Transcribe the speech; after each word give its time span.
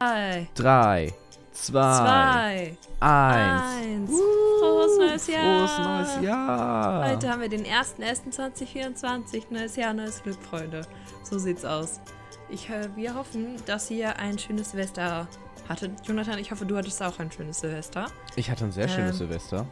Drei, 0.00 0.48
drei, 0.54 1.12
zwei, 1.52 1.94
zwei, 1.98 2.76
eins. 3.00 3.74
eins. 3.76 4.10
Uh, 4.10 4.58
Frohes 4.58 4.96
neues 4.98 5.26
Jahr. 5.26 5.68
Frohes 5.68 5.78
neues 5.86 6.24
Jahr. 6.24 7.10
Heute 7.10 7.28
haben 7.28 7.42
wir 7.42 7.50
den 7.50 7.66
1.1.2024. 7.66 9.42
Neues 9.50 9.76
Jahr, 9.76 9.92
neues 9.92 10.22
Glück, 10.22 10.42
Freunde. 10.42 10.86
So 11.22 11.38
sieht's 11.38 11.66
aus. 11.66 12.00
Ich, 12.48 12.70
äh, 12.70 12.88
wir 12.96 13.14
hoffen, 13.14 13.56
dass 13.66 13.90
ihr 13.90 14.18
ein 14.18 14.38
schönes 14.38 14.70
Silvester 14.70 15.28
hattet. 15.68 15.92
Jonathan, 16.08 16.38
ich 16.38 16.50
hoffe, 16.50 16.64
du 16.64 16.78
hattest 16.78 17.02
auch 17.02 17.18
ein 17.18 17.30
schönes 17.30 17.60
Silvester. 17.60 18.06
Ich 18.36 18.50
hatte 18.50 18.64
ein 18.64 18.72
sehr 18.72 18.88
schönes 18.88 19.20
Ähm, 19.20 19.28
Silvester. 19.28 19.66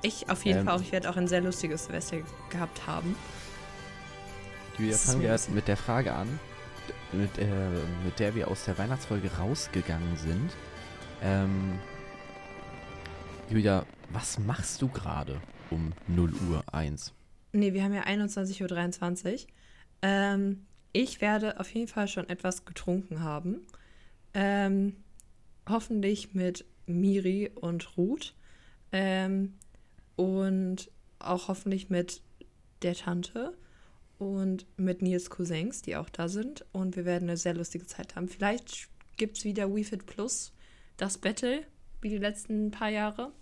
Ich 0.00 0.30
auf 0.30 0.46
jeden 0.46 0.60
Ähm. 0.60 0.64
Fall 0.64 0.76
auch. 0.76 0.80
Ich 0.80 0.92
werde 0.92 1.10
auch 1.10 1.16
ein 1.18 1.28
sehr 1.28 1.42
lustiges 1.42 1.84
Silvester 1.84 2.16
gehabt 2.48 2.86
haben. 2.86 3.14
Julia, 4.78 4.96
fangen 4.96 5.20
wir 5.20 5.38
mit 5.50 5.68
der 5.68 5.76
Frage 5.76 6.14
an, 6.14 6.40
mit, 7.12 7.38
äh, 7.38 7.46
mit 8.04 8.18
der 8.18 8.34
wir 8.34 8.48
aus 8.48 8.64
der 8.64 8.78
Weihnachtsfolge 8.78 9.30
rausgegangen 9.36 10.16
sind. 10.16 10.50
Ähm, 11.22 11.78
Julia, 13.48 13.84
was 14.12 14.38
machst 14.38 14.80
du 14.80 14.88
gerade 14.88 15.40
um 15.70 15.92
0 16.08 16.32
Uhr 16.48 16.62
1? 16.72 17.12
Nee, 17.52 17.72
wir 17.72 17.82
haben 17.82 17.94
ja 17.94 18.04
21.23 18.04 19.32
Uhr. 19.32 19.48
Ähm, 20.02 20.66
ich 20.92 21.20
werde 21.20 21.60
auf 21.60 21.72
jeden 21.72 21.88
Fall 21.88 22.08
schon 22.08 22.28
etwas 22.28 22.64
getrunken 22.64 23.22
haben. 23.22 23.60
Ähm, 24.34 24.96
hoffentlich 25.68 26.34
mit 26.34 26.64
Miri 26.86 27.50
und 27.54 27.96
Ruth. 27.96 28.34
Ähm, 28.92 29.54
und 30.16 30.90
auch 31.18 31.48
hoffentlich 31.48 31.90
mit 31.90 32.22
der 32.82 32.94
Tante 32.94 33.56
und 34.20 34.66
mit 34.76 35.00
Nils 35.00 35.30
Cousins, 35.30 35.80
die 35.80 35.96
auch 35.96 36.10
da 36.10 36.28
sind. 36.28 36.66
Und 36.72 36.94
wir 36.94 37.06
werden 37.06 37.28
eine 37.28 37.38
sehr 37.38 37.54
lustige 37.54 37.86
Zeit 37.86 38.14
haben. 38.16 38.28
Vielleicht 38.28 38.88
gibt 39.16 39.38
es 39.38 39.44
wieder 39.44 39.74
WeFit 39.74 40.04
Plus, 40.04 40.52
das 40.98 41.16
Battle, 41.16 41.62
wie 42.02 42.10
die 42.10 42.18
letzten 42.18 42.70
paar 42.70 42.90
Jahre. 42.90 43.32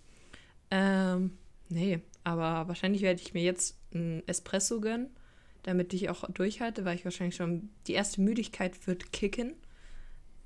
Ähm, 0.70 1.36
nee, 1.68 2.00
aber 2.22 2.68
wahrscheinlich 2.68 3.02
werde 3.02 3.20
ich 3.20 3.34
mir 3.34 3.42
jetzt 3.42 3.76
ein 3.92 4.22
Espresso 4.28 4.80
gönnen, 4.80 5.10
damit 5.64 5.92
ich 5.94 6.10
auch 6.10 6.30
durchhalte, 6.30 6.84
weil 6.84 6.94
ich 6.94 7.04
wahrscheinlich 7.04 7.36
schon 7.36 7.70
die 7.88 7.94
erste 7.94 8.20
Müdigkeit 8.20 8.86
wird 8.86 9.12
kicken. 9.12 9.54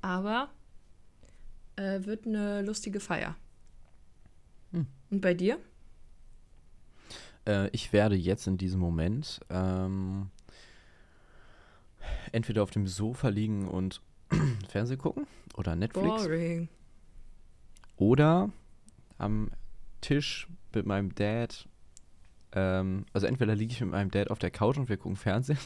Aber 0.00 0.50
äh, 1.76 2.04
wird 2.04 2.26
eine 2.26 2.62
lustige 2.62 3.00
Feier. 3.00 3.36
Hm. 4.72 4.86
Und 5.10 5.20
bei 5.20 5.34
dir? 5.34 5.58
Äh, 7.46 7.68
ich 7.72 7.92
werde 7.92 8.14
jetzt 8.16 8.46
in 8.46 8.56
diesem 8.58 8.80
Moment 8.80 9.40
ähm, 9.50 10.30
entweder 12.32 12.62
auf 12.62 12.70
dem 12.70 12.86
Sofa 12.86 13.28
liegen 13.28 13.68
und 13.68 14.00
Fernsehen 14.68 14.98
gucken 14.98 15.26
oder 15.56 15.76
Netflix 15.76 16.24
Boring. 16.24 16.68
oder 17.96 18.50
am 19.18 19.50
Tisch 20.00 20.48
mit 20.74 20.86
meinem 20.86 21.14
Dad. 21.14 21.68
Ähm, 22.52 23.06
also 23.12 23.26
entweder 23.26 23.54
liege 23.54 23.72
ich 23.72 23.80
mit 23.80 23.90
meinem 23.90 24.10
Dad 24.10 24.30
auf 24.30 24.38
der 24.38 24.50
Couch 24.50 24.76
und 24.78 24.88
wir 24.88 24.96
gucken 24.96 25.16
Fernsehen 25.16 25.58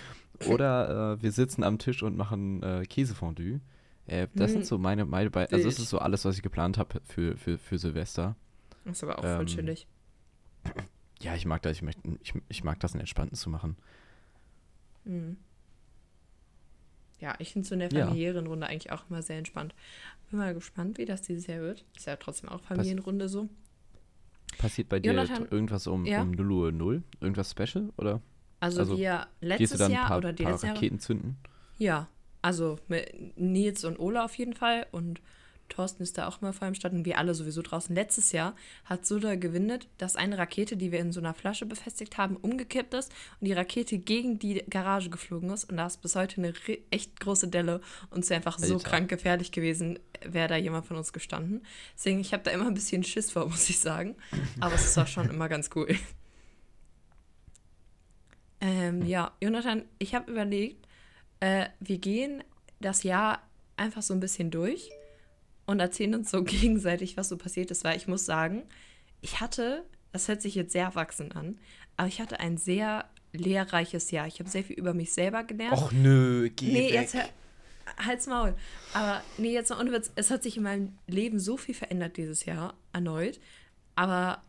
oder 0.48 1.14
äh, 1.18 1.22
wir 1.22 1.32
sitzen 1.32 1.62
am 1.62 1.78
Tisch 1.78 2.02
und 2.02 2.16
machen 2.16 2.62
äh, 2.62 2.84
Käsefondue. 2.86 3.60
Äh, 4.06 4.28
das 4.34 4.50
Hm. 4.50 4.58
sind 4.58 4.66
so 4.66 4.78
meine, 4.78 5.04
meine 5.04 5.30
beiden, 5.30 5.54
also 5.54 5.66
das 5.68 5.78
ist 5.78 5.88
so 5.88 5.98
alles, 5.98 6.24
was 6.24 6.36
ich 6.36 6.42
geplant 6.42 6.76
habe 6.78 7.00
für, 7.04 7.36
für, 7.36 7.56
für 7.58 7.78
Silvester. 7.78 8.36
Das 8.84 8.98
ist 8.98 9.04
aber 9.04 9.18
auch 9.18 9.24
Ähm, 9.24 9.36
voll 9.36 9.46
chillig. 9.46 9.86
Ja, 11.20 11.34
ich 11.34 11.46
mag 11.46 11.62
das, 11.62 11.72
ich, 11.72 11.82
möchte, 11.82 12.02
ich, 12.22 12.34
ich 12.48 12.64
mag 12.64 12.80
das, 12.80 12.92
einen 12.92 13.00
entspannten 13.00 13.36
zu 13.36 13.48
machen. 13.50 13.76
Mhm. 15.04 15.36
Ja, 17.20 17.34
ich 17.38 17.52
finde 17.52 17.66
so 17.68 17.74
eine 17.74 17.90
Ja. 17.90 18.06
familiären 18.06 18.46
Runde 18.46 18.66
eigentlich 18.66 18.92
auch 18.92 19.08
immer 19.08 19.22
sehr 19.22 19.38
entspannt. 19.38 19.74
Bin 20.30 20.38
mal 20.38 20.52
gespannt, 20.54 20.98
wie 20.98 21.04
das 21.04 21.22
dieses 21.22 21.46
Jahr 21.46 21.60
wird. 21.60 21.84
Ist 21.96 22.06
ja 22.06 22.16
trotzdem 22.16 22.48
auch 22.50 22.60
Familienrunde 22.60 23.28
so. 23.28 23.48
Passiert 24.58 24.88
bei 24.88 25.00
dir 25.00 25.12
Jonathan, 25.12 25.48
irgendwas 25.50 25.86
um, 25.86 26.06
ja? 26.06 26.22
um 26.22 26.30
0 26.32 26.50
Uhr 26.50 26.72
0? 26.72 27.02
Irgendwas 27.20 27.50
Special? 27.50 27.92
Oder 27.96 28.20
Also, 28.60 28.80
Also, 28.80 28.98
wir 28.98 29.26
letztes 29.40 29.80
Jahr 29.88 30.08
paar, 30.08 30.18
oder 30.18 30.32
die 30.32 30.42
paar 30.42 30.52
letzten 30.52 30.66
Jahre. 30.66 30.78
Raketen 30.78 30.98
zünden? 31.00 31.36
Ja, 31.78 32.08
also 32.42 32.78
mit 32.88 33.38
Nils 33.38 33.84
und 33.84 33.98
Ola 33.98 34.24
auf 34.24 34.36
jeden 34.36 34.54
Fall 34.54 34.86
und 34.92 35.20
Thorsten 35.68 36.02
ist 36.02 36.18
da 36.18 36.28
auch 36.28 36.40
immer 36.40 36.52
vor 36.52 36.66
allem 36.66 36.74
Start 36.74 36.92
und 36.92 37.04
wir 37.04 37.18
alle 37.18 37.34
sowieso 37.34 37.62
draußen. 37.62 37.94
Letztes 37.94 38.32
Jahr 38.32 38.54
hat 38.84 39.06
Suda 39.06 39.34
gewinnet, 39.34 39.88
dass 39.98 40.16
eine 40.16 40.38
Rakete, 40.38 40.76
die 40.76 40.92
wir 40.92 41.00
in 41.00 41.12
so 41.12 41.20
einer 41.20 41.34
Flasche 41.34 41.66
befestigt 41.66 42.18
haben, 42.18 42.36
umgekippt 42.36 42.94
ist 42.94 43.12
und 43.40 43.46
die 43.46 43.52
Rakete 43.52 43.98
gegen 43.98 44.38
die 44.38 44.64
Garage 44.68 45.10
geflogen 45.10 45.50
ist 45.50 45.64
und 45.64 45.76
da 45.76 45.86
ist 45.86 46.02
bis 46.02 46.16
heute 46.16 46.40
eine 46.40 46.52
echt 46.90 47.18
große 47.20 47.48
Delle 47.48 47.80
und 48.10 48.24
es 48.24 48.30
wäre 48.30 48.38
einfach 48.38 48.58
so 48.58 48.74
Alter. 48.74 48.88
krank 48.88 49.08
gefährlich 49.08 49.52
gewesen, 49.52 49.98
wäre 50.24 50.48
da 50.48 50.56
jemand 50.56 50.86
von 50.86 50.96
uns 50.96 51.12
gestanden. 51.12 51.64
Deswegen, 51.96 52.20
ich 52.20 52.32
habe 52.32 52.42
da 52.42 52.50
immer 52.50 52.66
ein 52.66 52.74
bisschen 52.74 53.04
Schiss 53.04 53.30
vor, 53.30 53.46
muss 53.48 53.68
ich 53.68 53.80
sagen. 53.80 54.16
Aber 54.60 54.74
es 54.74 54.96
war 54.96 55.06
schon 55.06 55.28
immer 55.30 55.48
ganz 55.48 55.70
cool. 55.74 55.88
Ähm, 58.60 59.04
ja, 59.04 59.32
Jonathan, 59.42 59.84
ich 59.98 60.14
habe 60.14 60.30
überlegt, 60.30 60.86
äh, 61.40 61.66
wir 61.80 61.98
gehen 61.98 62.42
das 62.80 63.02
Jahr 63.02 63.42
einfach 63.76 64.00
so 64.00 64.14
ein 64.14 64.20
bisschen 64.20 64.50
durch 64.50 64.90
und 65.66 65.80
erzählen 65.80 66.14
uns 66.14 66.30
so 66.30 66.42
gegenseitig, 66.44 67.16
was 67.16 67.28
so 67.28 67.36
passiert 67.36 67.70
ist, 67.70 67.84
weil 67.84 67.96
ich 67.96 68.08
muss 68.08 68.24
sagen, 68.24 68.62
ich 69.20 69.40
hatte, 69.40 69.84
das 70.12 70.28
hört 70.28 70.42
sich 70.42 70.54
jetzt 70.54 70.72
sehr 70.72 70.84
erwachsen 70.84 71.32
an, 71.32 71.58
aber 71.96 72.08
ich 72.08 72.20
hatte 72.20 72.40
ein 72.40 72.56
sehr 72.56 73.08
lehrreiches 73.32 74.10
Jahr. 74.10 74.26
Ich 74.26 74.38
habe 74.38 74.48
sehr 74.48 74.64
viel 74.64 74.76
über 74.76 74.94
mich 74.94 75.12
selber 75.12 75.44
gelernt. 75.44 75.76
Och 75.76 75.92
nö, 75.92 76.50
geh 76.54 76.72
nee, 76.72 76.86
weg. 76.88 76.94
jetzt 76.94 77.16
halt's 77.98 78.26
Maul. 78.26 78.54
Aber 78.92 79.22
nee, 79.38 79.52
jetzt 79.52 79.70
mal 79.70 79.80
ohne 79.80 79.92
Witz, 79.92 80.10
es 80.14 80.30
hat 80.30 80.42
sich 80.42 80.56
in 80.56 80.62
meinem 80.62 80.98
Leben 81.06 81.38
so 81.38 81.56
viel 81.56 81.74
verändert 81.74 82.16
dieses 82.16 82.44
Jahr 82.44 82.74
erneut, 82.92 83.40
aber 83.94 84.42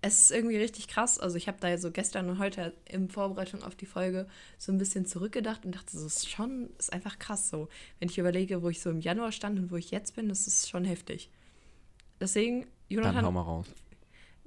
es 0.00 0.20
ist 0.20 0.30
irgendwie 0.30 0.56
richtig 0.56 0.88
krass. 0.88 1.18
Also 1.18 1.36
ich 1.36 1.48
habe 1.48 1.58
da 1.60 1.76
so 1.76 1.90
gestern 1.90 2.30
und 2.30 2.38
heute 2.38 2.72
in 2.84 3.08
Vorbereitung 3.08 3.62
auf 3.64 3.74
die 3.74 3.86
Folge 3.86 4.28
so 4.56 4.70
ein 4.70 4.78
bisschen 4.78 5.06
zurückgedacht 5.06 5.64
und 5.64 5.74
dachte, 5.74 5.98
so 5.98 6.06
ist 6.06 6.28
schon, 6.30 6.70
ist 6.78 6.92
einfach 6.92 7.18
krass 7.18 7.50
so. 7.50 7.68
Wenn 7.98 8.08
ich 8.08 8.18
überlege, 8.18 8.62
wo 8.62 8.68
ich 8.68 8.80
so 8.80 8.90
im 8.90 9.00
Januar 9.00 9.32
stand 9.32 9.58
und 9.58 9.70
wo 9.70 9.76
ich 9.76 9.90
jetzt 9.90 10.14
bin, 10.14 10.28
das 10.28 10.46
ist 10.46 10.68
schon 10.68 10.84
heftig. 10.84 11.30
Deswegen, 12.20 12.66
Dann 13.02 13.16
hau 13.22 13.28
Jonathan, 13.28 13.34
mal 13.34 13.42
raus. 13.42 13.66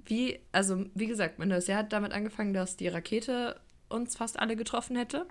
wie, 0.06 0.40
also 0.52 0.86
wie 0.96 1.08
gesagt, 1.08 1.38
mein 1.40 1.50
neues 1.50 1.68
Jahr 1.68 1.80
hat 1.80 1.94
damit 1.94 2.14
angefangen, 2.14 2.54
dass 2.54 2.78
die 2.78 2.88
Rakete 2.88 3.60
uns 3.90 4.16
fast 4.16 4.40
alle 4.40 4.56
getroffen 4.56 4.96
hätte. 4.96 5.28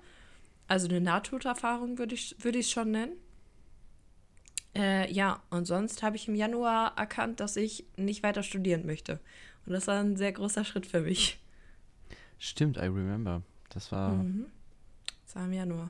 Also 0.67 0.87
eine 0.87 1.01
Nahtoderfahrung 1.01 1.97
würde 1.97 2.15
ich 2.15 2.35
würde 2.39 2.59
ich 2.59 2.69
schon 2.69 2.91
nennen. 2.91 3.13
Äh, 4.73 5.11
ja, 5.11 5.43
und 5.49 5.65
sonst 5.65 6.01
habe 6.01 6.15
ich 6.15 6.27
im 6.29 6.35
Januar 6.35 6.97
erkannt, 6.97 7.39
dass 7.41 7.57
ich 7.57 7.85
nicht 7.97 8.23
weiter 8.23 8.41
studieren 8.43 8.85
möchte. 8.85 9.19
Und 9.65 9.73
das 9.73 9.87
war 9.87 9.99
ein 9.99 10.17
sehr 10.17 10.31
großer 10.31 10.65
Schritt 10.65 10.85
für 10.85 11.01
mich. 11.01 11.39
Stimmt, 12.39 12.77
I 12.77 12.81
remember. 12.81 13.43
Das 13.69 13.91
war. 13.91 14.13
Mhm. 14.13 14.47
Das 15.25 15.35
war 15.35 15.45
im 15.45 15.53
Januar. 15.53 15.89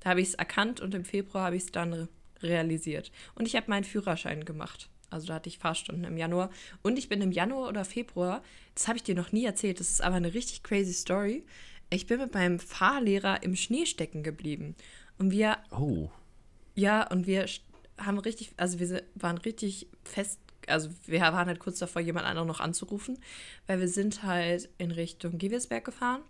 Da 0.00 0.10
habe 0.10 0.20
ich 0.20 0.28
es 0.28 0.34
erkannt 0.34 0.80
und 0.80 0.94
im 0.94 1.04
Februar 1.04 1.46
habe 1.46 1.56
ich 1.56 1.64
es 1.64 1.72
dann 1.72 1.92
re 1.92 2.08
realisiert. 2.42 3.12
Und 3.36 3.46
ich 3.46 3.54
habe 3.54 3.70
meinen 3.70 3.84
Führerschein 3.84 4.44
gemacht. 4.44 4.88
Also 5.10 5.28
da 5.28 5.34
hatte 5.34 5.48
ich 5.48 5.58
Fahrstunden 5.58 6.02
im 6.04 6.16
Januar. 6.16 6.50
Und 6.82 6.98
ich 6.98 7.08
bin 7.08 7.20
im 7.22 7.30
Januar 7.30 7.68
oder 7.68 7.84
Februar, 7.84 8.42
das 8.74 8.88
habe 8.88 8.96
ich 8.96 9.04
dir 9.04 9.14
noch 9.14 9.30
nie 9.30 9.44
erzählt, 9.44 9.78
das 9.78 9.90
ist 9.90 10.02
aber 10.02 10.16
eine 10.16 10.34
richtig 10.34 10.64
crazy 10.64 10.92
Story. 10.92 11.44
Ich 11.90 12.08
bin 12.08 12.18
mit 12.18 12.34
meinem 12.34 12.58
Fahrlehrer 12.58 13.44
im 13.44 13.54
Schnee 13.54 13.86
stecken 13.86 14.24
geblieben. 14.24 14.74
Und 15.18 15.30
wir 15.30 15.58
Oh. 15.70 16.10
ja, 16.74 17.08
und 17.08 17.28
wir 17.28 17.46
haben 17.98 18.18
richtig, 18.18 18.54
also 18.56 18.80
wir 18.80 19.04
waren 19.14 19.38
richtig 19.38 19.86
fest, 20.02 20.40
also 20.72 20.90
wir 21.06 21.20
waren 21.20 21.46
halt 21.46 21.58
kurz 21.58 21.78
davor, 21.78 22.02
jemand 22.02 22.26
anderen 22.26 22.48
noch 22.48 22.60
anzurufen, 22.60 23.18
weil 23.66 23.80
wir 23.80 23.88
sind 23.88 24.22
halt 24.22 24.68
in 24.78 24.90
Richtung 24.90 25.38
Gewiersberg 25.38 25.84
gefahren 25.84 26.22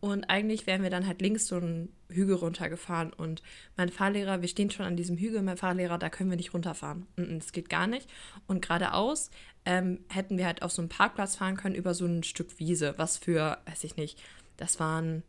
und 0.00 0.24
eigentlich 0.24 0.66
wären 0.66 0.82
wir 0.82 0.90
dann 0.90 1.06
halt 1.06 1.22
links 1.22 1.46
so 1.46 1.54
einen 1.56 1.88
Hügel 2.08 2.34
runtergefahren 2.34 3.12
und 3.12 3.40
mein 3.76 3.88
Fahrlehrer, 3.88 4.40
wir 4.42 4.48
stehen 4.48 4.68
schon 4.70 4.84
an 4.84 4.96
diesem 4.96 5.16
Hügel, 5.16 5.42
mein 5.42 5.56
Fahrlehrer, 5.56 5.96
da 5.96 6.10
können 6.10 6.28
wir 6.28 6.36
nicht 6.36 6.54
runterfahren. 6.54 7.06
Das 7.16 7.52
geht 7.52 7.70
gar 7.70 7.86
nicht. 7.86 8.10
Und 8.48 8.62
geradeaus 8.62 9.30
ähm, 9.64 10.00
hätten 10.08 10.38
wir 10.38 10.46
halt 10.46 10.62
auf 10.62 10.72
so 10.72 10.82
einen 10.82 10.88
Parkplatz 10.88 11.36
fahren 11.36 11.56
können 11.56 11.76
über 11.76 11.94
so 11.94 12.04
ein 12.04 12.24
Stück 12.24 12.58
Wiese, 12.58 12.94
was 12.96 13.16
für, 13.16 13.58
weiß 13.66 13.84
ich 13.84 13.96
nicht, 13.96 14.20
das 14.56 14.80
waren 14.80 15.22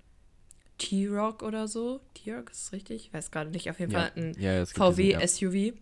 T-Rock 0.80 1.44
oder 1.44 1.68
so. 1.68 2.00
T-Rock 2.16 2.50
ist 2.50 2.66
das 2.66 2.72
richtig? 2.74 3.06
Ich 3.06 3.14
weiß 3.14 3.30
gerade 3.30 3.52
nicht. 3.52 3.70
Auf 3.70 3.80
jeden 3.80 3.92
Ja, 3.92 4.00
Fall 4.00 4.12
ein 4.16 4.36
ja, 4.40 4.54
es 4.60 4.70
gibt 4.74 4.80
VW 4.80 5.04
diesen, 5.04 5.22
ja. 5.22 5.28
SUV. 5.28 5.80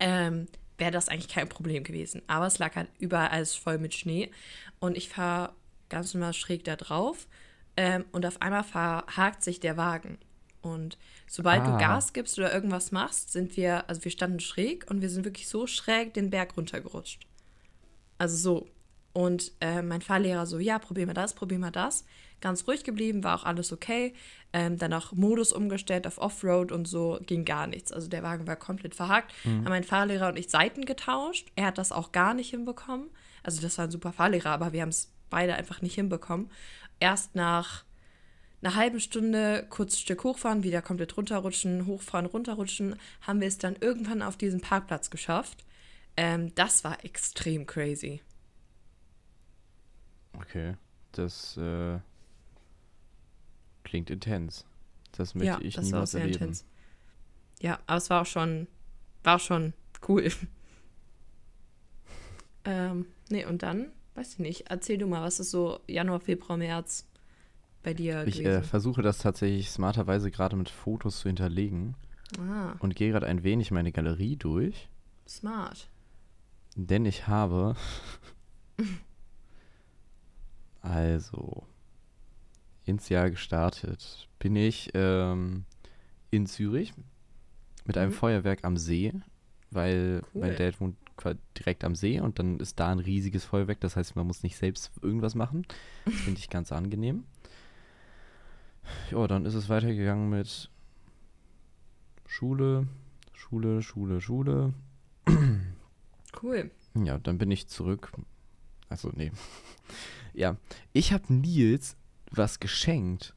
Ähm, 0.00 0.46
Wäre 0.82 0.90
das 0.90 1.08
eigentlich 1.08 1.28
kein 1.32 1.48
Problem 1.48 1.84
gewesen. 1.84 2.22
Aber 2.26 2.44
es 2.48 2.58
lag 2.58 2.74
halt 2.74 2.88
überall 2.98 3.28
alles 3.28 3.54
voll 3.54 3.78
mit 3.78 3.94
Schnee. 3.94 4.32
Und 4.80 4.96
ich 4.96 5.08
fahre 5.08 5.52
ganz 5.88 6.12
normal 6.12 6.32
schräg 6.32 6.64
da 6.64 6.74
drauf. 6.74 7.28
Ähm, 7.76 8.04
und 8.10 8.26
auf 8.26 8.42
einmal 8.42 8.64
verhakt 8.64 9.44
sich 9.44 9.60
der 9.60 9.76
Wagen. 9.76 10.18
Und 10.60 10.98
sobald 11.28 11.62
Ah. 11.62 11.70
du 11.70 11.78
Gas 11.78 12.12
gibst 12.12 12.36
oder 12.36 12.52
irgendwas 12.52 12.90
machst, 12.90 13.30
sind 13.30 13.56
wir, 13.56 13.88
also 13.88 14.02
wir 14.02 14.10
standen 14.10 14.40
schräg 14.40 14.90
und 14.90 15.02
wir 15.02 15.08
sind 15.08 15.24
wirklich 15.24 15.46
so 15.46 15.68
schräg 15.68 16.14
den 16.14 16.30
Berg 16.30 16.56
runtergerutscht. 16.56 17.26
Also 18.18 18.36
so. 18.36 18.68
Und 19.12 19.52
äh, 19.60 19.82
mein 19.82 20.00
Fahrlehrer 20.00 20.46
so, 20.46 20.58
ja, 20.58 20.78
probier 20.78 21.06
mal 21.06 21.14
das, 21.14 21.34
probier 21.34 21.58
mal 21.58 21.70
das. 21.70 22.04
Ganz 22.40 22.66
ruhig 22.66 22.82
geblieben, 22.82 23.22
war 23.22 23.38
auch 23.38 23.44
alles 23.44 23.72
okay. 23.72 24.14
Ähm, 24.52 24.78
dann 24.78 24.92
auch 24.94 25.12
Modus 25.12 25.52
umgestellt 25.52 26.06
auf 26.06 26.18
Offroad 26.18 26.72
und 26.72 26.88
so, 26.88 27.20
ging 27.26 27.44
gar 27.44 27.66
nichts. 27.66 27.92
Also 27.92 28.08
der 28.08 28.22
Wagen 28.22 28.46
war 28.46 28.56
komplett 28.56 28.94
verhakt. 28.94 29.32
Mhm. 29.44 29.64
Haben 29.64 29.68
mein 29.68 29.84
Fahrlehrer 29.84 30.28
und 30.28 30.38
ich 30.38 30.48
Seiten 30.48 30.84
getauscht. 30.86 31.48
Er 31.56 31.66
hat 31.66 31.78
das 31.78 31.92
auch 31.92 32.12
gar 32.12 32.34
nicht 32.34 32.50
hinbekommen. 32.50 33.10
Also 33.42 33.60
das 33.60 33.76
war 33.78 33.86
ein 33.86 33.90
super 33.90 34.12
Fahrlehrer, 34.12 34.50
aber 34.50 34.72
wir 34.72 34.82
haben 34.82 34.88
es 34.88 35.12
beide 35.28 35.54
einfach 35.54 35.82
nicht 35.82 35.94
hinbekommen. 35.94 36.50
Erst 36.98 37.34
nach 37.34 37.84
einer 38.62 38.76
halben 38.76 39.00
Stunde 39.00 39.66
kurz 39.70 39.98
Stück 39.98 40.24
hochfahren, 40.24 40.62
wieder 40.62 40.82
komplett 40.82 41.16
runterrutschen, 41.16 41.86
hochfahren, 41.86 42.26
runterrutschen, 42.26 42.96
haben 43.20 43.40
wir 43.40 43.48
es 43.48 43.58
dann 43.58 43.76
irgendwann 43.80 44.22
auf 44.22 44.36
diesen 44.36 44.60
Parkplatz 44.60 45.10
geschafft. 45.10 45.64
Ähm, 46.16 46.54
das 46.54 46.84
war 46.84 47.04
extrem 47.04 47.66
crazy. 47.66 48.20
Okay, 50.34 50.76
das 51.12 51.56
äh, 51.56 51.98
klingt 53.84 54.10
intens. 54.10 54.64
Das 55.12 55.34
möchte 55.34 55.46
ja, 55.46 55.60
ich 55.60 55.74
das 55.74 55.86
niemals 55.86 56.14
war 56.14 56.20
erleben. 56.20 56.40
Intens. 56.40 56.64
Ja, 57.60 57.78
aber 57.86 57.98
es 57.98 58.10
war 58.10 58.22
auch 58.22 58.26
schon, 58.26 58.66
war 59.22 59.36
auch 59.36 59.40
schon 59.40 59.72
cool. 60.08 60.28
ähm, 62.64 63.06
nee, 63.28 63.44
und 63.44 63.62
dann, 63.62 63.92
weiß 64.14 64.34
ich 64.34 64.38
nicht, 64.38 64.70
erzähl 64.70 64.98
du 64.98 65.06
mal, 65.06 65.22
was 65.22 65.38
ist 65.38 65.50
so 65.50 65.80
Januar, 65.86 66.20
Februar, 66.20 66.56
März 66.56 67.06
bei 67.82 67.94
dir 67.94 68.26
Ich 68.26 68.44
äh, 68.44 68.62
versuche 68.62 69.02
das 69.02 69.18
tatsächlich 69.18 69.70
smarterweise 69.70 70.30
gerade 70.30 70.56
mit 70.56 70.70
Fotos 70.70 71.20
zu 71.20 71.28
hinterlegen 71.28 71.94
ah, 72.38 72.74
und 72.78 72.96
gehe 72.96 73.10
gerade 73.10 73.26
ein 73.26 73.42
wenig 73.42 73.70
meine 73.70 73.92
Galerie 73.92 74.36
durch, 74.36 74.88
smart. 75.28 75.88
denn 76.74 77.04
ich 77.04 77.26
habe 77.26 77.76
also 80.82 81.64
ins 82.84 83.08
Jahr 83.08 83.30
gestartet 83.30 84.28
bin 84.38 84.56
ich 84.56 84.90
ähm, 84.94 85.64
in 86.30 86.46
Zürich 86.46 86.92
mit 87.84 87.96
einem 87.96 88.10
Mhm. 88.10 88.16
Feuerwerk 88.16 88.64
am 88.64 88.76
See, 88.76 89.12
weil 89.70 90.22
Cool. 90.34 90.40
mein 90.42 90.56
Dad 90.56 90.80
wohnt 90.80 90.96
direkt 91.56 91.84
am 91.84 91.94
See 91.94 92.18
und 92.20 92.38
dann 92.40 92.58
ist 92.58 92.80
da 92.80 92.90
ein 92.90 92.98
riesiges 92.98 93.44
Feuerwerk, 93.44 93.78
das 93.80 93.94
heißt, 93.96 94.16
man 94.16 94.26
muss 94.26 94.42
nicht 94.42 94.56
selbst 94.56 94.90
irgendwas 95.02 95.34
machen. 95.36 95.64
Das 96.04 96.14
finde 96.14 96.40
ich 96.40 96.50
ganz 96.50 96.72
angenehm. 96.72 97.24
Ja, 99.12 99.26
dann 99.28 99.46
ist 99.46 99.54
es 99.54 99.68
weitergegangen 99.68 100.28
mit 100.30 100.68
Schule, 102.26 102.88
Schule, 103.32 103.82
Schule, 103.82 104.20
Schule. 104.20 104.72
Cool. 106.42 106.70
Ja, 106.94 107.18
dann 107.18 107.38
bin 107.38 107.50
ich 107.52 107.68
zurück. 107.68 108.10
Achso, 108.88 109.10
nee. 109.14 109.30
Ja, 110.34 110.56
ich 110.92 111.12
habe 111.12 111.32
Nils 111.32 111.96
was 112.30 112.60
geschenkt. 112.60 113.34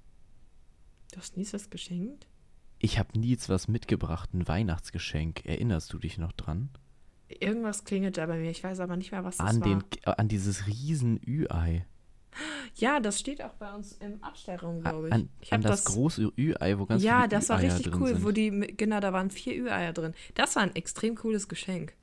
Du 1.12 1.18
hast 1.18 1.38
nie 1.38 1.48
was 1.52 1.70
geschenkt? 1.70 2.28
Ich 2.80 3.00
habe 3.00 3.18
Nils 3.18 3.50
was 3.50 3.68
mitgebracht, 3.68 4.34
ein 4.34 4.48
Weihnachtsgeschenk. 4.48 5.46
Erinnerst 5.46 5.92
du 5.94 6.00
dich 6.00 6.18
noch 6.18 6.32
dran? 6.34 6.70
Irgendwas 7.28 7.84
klingelt 7.84 8.18
da 8.18 8.26
bei 8.28 8.38
mir, 8.38 8.52
ich 8.52 8.64
weiß 8.64 8.80
aber 8.80 8.98
nicht 8.98 9.12
mehr, 9.12 9.24
was 9.24 9.38
das 9.38 9.48
An, 9.48 9.62
war. 9.62 9.68
den, 9.68 9.84
an 10.06 10.28
dieses 10.28 10.68
riesen 10.68 11.20
Ü-Ei. 11.26 11.86
Ja, 12.76 13.00
das 13.00 13.20
steht 13.20 13.42
auch 13.42 13.54
bei 13.54 13.74
uns 13.74 13.94
im 13.94 14.22
Abstellraum, 14.24 14.82
glaube 14.82 15.08
ich. 15.08 15.14
An, 15.14 15.30
ich 15.40 15.54
an 15.54 15.64
hab 15.64 15.72
das, 15.72 15.86
große 15.86 16.32
Ü-Ei, 16.38 16.78
wo 16.78 16.86
ganz 16.86 17.02
ja, 17.02 17.20
viele 17.20 17.30
das 17.30 17.50
war 17.50 17.62
richtig 17.62 17.96
cool, 17.96 18.10
sind. 18.10 18.24
wo 18.26 18.32
die, 18.32 18.50
genau, 18.76 19.00
da 19.00 19.14
waren 19.14 19.30
vier 19.32 19.56
Ü-Eier 19.56 19.94
drin. 19.94 20.14
Das 20.34 20.56
war 20.56 20.64
ein 20.64 20.76
extrem 20.76 21.16
cooles 21.16 21.48
Geschenk. 21.48 21.94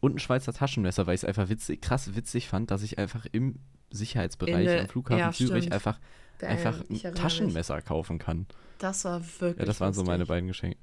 Und 0.00 0.16
ein 0.16 0.18
Schweizer 0.18 0.52
Taschenmesser, 0.52 1.06
weil 1.06 1.14
ich 1.14 1.22
es 1.22 1.24
einfach 1.24 1.48
witzig, 1.48 1.80
krass 1.80 2.14
witzig 2.14 2.48
fand, 2.48 2.70
dass 2.70 2.82
ich 2.82 2.98
einfach 2.98 3.26
im 3.32 3.58
Sicherheitsbereich 3.90 4.64
der- 4.66 4.80
am 4.82 4.88
Flughafen 4.88 5.18
ja, 5.20 5.32
Zürich 5.32 5.64
stimmt. 5.64 5.72
einfach, 5.74 5.98
Damn, 6.38 6.50
einfach 6.50 6.84
ein 6.90 7.14
Taschenmesser 7.14 7.80
kaufen 7.82 8.18
kann. 8.18 8.38
Mich. 8.38 8.46
Das 8.78 9.04
war 9.04 9.20
wirklich 9.40 9.58
Ja, 9.58 9.64
das 9.64 9.80
waren 9.80 9.92
so 9.94 10.02
meine 10.02 10.18
lustig. 10.18 10.28
beiden 10.28 10.48
Geschenke. 10.48 10.78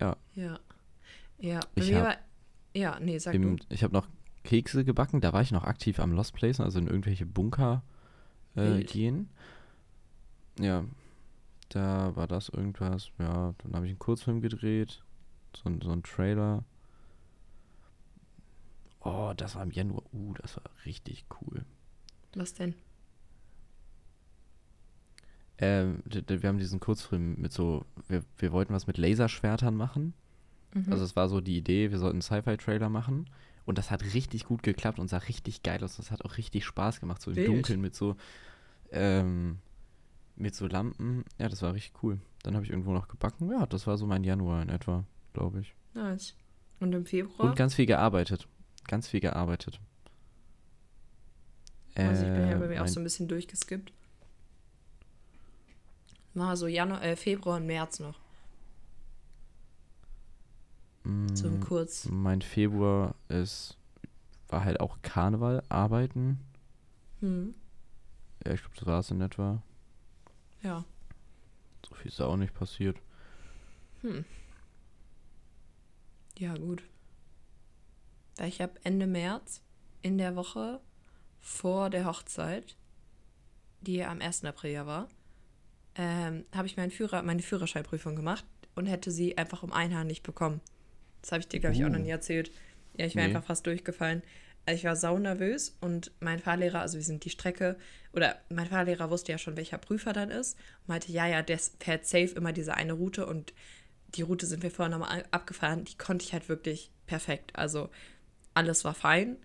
Ja. 0.00 0.16
Ja, 1.38 1.60
bei 1.74 1.82
Ich 1.82 1.90
mir 1.90 1.98
hab 1.98 2.06
war, 2.06 2.16
ja, 2.74 2.98
nee, 3.00 3.18
sag 3.18 3.34
Im, 3.34 3.56
du. 3.56 3.64
ich 3.70 3.82
habe 3.82 3.94
noch 3.94 4.08
Kekse 4.44 4.84
gebacken, 4.84 5.20
da 5.20 5.32
war 5.32 5.42
ich 5.42 5.52
noch 5.52 5.64
aktiv 5.64 5.98
am 6.00 6.12
Lost 6.12 6.34
Place, 6.34 6.60
also 6.60 6.78
in 6.78 6.86
irgendwelche 6.86 7.26
Bunker 7.26 7.82
äh, 8.56 8.82
gehen. 8.84 9.28
Ja, 10.58 10.84
da 11.70 12.14
war 12.16 12.26
das 12.26 12.48
irgendwas. 12.50 13.10
Ja, 13.18 13.54
dann 13.58 13.74
habe 13.74 13.86
ich 13.86 13.90
einen 13.90 13.98
Kurzfilm 13.98 14.40
gedreht, 14.40 15.02
so, 15.56 15.70
so 15.82 15.92
ein 15.92 16.02
Trailer. 16.02 16.64
Oh, 19.00 19.32
das 19.36 19.54
war 19.54 19.62
im 19.62 19.70
Januar. 19.70 20.02
Uh, 20.12 20.34
das 20.34 20.56
war 20.56 20.64
richtig 20.84 21.24
cool. 21.40 21.64
Was 22.34 22.54
denn? 22.54 22.74
Ähm, 25.58 26.02
wir 26.04 26.48
haben 26.48 26.58
diesen 26.58 26.80
Kurzfilm 26.80 27.36
mit 27.38 27.52
so, 27.52 27.84
wir, 28.08 28.24
wir 28.38 28.52
wollten 28.52 28.72
was 28.72 28.86
mit 28.86 28.98
Laserschwertern 28.98 29.74
machen. 29.74 30.14
Mhm. 30.72 30.92
Also 30.92 31.04
es 31.04 31.16
war 31.16 31.28
so 31.28 31.40
die 31.40 31.56
Idee, 31.56 31.90
wir 31.90 31.98
sollten 31.98 32.16
einen 32.16 32.22
Sci-Fi-Trailer 32.22 32.88
machen. 32.88 33.28
Und 33.66 33.78
das 33.78 33.90
hat 33.90 34.02
richtig 34.02 34.46
gut 34.46 34.62
geklappt 34.62 34.98
und 34.98 35.08
sah 35.08 35.18
richtig 35.18 35.62
geil 35.62 35.84
aus. 35.84 35.96
Das 35.96 36.10
hat 36.10 36.24
auch 36.24 36.38
richtig 36.38 36.64
Spaß 36.64 37.00
gemacht, 37.00 37.20
so 37.20 37.30
im 37.30 37.36
Wild. 37.36 37.48
Dunkeln 37.48 37.80
mit 37.80 37.94
so, 37.94 38.16
ähm, 38.90 39.58
mit 40.36 40.54
so 40.54 40.66
Lampen. 40.66 41.24
Ja, 41.38 41.48
das 41.48 41.62
war 41.62 41.74
richtig 41.74 42.02
cool. 42.02 42.18
Dann 42.42 42.54
habe 42.54 42.64
ich 42.64 42.70
irgendwo 42.70 42.92
noch 42.92 43.08
gebacken. 43.08 43.50
Ja, 43.50 43.66
das 43.66 43.86
war 43.86 43.98
so 43.98 44.06
mein 44.06 44.24
Januar 44.24 44.62
in 44.62 44.70
etwa, 44.70 45.04
glaube 45.32 45.60
ich. 45.60 45.74
nice. 45.94 46.34
Und 46.80 46.94
im 46.94 47.04
Februar? 47.04 47.50
Und 47.50 47.56
ganz 47.56 47.74
viel 47.74 47.84
gearbeitet. 47.84 48.48
Ganz 48.86 49.08
viel 49.08 49.20
gearbeitet. 49.20 49.80
also 51.94 52.24
ich 52.24 52.32
bin 52.32 52.46
ja 52.48 52.56
Äh, 52.56 52.58
bei 52.58 52.68
mir 52.68 52.82
auch 52.82 52.88
so 52.88 53.00
ein 53.00 53.04
bisschen 53.04 53.28
durchgeskippt. 53.28 53.92
War 56.34 56.56
so 56.56 56.66
Januar, 56.66 57.02
äh, 57.02 57.16
Februar 57.16 57.56
und 57.56 57.66
März 57.66 57.98
noch. 58.00 58.18
So 61.34 61.48
im 61.48 61.56
Mm, 61.56 61.60
Kurz. 61.60 62.06
Mein 62.10 62.42
Februar 62.42 63.14
ist, 63.28 63.76
war 64.48 64.64
halt 64.64 64.80
auch 64.80 64.98
Karneval, 65.02 65.62
arbeiten. 65.68 66.38
Hm. 67.20 67.54
Ja, 68.44 68.52
ich 68.52 68.60
glaube, 68.60 68.76
das 68.76 68.86
war 68.86 69.00
es 69.00 69.10
in 69.10 69.20
etwa. 69.20 69.62
Ja. 70.62 70.84
So 71.88 71.94
viel 71.94 72.08
ist 72.08 72.20
da 72.20 72.26
auch 72.26 72.36
nicht 72.36 72.54
passiert. 72.54 72.96
Hm. 74.02 74.24
Ja, 76.38 76.54
gut. 76.56 76.82
Weil 78.40 78.48
ich 78.48 78.62
habe 78.62 78.72
Ende 78.84 79.06
März 79.06 79.60
in 80.00 80.16
der 80.16 80.34
Woche 80.34 80.80
vor 81.40 81.90
der 81.90 82.06
Hochzeit, 82.06 82.74
die 83.82 83.96
ja 83.96 84.10
am 84.10 84.22
1. 84.22 84.46
April 84.46 84.72
ja 84.72 84.86
war, 84.86 85.08
ähm, 85.94 86.46
habe 86.54 86.66
ich 86.66 86.78
meinen 86.78 86.90
Führer, 86.90 87.20
meine 87.22 87.42
Führerscheinprüfung 87.42 88.16
gemacht 88.16 88.46
und 88.74 88.86
hätte 88.86 89.10
sie 89.10 89.36
einfach 89.36 89.62
um 89.62 89.72
ein 89.74 89.94
Haar 89.94 90.04
nicht 90.04 90.22
bekommen. 90.22 90.62
Das 91.20 91.32
habe 91.32 91.40
ich 91.40 91.48
dir, 91.48 91.60
glaube 91.60 91.76
ich, 91.76 91.84
auch 91.84 91.90
noch 91.90 91.98
Uh. 91.98 92.02
nie 92.02 92.08
erzählt. 92.08 92.50
Ja, 92.96 93.04
ich 93.04 93.14
wäre 93.14 93.28
Nee. 93.28 93.34
einfach 93.34 93.46
fast 93.46 93.66
durchgefallen. 93.66 94.22
Also 94.64 94.78
ich 94.78 94.84
war 94.84 94.96
sau 94.96 95.18
nervös 95.18 95.76
und 95.82 96.10
mein 96.20 96.38
Fahrlehrer, 96.38 96.80
also 96.80 96.96
wir 96.96 97.04
sind 97.04 97.26
die 97.26 97.30
Strecke, 97.30 97.76
oder 98.14 98.36
mein 98.48 98.68
Fahrlehrer 98.68 99.10
wusste 99.10 99.32
ja 99.32 99.38
schon, 99.38 99.58
welcher 99.58 99.76
Prüfer 99.76 100.14
dann 100.14 100.30
ist, 100.30 100.56
und 100.80 100.88
meinte, 100.88 101.12
ja, 101.12 101.26
ja, 101.26 101.42
der 101.42 101.58
fährt 101.78 102.06
safe 102.06 102.34
immer 102.36 102.54
diese 102.54 102.72
eine 102.72 102.94
Route 102.94 103.26
und 103.26 103.52
die 104.14 104.22
Route 104.22 104.46
sind 104.46 104.62
wir 104.62 104.70
vorher 104.70 104.96
nochmal 104.96 105.24
abgefahren, 105.30 105.84
die 105.84 105.98
konnte 105.98 106.24
ich 106.24 106.32
halt 106.32 106.48
wirklich 106.48 106.90
perfekt. 107.06 107.54
Also 107.54 107.90
alles 108.60 108.84
war 108.84 108.92
fein. 108.92 109.38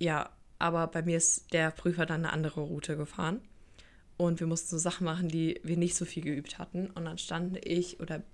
Ja, 0.00 0.30
aber 0.58 0.88
bei 0.88 1.02
mir 1.02 1.16
ist 1.16 1.52
der 1.52 1.70
Prüfer 1.70 2.06
dann 2.06 2.24
eine 2.24 2.32
andere 2.32 2.60
Route 2.60 2.96
gefahren. 2.96 3.40
Und 4.16 4.40
wir 4.40 4.48
mussten 4.48 4.70
so 4.70 4.78
Sachen 4.78 5.04
machen, 5.04 5.28
die 5.28 5.60
wir 5.62 5.76
nicht 5.76 5.94
so 5.94 6.04
viel 6.04 6.24
geübt 6.24 6.58
hatten. 6.58 6.90
Und 6.90 7.04
dann 7.04 7.18
stand 7.18 7.64
ich 7.64 8.00
oder 8.00 8.24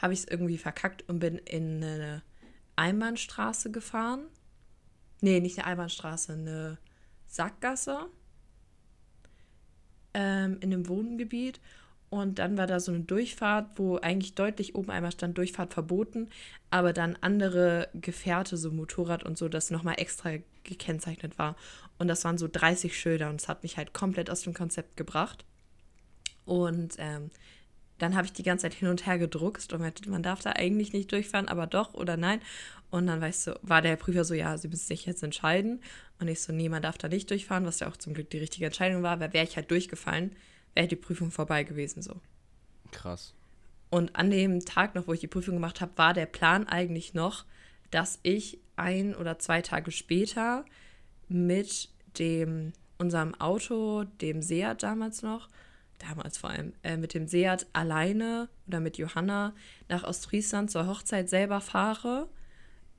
habe 0.00 0.12
ich 0.12 0.20
es 0.20 0.28
irgendwie 0.28 0.56
verkackt 0.56 1.08
und 1.08 1.18
bin 1.18 1.38
in 1.38 1.82
eine 1.82 2.22
Einbahnstraße 2.76 3.72
gefahren. 3.72 4.26
Nee, 5.20 5.40
nicht 5.40 5.58
eine 5.58 5.66
Einbahnstraße, 5.66 6.34
eine 6.34 6.78
Sackgasse 7.26 8.06
ähm, 10.14 10.58
in 10.60 10.72
einem 10.72 10.86
Wohngebiet. 10.86 11.60
Und 12.12 12.38
dann 12.38 12.58
war 12.58 12.66
da 12.66 12.78
so 12.78 12.92
eine 12.92 13.04
Durchfahrt, 13.04 13.70
wo 13.76 13.96
eigentlich 13.96 14.34
deutlich 14.34 14.74
oben 14.74 14.90
einmal 14.90 15.12
stand 15.12 15.38
Durchfahrt 15.38 15.72
verboten, 15.72 16.28
aber 16.68 16.92
dann 16.92 17.16
andere 17.22 17.88
Gefährte, 17.94 18.58
so 18.58 18.70
Motorrad 18.70 19.24
und 19.24 19.38
so, 19.38 19.48
das 19.48 19.70
nochmal 19.70 19.94
extra 19.96 20.32
gekennzeichnet 20.62 21.38
war. 21.38 21.56
Und 21.98 22.08
das 22.08 22.22
waren 22.26 22.36
so 22.36 22.48
30 22.52 22.98
Schilder 22.98 23.30
und 23.30 23.40
es 23.40 23.48
hat 23.48 23.62
mich 23.62 23.78
halt 23.78 23.94
komplett 23.94 24.28
aus 24.28 24.42
dem 24.42 24.52
Konzept 24.52 24.98
gebracht. 24.98 25.46
Und 26.44 26.96
ähm, 26.98 27.30
dann 27.96 28.14
habe 28.14 28.26
ich 28.26 28.34
die 28.34 28.42
ganze 28.42 28.64
Zeit 28.64 28.74
hin 28.74 28.88
und 28.88 29.06
her 29.06 29.16
gedruckst 29.16 29.72
und 29.72 29.80
meinte, 29.80 30.06
man 30.10 30.22
darf 30.22 30.42
da 30.42 30.50
eigentlich 30.50 30.92
nicht 30.92 31.10
durchfahren, 31.12 31.48
aber 31.48 31.66
doch 31.66 31.94
oder 31.94 32.18
nein. 32.18 32.42
Und 32.90 33.06
dann 33.06 33.22
weißt 33.22 33.46
du, 33.46 33.58
war 33.62 33.80
der 33.80 33.96
Prüfer 33.96 34.24
so, 34.24 34.34
ja, 34.34 34.58
sie 34.58 34.68
müssen 34.68 34.86
sich 34.86 35.06
jetzt 35.06 35.22
entscheiden. 35.22 35.80
Und 36.20 36.28
ich 36.28 36.42
so, 36.42 36.52
nee, 36.52 36.68
man 36.68 36.82
darf 36.82 36.98
da 36.98 37.08
nicht 37.08 37.30
durchfahren, 37.30 37.64
was 37.64 37.80
ja 37.80 37.88
auch 37.88 37.96
zum 37.96 38.12
Glück 38.12 38.28
die 38.28 38.36
richtige 38.38 38.66
Entscheidung 38.66 39.02
war, 39.02 39.18
weil 39.18 39.32
wäre 39.32 39.46
ich 39.46 39.56
halt 39.56 39.70
durchgefallen, 39.70 40.36
wäre 40.74 40.88
die 40.88 40.96
Prüfung 40.96 41.30
vorbei 41.30 41.64
gewesen 41.64 42.02
so. 42.02 42.20
Krass. 42.90 43.34
Und 43.90 44.16
an 44.16 44.30
dem 44.30 44.64
Tag 44.64 44.94
noch, 44.94 45.06
wo 45.06 45.12
ich 45.12 45.20
die 45.20 45.26
Prüfung 45.26 45.54
gemacht 45.54 45.80
habe, 45.80 45.92
war 45.96 46.14
der 46.14 46.26
Plan 46.26 46.66
eigentlich 46.66 47.14
noch, 47.14 47.44
dass 47.90 48.18
ich 48.22 48.58
ein 48.76 49.14
oder 49.14 49.38
zwei 49.38 49.60
Tage 49.60 49.90
später 49.90 50.64
mit 51.28 51.90
dem, 52.18 52.72
unserem 52.98 53.34
Auto, 53.34 54.04
dem 54.04 54.42
Seat 54.42 54.82
damals 54.82 55.22
noch, 55.22 55.48
damals 55.98 56.38
vor 56.38 56.50
allem, 56.50 56.72
äh, 56.82 56.96
mit 56.96 57.14
dem 57.14 57.26
Seat 57.26 57.66
alleine 57.72 58.48
oder 58.66 58.80
mit 58.80 58.98
Johanna 58.98 59.54
nach 59.88 60.04
Ostfriesland 60.04 60.70
zur 60.70 60.86
Hochzeit 60.86 61.28
selber 61.28 61.60
fahre, 61.60 62.28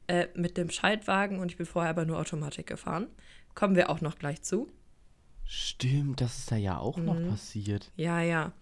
äh, 0.07 0.27
mit 0.35 0.57
dem 0.57 0.69
Schaltwagen 0.69 1.39
und 1.39 1.49
ich 1.49 1.57
bin 1.57 1.65
vorher 1.65 1.89
aber 1.89 2.05
nur 2.05 2.19
Automatik 2.19 2.67
gefahren. 2.67 3.07
Kommen 3.55 3.75
wir 3.75 3.89
auch 3.89 4.01
noch 4.01 4.17
gleich 4.17 4.41
zu. 4.41 4.69
Stimmt, 5.45 6.21
das 6.21 6.39
ist 6.39 6.51
da 6.51 6.55
ja 6.55 6.77
auch 6.77 6.97
noch 6.97 7.15
Mhm. 7.15 7.27
passiert. 7.29 7.91
Ja, 7.95 8.21
ja. 8.21 8.53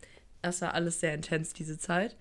Das 0.41 0.61
war 0.61 0.73
alles 0.73 0.99
sehr 0.99 1.13
intens, 1.13 1.53
diese 1.53 1.77
Zeit. 1.77 2.15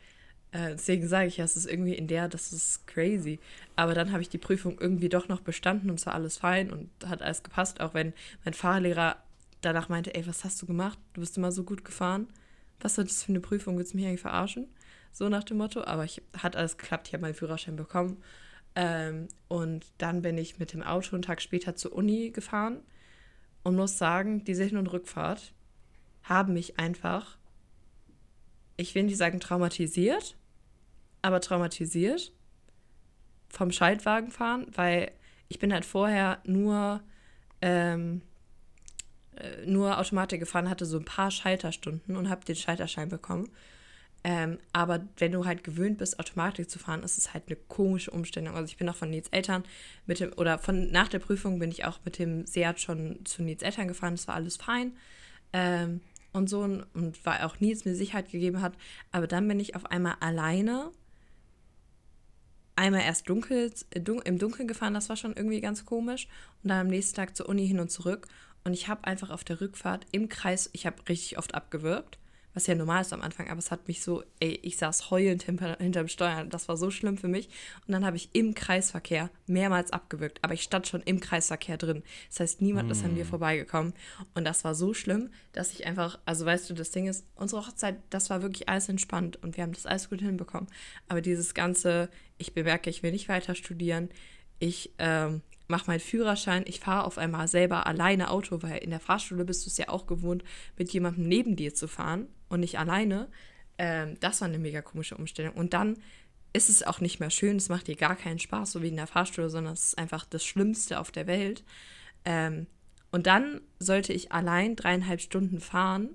Äh, 0.52 0.70
deswegen 0.72 1.06
sage 1.08 1.28
ich 1.28 1.36
ja, 1.38 1.44
es 1.44 1.56
ist 1.56 1.66
irgendwie 1.66 1.94
in 1.94 2.06
der, 2.08 2.28
das 2.28 2.52
ist 2.52 2.86
crazy. 2.86 3.38
Aber 3.76 3.94
dann 3.94 4.12
habe 4.12 4.20
ich 4.20 4.28
die 4.28 4.38
Prüfung 4.38 4.78
irgendwie 4.80 5.08
doch 5.08 5.28
noch 5.28 5.40
bestanden 5.40 5.90
und 5.90 5.98
es 5.98 6.06
war 6.06 6.14
alles 6.14 6.38
fein 6.38 6.70
und 6.70 6.90
hat 7.06 7.22
alles 7.22 7.42
gepasst, 7.42 7.80
auch 7.80 7.94
wenn 7.94 8.12
mein 8.44 8.54
Fahrlehrer 8.54 9.16
danach 9.60 9.88
meinte, 9.88 10.14
ey, 10.14 10.26
was 10.26 10.44
hast 10.44 10.60
du 10.60 10.66
gemacht? 10.66 10.98
Du 11.14 11.20
bist 11.20 11.36
immer 11.36 11.52
so 11.52 11.64
gut 11.64 11.84
gefahren. 11.84 12.28
Was 12.80 12.96
soll 12.96 13.04
das 13.04 13.22
für 13.22 13.30
eine 13.32 13.40
Prüfung? 13.40 13.78
Willst 13.78 13.92
du 13.92 13.96
mich 13.98 14.06
eigentlich 14.06 14.20
verarschen? 14.20 14.66
So 15.12 15.28
nach 15.28 15.44
dem 15.44 15.58
Motto. 15.58 15.84
Aber 15.84 16.04
ich, 16.04 16.22
hat 16.36 16.56
alles 16.56 16.76
geklappt, 16.78 17.08
ich 17.08 17.14
habe 17.14 17.22
meinen 17.22 17.34
Führerschein 17.34 17.76
bekommen. 17.76 18.22
Ähm, 18.74 19.28
und 19.48 19.86
dann 19.98 20.22
bin 20.22 20.36
ich 20.38 20.58
mit 20.58 20.72
dem 20.72 20.82
Auto 20.82 21.14
einen 21.14 21.22
Tag 21.22 21.42
später 21.42 21.74
zur 21.76 21.92
Uni 21.92 22.30
gefahren 22.30 22.80
und 23.62 23.76
muss 23.76 23.98
sagen, 23.98 24.44
diese 24.44 24.64
Hin- 24.64 24.76
und 24.76 24.92
Rückfahrt 24.92 25.52
haben 26.22 26.54
mich 26.54 26.78
einfach, 26.78 27.36
ich 28.76 28.94
will 28.94 29.04
nicht 29.04 29.16
sagen 29.16 29.40
traumatisiert, 29.40 30.36
aber 31.22 31.40
traumatisiert 31.40 32.32
vom 33.48 33.72
Schaltwagen 33.72 34.30
fahren, 34.30 34.66
weil 34.74 35.10
ich 35.48 35.58
bin 35.58 35.72
halt 35.72 35.84
vorher 35.84 36.40
nur, 36.44 37.02
ähm, 37.60 38.22
äh, 39.36 39.66
nur 39.66 39.98
Automatik 39.98 40.40
gefahren, 40.40 40.70
hatte 40.70 40.86
so 40.86 40.98
ein 40.98 41.04
paar 41.04 41.30
Schalterstunden 41.30 42.16
und 42.16 42.30
habe 42.30 42.44
den 42.44 42.56
Schalterschein 42.56 43.08
bekommen. 43.08 43.50
Ähm, 44.22 44.58
aber 44.72 45.06
wenn 45.16 45.32
du 45.32 45.46
halt 45.46 45.64
gewöhnt 45.64 45.98
bist, 45.98 46.20
Automatik 46.20 46.68
zu 46.68 46.78
fahren, 46.78 47.02
ist 47.02 47.16
es 47.16 47.32
halt 47.32 47.44
eine 47.46 47.56
komische 47.56 48.10
Umstellung. 48.10 48.54
Also 48.54 48.66
ich 48.66 48.76
bin 48.76 48.88
auch 48.88 48.96
von 48.96 49.10
Nils 49.10 49.28
Eltern 49.28 49.64
mit 50.06 50.20
dem, 50.20 50.32
oder 50.34 50.58
von 50.58 50.90
nach 50.90 51.08
der 51.08 51.20
Prüfung 51.20 51.58
bin 51.58 51.70
ich 51.70 51.86
auch 51.86 52.00
mit 52.04 52.18
dem 52.18 52.46
Seat 52.46 52.80
schon 52.80 53.24
zu 53.24 53.42
Nils 53.42 53.62
Eltern 53.62 53.88
gefahren, 53.88 54.14
das 54.14 54.28
war 54.28 54.34
alles 54.34 54.56
fein. 54.56 54.92
Ähm, 55.52 56.00
und 56.32 56.48
so 56.48 56.60
und, 56.60 56.86
weil 57.24 57.40
auch 57.42 57.60
Nils 57.60 57.84
mir 57.84 57.94
Sicherheit 57.94 58.30
gegeben 58.30 58.60
hat. 58.60 58.74
Aber 59.10 59.26
dann 59.26 59.48
bin 59.48 59.58
ich 59.58 59.74
auf 59.74 59.86
einmal 59.86 60.16
alleine. 60.20 60.90
Einmal 62.76 63.02
erst 63.02 63.28
dunkel, 63.28 63.72
äh, 63.90 64.00
dun 64.00 64.20
im 64.22 64.38
Dunkeln 64.38 64.68
gefahren, 64.68 64.94
das 64.94 65.08
war 65.08 65.16
schon 65.16 65.34
irgendwie 65.34 65.60
ganz 65.60 65.84
komisch. 65.86 66.28
Und 66.62 66.68
dann 66.68 66.80
am 66.80 66.86
nächsten 66.88 67.16
Tag 67.16 67.36
zur 67.36 67.48
Uni 67.48 67.66
hin 67.66 67.80
und 67.80 67.90
zurück. 67.90 68.28
Und 68.64 68.74
ich 68.74 68.88
habe 68.88 69.04
einfach 69.04 69.30
auf 69.30 69.44
der 69.44 69.60
Rückfahrt 69.60 70.06
im 70.12 70.28
Kreis, 70.28 70.68
ich 70.72 70.86
habe 70.86 71.08
richtig 71.08 71.38
oft 71.38 71.54
abgewürgt, 71.54 72.18
was 72.54 72.66
ja 72.66 72.74
normal 72.74 73.02
ist 73.02 73.12
am 73.12 73.22
Anfang, 73.22 73.48
aber 73.48 73.58
es 73.58 73.70
hat 73.70 73.86
mich 73.88 74.02
so, 74.02 74.22
ey, 74.40 74.58
ich 74.62 74.76
saß 74.76 75.10
heulend 75.10 75.42
hinter, 75.42 75.76
hinterm 75.78 76.08
Steuer, 76.08 76.44
das 76.44 76.68
war 76.68 76.76
so 76.76 76.90
schlimm 76.90 77.16
für 77.16 77.28
mich. 77.28 77.48
Und 77.86 77.92
dann 77.92 78.04
habe 78.04 78.16
ich 78.16 78.30
im 78.32 78.54
Kreisverkehr 78.54 79.30
mehrmals 79.46 79.92
abgewürgt, 79.92 80.38
aber 80.42 80.54
ich 80.54 80.62
stand 80.62 80.86
schon 80.86 81.02
im 81.02 81.20
Kreisverkehr 81.20 81.76
drin. 81.76 82.02
Das 82.28 82.40
heißt, 82.40 82.62
niemand 82.62 82.90
ist 82.90 83.04
an 83.04 83.14
mir 83.14 83.24
vorbeigekommen. 83.24 83.94
Und 84.34 84.44
das 84.44 84.64
war 84.64 84.74
so 84.74 84.94
schlimm, 84.94 85.30
dass 85.52 85.72
ich 85.72 85.86
einfach, 85.86 86.18
also 86.24 86.44
weißt 86.44 86.68
du, 86.70 86.74
das 86.74 86.90
Ding 86.90 87.06
ist, 87.06 87.24
unsere 87.36 87.66
Hochzeit, 87.66 87.96
das 88.10 88.30
war 88.30 88.42
wirklich 88.42 88.68
alles 88.68 88.88
entspannt 88.88 89.42
und 89.42 89.56
wir 89.56 89.62
haben 89.62 89.72
das 89.72 89.86
alles 89.86 90.10
gut 90.10 90.20
hinbekommen. 90.20 90.68
Aber 91.08 91.20
dieses 91.20 91.54
ganze, 91.54 92.08
ich 92.38 92.54
bemerke, 92.54 92.90
ich 92.90 93.02
will 93.02 93.12
nicht 93.12 93.28
weiter 93.28 93.54
studieren, 93.54 94.10
ich 94.58 94.92
ähm, 94.98 95.42
mache 95.70 95.86
meinen 95.86 96.00
Führerschein, 96.00 96.64
ich 96.66 96.80
fahre 96.80 97.04
auf 97.04 97.18
einmal 97.18 97.48
selber 97.48 97.86
alleine 97.86 98.30
Auto, 98.30 98.62
weil 98.62 98.78
in 98.78 98.90
der 98.90 99.00
Fahrschule 99.00 99.44
bist 99.44 99.64
du 99.64 99.70
es 99.70 99.78
ja 99.78 99.88
auch 99.88 100.06
gewohnt, 100.06 100.44
mit 100.76 100.92
jemandem 100.92 101.26
neben 101.26 101.56
dir 101.56 101.74
zu 101.74 101.88
fahren 101.88 102.26
und 102.48 102.60
nicht 102.60 102.78
alleine. 102.78 103.28
Ähm, 103.78 104.16
das 104.20 104.40
war 104.40 104.48
eine 104.48 104.58
mega 104.58 104.82
komische 104.82 105.16
Umstellung. 105.16 105.54
Und 105.54 105.72
dann 105.72 105.96
ist 106.52 106.68
es 106.68 106.82
auch 106.82 107.00
nicht 107.00 107.20
mehr 107.20 107.30
schön, 107.30 107.56
es 107.56 107.68
macht 107.68 107.86
dir 107.86 107.96
gar 107.96 108.16
keinen 108.16 108.38
Spaß, 108.38 108.72
so 108.72 108.82
wie 108.82 108.88
in 108.88 108.96
der 108.96 109.06
Fahrschule, 109.06 109.48
sondern 109.48 109.72
es 109.72 109.84
ist 109.84 109.98
einfach 109.98 110.26
das 110.26 110.44
Schlimmste 110.44 110.98
auf 110.98 111.10
der 111.10 111.26
Welt. 111.26 111.64
Ähm, 112.24 112.66
und 113.12 113.26
dann 113.26 113.60
sollte 113.78 114.12
ich 114.12 114.32
allein 114.32 114.76
dreieinhalb 114.76 115.20
Stunden 115.20 115.60
fahren. 115.60 116.10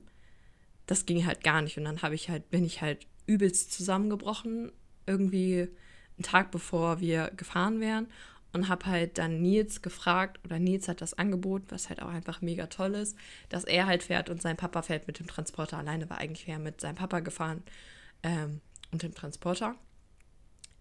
Das 0.85 1.05
ging 1.05 1.25
halt 1.25 1.43
gar 1.43 1.61
nicht. 1.61 1.77
Und 1.77 1.85
dann 1.85 2.01
habe 2.01 2.15
ich 2.15 2.29
halt, 2.29 2.49
bin 2.51 2.63
ich 2.65 2.81
halt 2.81 3.07
übelst 3.25 3.73
zusammengebrochen, 3.73 4.71
irgendwie 5.07 5.67
einen 6.17 6.23
Tag 6.23 6.51
bevor 6.51 6.99
wir 6.99 7.31
gefahren 7.35 7.79
wären 7.79 8.07
und 8.55 8.69
habe 8.69 8.85
halt 8.85 9.17
dann 9.17 9.41
Nils 9.41 9.81
gefragt 9.81 10.39
oder 10.45 10.59
Nils 10.59 10.87
hat 10.87 11.01
das 11.01 11.13
angeboten, 11.13 11.65
was 11.69 11.89
halt 11.89 12.01
auch 12.01 12.07
einfach 12.07 12.41
mega 12.41 12.67
toll 12.67 12.95
ist, 12.95 13.17
dass 13.49 13.65
er 13.65 13.85
halt 13.85 14.01
fährt 14.01 14.29
und 14.29 14.41
sein 14.41 14.55
Papa 14.55 14.81
fährt 14.81 15.07
mit 15.07 15.19
dem 15.19 15.27
Transporter 15.27 15.77
alleine, 15.77 16.09
war 16.09 16.19
eigentlich 16.19 16.47
wäre 16.47 16.59
mit 16.59 16.79
seinem 16.79 16.95
Papa 16.95 17.19
gefahren 17.19 17.63
ähm, 18.23 18.61
und 18.93 19.03
dem 19.03 19.13
Transporter. 19.13 19.75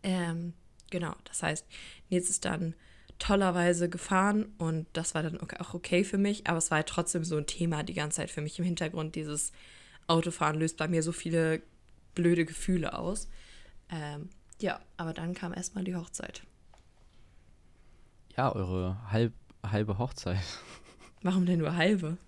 Ähm, 0.04 0.54
genau, 0.90 1.16
das 1.24 1.42
heißt, 1.42 1.66
Nils 2.10 2.30
ist 2.30 2.44
dann 2.44 2.74
tollerweise 3.18 3.88
gefahren 3.88 4.54
und 4.58 4.86
das 4.92 5.16
war 5.16 5.24
dann 5.24 5.40
auch 5.40 5.74
okay 5.74 6.04
für 6.04 6.18
mich, 6.18 6.46
aber 6.46 6.58
es 6.58 6.70
war 6.70 6.76
halt 6.76 6.88
trotzdem 6.88 7.24
so 7.24 7.36
ein 7.36 7.46
Thema 7.48 7.82
die 7.82 7.94
ganze 7.94 8.18
Zeit 8.18 8.30
für 8.30 8.40
mich 8.40 8.56
im 8.60 8.64
Hintergrund. 8.64 9.16
Dieses 9.16 9.50
Autofahren 10.06 10.60
löst 10.60 10.76
bei 10.76 10.86
mir 10.86 11.02
so 11.02 11.10
viele 11.10 11.60
blöde 12.14 12.44
Gefühle 12.44 12.96
aus. 12.96 13.28
Ähm, 13.90 14.30
ja, 14.60 14.80
aber 14.96 15.12
dann 15.12 15.34
kam 15.34 15.52
erstmal 15.52 15.82
die 15.82 15.96
Hochzeit. 15.96 16.44
Ja, 18.36 18.54
eure 18.54 18.96
halb, 19.10 19.32
halbe 19.64 19.98
Hochzeit, 19.98 20.38
Warum 21.22 21.46
denn 21.46 21.60
nur 21.60 21.76
halbe? 21.76 22.18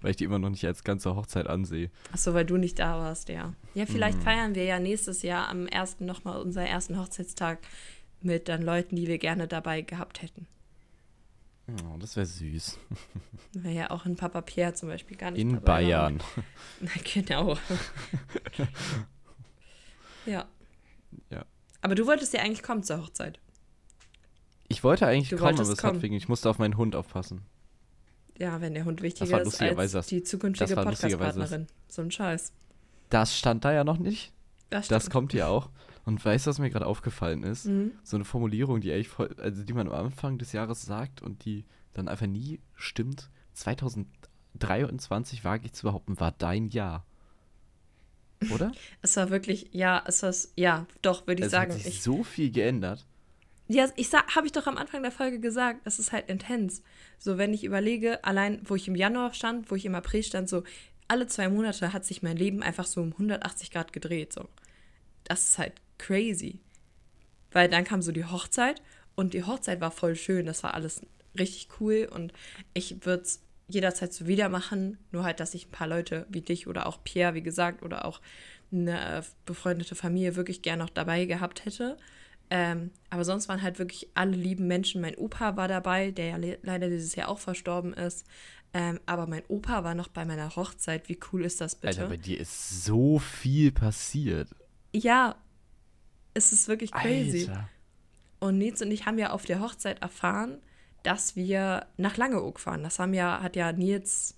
weil 0.00 0.10
ich 0.10 0.16
die 0.16 0.24
immer 0.24 0.40
noch 0.40 0.50
nicht 0.50 0.64
als 0.66 0.82
ganze 0.82 1.14
Hochzeit 1.14 1.46
ansehe. 1.46 1.90
Achso, 2.12 2.34
weil 2.34 2.44
du 2.44 2.56
nicht 2.56 2.80
da 2.80 2.98
warst, 2.98 3.28
ja. 3.28 3.54
Ja, 3.74 3.86
vielleicht 3.86 4.18
Hm. 4.18 4.24
feiern 4.24 4.54
wir 4.56 4.64
ja 4.64 4.80
nächstes 4.80 5.22
Jahr 5.22 5.48
am 5.48 5.68
ersten 5.68 6.06
nochmal 6.06 6.40
unseren 6.40 6.66
ersten 6.66 6.98
Hochzeitstag 6.98 7.60
mit 8.20 8.48
dann 8.48 8.62
Leuten, 8.62 8.96
die 8.96 9.06
wir 9.06 9.18
gerne 9.18 9.46
dabei 9.46 9.82
gehabt 9.82 10.22
hätten. 10.22 10.48
Oh, 11.84 11.96
das 12.00 12.16
wäre 12.16 12.26
süß. 12.26 12.78
Wäre 13.52 13.74
ja 13.74 13.90
auch 13.92 14.06
ein 14.06 14.16
Papa 14.16 14.40
Pierre 14.40 14.74
zum 14.74 14.88
Beispiel 14.88 15.16
gar 15.16 15.30
nicht 15.30 15.40
In 15.40 15.52
dabei. 15.52 15.84
Bayern. 15.84 16.20
Na, 16.80 16.90
genau. 17.14 17.56
ja. 20.26 20.48
Ja. 21.30 21.44
Aber 21.80 21.94
du 21.94 22.06
wolltest 22.06 22.34
ja 22.34 22.40
eigentlich 22.40 22.64
kommen 22.64 22.82
zur 22.82 22.98
Hochzeit. 22.98 23.38
Ich 24.70 24.82
wollte 24.84 25.06
eigentlich 25.06 25.28
Du 25.30 25.36
kommen, 25.36 25.54
aber 25.54 25.62
es 25.62 25.70
hat 25.70 25.78
kommen. 25.78 26.00
wegen, 26.02 26.14
ich 26.14 26.28
musste 26.28 26.48
auf 26.48 26.58
meinen 26.58 26.76
Hund 26.76 26.94
aufpassen. 26.96 27.42
Ja, 28.38 28.60
wenn 28.62 28.72
der 28.72 28.84
Hund 28.86 29.00
war 29.00 29.04
wichtiger 29.04 29.42
ist 29.42 29.60
als 29.60 29.92
das- 29.92 30.06
die 30.06 30.22
zukünftige 30.22 30.74
Podcast-Partnerin. 30.74 31.66
So 31.88 32.00
ein 32.02 32.10
Scheiß. 32.10 32.52
Das 33.10 33.36
stand 33.36 33.64
da 33.64 33.72
ja 33.72 33.84
noch 33.84 33.98
nicht. 33.98 34.32
Das, 34.70 34.88
Das 34.88 35.10
kommt 35.10 35.32
ja 35.34 35.48
auch. 35.48 35.68
Und 36.06 36.24
weißt 36.24 36.46
du, 36.46 36.50
was 36.50 36.58
mir 36.60 36.70
gerade 36.70 36.86
aufgefallen 36.86 37.42
ist? 37.42 37.66
Mhm. 37.66 37.90
So 38.04 38.16
eine 38.16 38.24
Formulierung, 38.24 38.80
die 38.80 39.04
voll, 39.04 39.34
also 39.38 39.62
die 39.64 39.72
man 39.72 39.88
am 39.88 40.06
Anfang 40.06 40.38
des 40.38 40.52
Jahres 40.52 40.82
sagt 40.82 41.20
und 41.20 41.44
die 41.44 41.64
dann 41.92 42.06
einfach 42.08 42.26
nie 42.28 42.60
stimmt. 42.76 43.28
2023 43.54 45.44
wage 45.44 45.66
ich 45.66 45.72
zu 45.72 45.82
behaupten, 45.86 46.18
war 46.20 46.32
dein 46.32 46.68
Jahr. 46.68 47.04
Oder? 48.54 48.72
Es 49.02 49.16
war 49.16 49.28
wirklich, 49.30 49.68
ja, 49.72 50.02
es 50.06 50.22
war, 50.22 50.32
ja, 50.56 50.86
doch, 51.02 51.26
würde 51.26 51.40
ich 51.40 51.46
es 51.46 51.52
sagen. 51.52 51.72
hat 51.72 51.78
sich 51.80 51.96
Ich, 51.96 52.02
so 52.02 52.22
viel 52.24 52.50
geändert. 52.50 53.04
Ja, 53.72 53.88
ich 53.94 54.12
habe 54.12 54.46
ich 54.46 54.52
doch 54.52 54.66
am 54.66 54.76
Anfang 54.76 55.02
der 55.02 55.12
Folge 55.12 55.38
gesagt, 55.38 55.82
es 55.84 56.00
ist 56.00 56.10
halt 56.10 56.28
intens. 56.28 56.82
So, 57.20 57.38
wenn 57.38 57.54
ich 57.54 57.62
überlege, 57.62 58.24
allein 58.24 58.60
wo 58.64 58.74
ich 58.74 58.88
im 58.88 58.96
Januar 58.96 59.32
stand, 59.32 59.70
wo 59.70 59.76
ich 59.76 59.84
im 59.84 59.94
April 59.94 60.24
stand, 60.24 60.48
so 60.48 60.64
alle 61.06 61.28
zwei 61.28 61.48
Monate 61.48 61.92
hat 61.92 62.04
sich 62.04 62.20
mein 62.20 62.36
Leben 62.36 62.64
einfach 62.64 62.84
so 62.84 63.00
um 63.00 63.12
180 63.12 63.70
Grad 63.70 63.92
gedreht. 63.92 64.32
So, 64.32 64.48
das 65.22 65.44
ist 65.44 65.58
halt 65.58 65.74
crazy. 65.98 66.58
Weil 67.52 67.68
dann 67.68 67.84
kam 67.84 68.02
so 68.02 68.10
die 68.10 68.24
Hochzeit 68.24 68.82
und 69.14 69.34
die 69.34 69.44
Hochzeit 69.44 69.80
war 69.80 69.92
voll 69.92 70.16
schön. 70.16 70.46
Das 70.46 70.64
war 70.64 70.74
alles 70.74 71.02
richtig 71.38 71.68
cool 71.78 72.08
und 72.12 72.32
ich 72.74 73.06
würde 73.06 73.22
es 73.22 73.40
jederzeit 73.68 74.12
so 74.12 74.26
wieder 74.26 74.48
machen. 74.48 74.98
Nur 75.12 75.22
halt, 75.22 75.38
dass 75.38 75.54
ich 75.54 75.68
ein 75.68 75.70
paar 75.70 75.86
Leute 75.86 76.26
wie 76.28 76.40
dich 76.40 76.66
oder 76.66 76.86
auch 76.86 77.04
Pierre, 77.04 77.34
wie 77.34 77.42
gesagt, 77.42 77.84
oder 77.84 78.04
auch 78.04 78.20
eine 78.72 79.18
äh, 79.18 79.22
befreundete 79.46 79.94
Familie 79.94 80.34
wirklich 80.34 80.60
gern 80.60 80.80
noch 80.80 80.90
dabei 80.90 81.24
gehabt 81.26 81.64
hätte. 81.64 81.96
Ähm, 82.50 82.90
aber 83.10 83.24
sonst 83.24 83.48
waren 83.48 83.62
halt 83.62 83.78
wirklich 83.78 84.08
alle 84.14 84.36
lieben 84.36 84.66
Menschen. 84.66 85.00
Mein 85.00 85.16
Opa 85.16 85.56
war 85.56 85.68
dabei, 85.68 86.10
der 86.10 86.26
ja 86.26 86.36
le 86.36 86.58
leider 86.62 86.88
dieses 86.88 87.14
Jahr 87.14 87.28
auch 87.28 87.38
verstorben 87.38 87.94
ist. 87.94 88.26
Ähm, 88.72 89.00
aber 89.06 89.26
mein 89.26 89.42
Opa 89.48 89.84
war 89.84 89.94
noch 89.94 90.08
bei 90.08 90.24
meiner 90.24 90.54
Hochzeit. 90.56 91.08
Wie 91.08 91.18
cool 91.32 91.44
ist 91.44 91.60
das 91.60 91.74
bitte? 91.74 92.02
Alter, 92.02 92.08
bei 92.08 92.16
dir 92.16 92.38
ist 92.38 92.84
so 92.84 93.18
viel 93.18 93.72
passiert. 93.72 94.48
ja, 94.92 95.36
es 96.34 96.52
ist 96.52 96.68
wirklich 96.68 96.92
crazy. 96.92 97.48
Alter. 97.48 97.68
Und 98.38 98.58
Nils 98.58 98.80
und 98.80 98.90
ich 98.90 99.06
haben 99.06 99.18
ja 99.18 99.30
auf 99.30 99.44
der 99.44 99.60
Hochzeit 99.60 100.00
erfahren, 100.00 100.58
dass 101.02 101.36
wir 101.36 101.86
nach 101.96 102.16
Langeoog 102.16 102.60
fahren. 102.60 102.82
Das 102.82 102.98
haben 102.98 103.14
ja, 103.14 103.42
hat 103.42 103.56
ja 103.56 103.72
Nils 103.72 104.36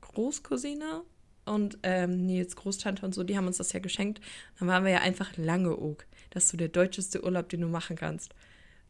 Großcousine 0.00 1.02
und 1.44 1.78
ähm, 1.82 2.26
Nils 2.26 2.56
Großtante 2.56 3.04
und 3.04 3.14
so, 3.14 3.24
die 3.24 3.36
haben 3.36 3.46
uns 3.46 3.58
das 3.58 3.72
ja 3.72 3.80
geschenkt. 3.80 4.20
Dann 4.58 4.68
waren 4.68 4.84
wir 4.84 4.92
ja 4.92 5.00
einfach 5.00 5.36
in 5.36 5.44
Langeoog. 5.44 6.06
Das 6.36 6.44
ist 6.44 6.50
so 6.50 6.58
der 6.58 6.68
deutscheste 6.68 7.24
Urlaub, 7.24 7.48
den 7.48 7.62
du 7.62 7.66
machen 7.66 7.96
kannst. 7.96 8.34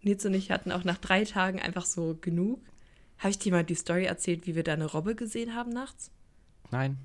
Nils 0.02 0.26
und 0.26 0.34
ich 0.34 0.50
hatten 0.50 0.72
auch 0.72 0.82
nach 0.82 0.98
drei 0.98 1.24
Tagen 1.24 1.62
einfach 1.62 1.84
so 1.86 2.18
genug. 2.20 2.58
Habe 3.18 3.30
ich 3.30 3.38
dir 3.38 3.52
mal 3.52 3.62
die 3.62 3.76
Story 3.76 4.04
erzählt, 4.04 4.48
wie 4.48 4.56
wir 4.56 4.64
da 4.64 4.72
eine 4.72 4.86
Robbe 4.86 5.14
gesehen 5.14 5.54
haben 5.54 5.70
nachts? 5.70 6.10
Nein. 6.72 6.98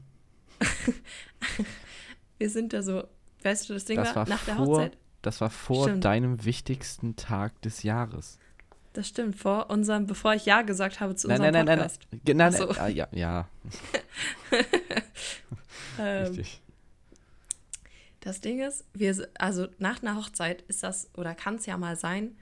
wir 2.39 2.49
sind 2.49 2.73
da 2.73 2.81
so, 2.81 3.03
weißt 3.43 3.69
du, 3.69 3.75
das 3.75 3.85
Ding 3.85 3.97
das 3.97 4.15
war, 4.15 4.27
nach 4.27 4.43
der 4.45 4.55
vor, 4.55 4.65
Hochzeit. 4.65 4.97
Das 5.21 5.41
war 5.41 5.51
vor 5.51 5.83
Stimmt. 5.83 6.05
deinem 6.05 6.43
wichtigsten 6.43 7.15
Tag 7.17 7.61
des 7.61 7.83
Jahres. 7.83 8.39
Das 8.93 9.07
stimmt, 9.07 9.35
vor 9.35 9.69
unserem, 9.69 10.07
bevor 10.07 10.33
ich 10.33 10.47
Ja 10.47 10.63
gesagt 10.63 11.01
habe 11.01 11.15
zu 11.15 11.27
Nein, 11.27 11.37
unserem 11.37 11.53
nein, 11.53 11.65
nein, 11.65 11.77
nein, 11.77 11.87
Podcast. 11.87 12.07
nein. 12.25 12.37
Nein, 12.37 12.51
so. 12.51 12.65
nein. 12.65 12.77
Ah, 12.79 12.87
ja, 12.87 13.07
ja, 13.11 13.47
Ähm, 15.99 16.25
richtig. 16.25 16.61
Das 18.21 18.39
Ding 18.39 18.61
ist, 18.61 18.85
wir, 18.93 19.27
also 19.37 19.67
nach 19.79 20.01
einer 20.01 20.15
Hochzeit 20.15 20.61
ist 20.63 20.83
das, 20.83 21.09
oder 21.17 21.35
kann 21.35 21.55
es 21.55 21.65
ja 21.65 21.77
mal 21.77 21.95
sein, 21.95 22.37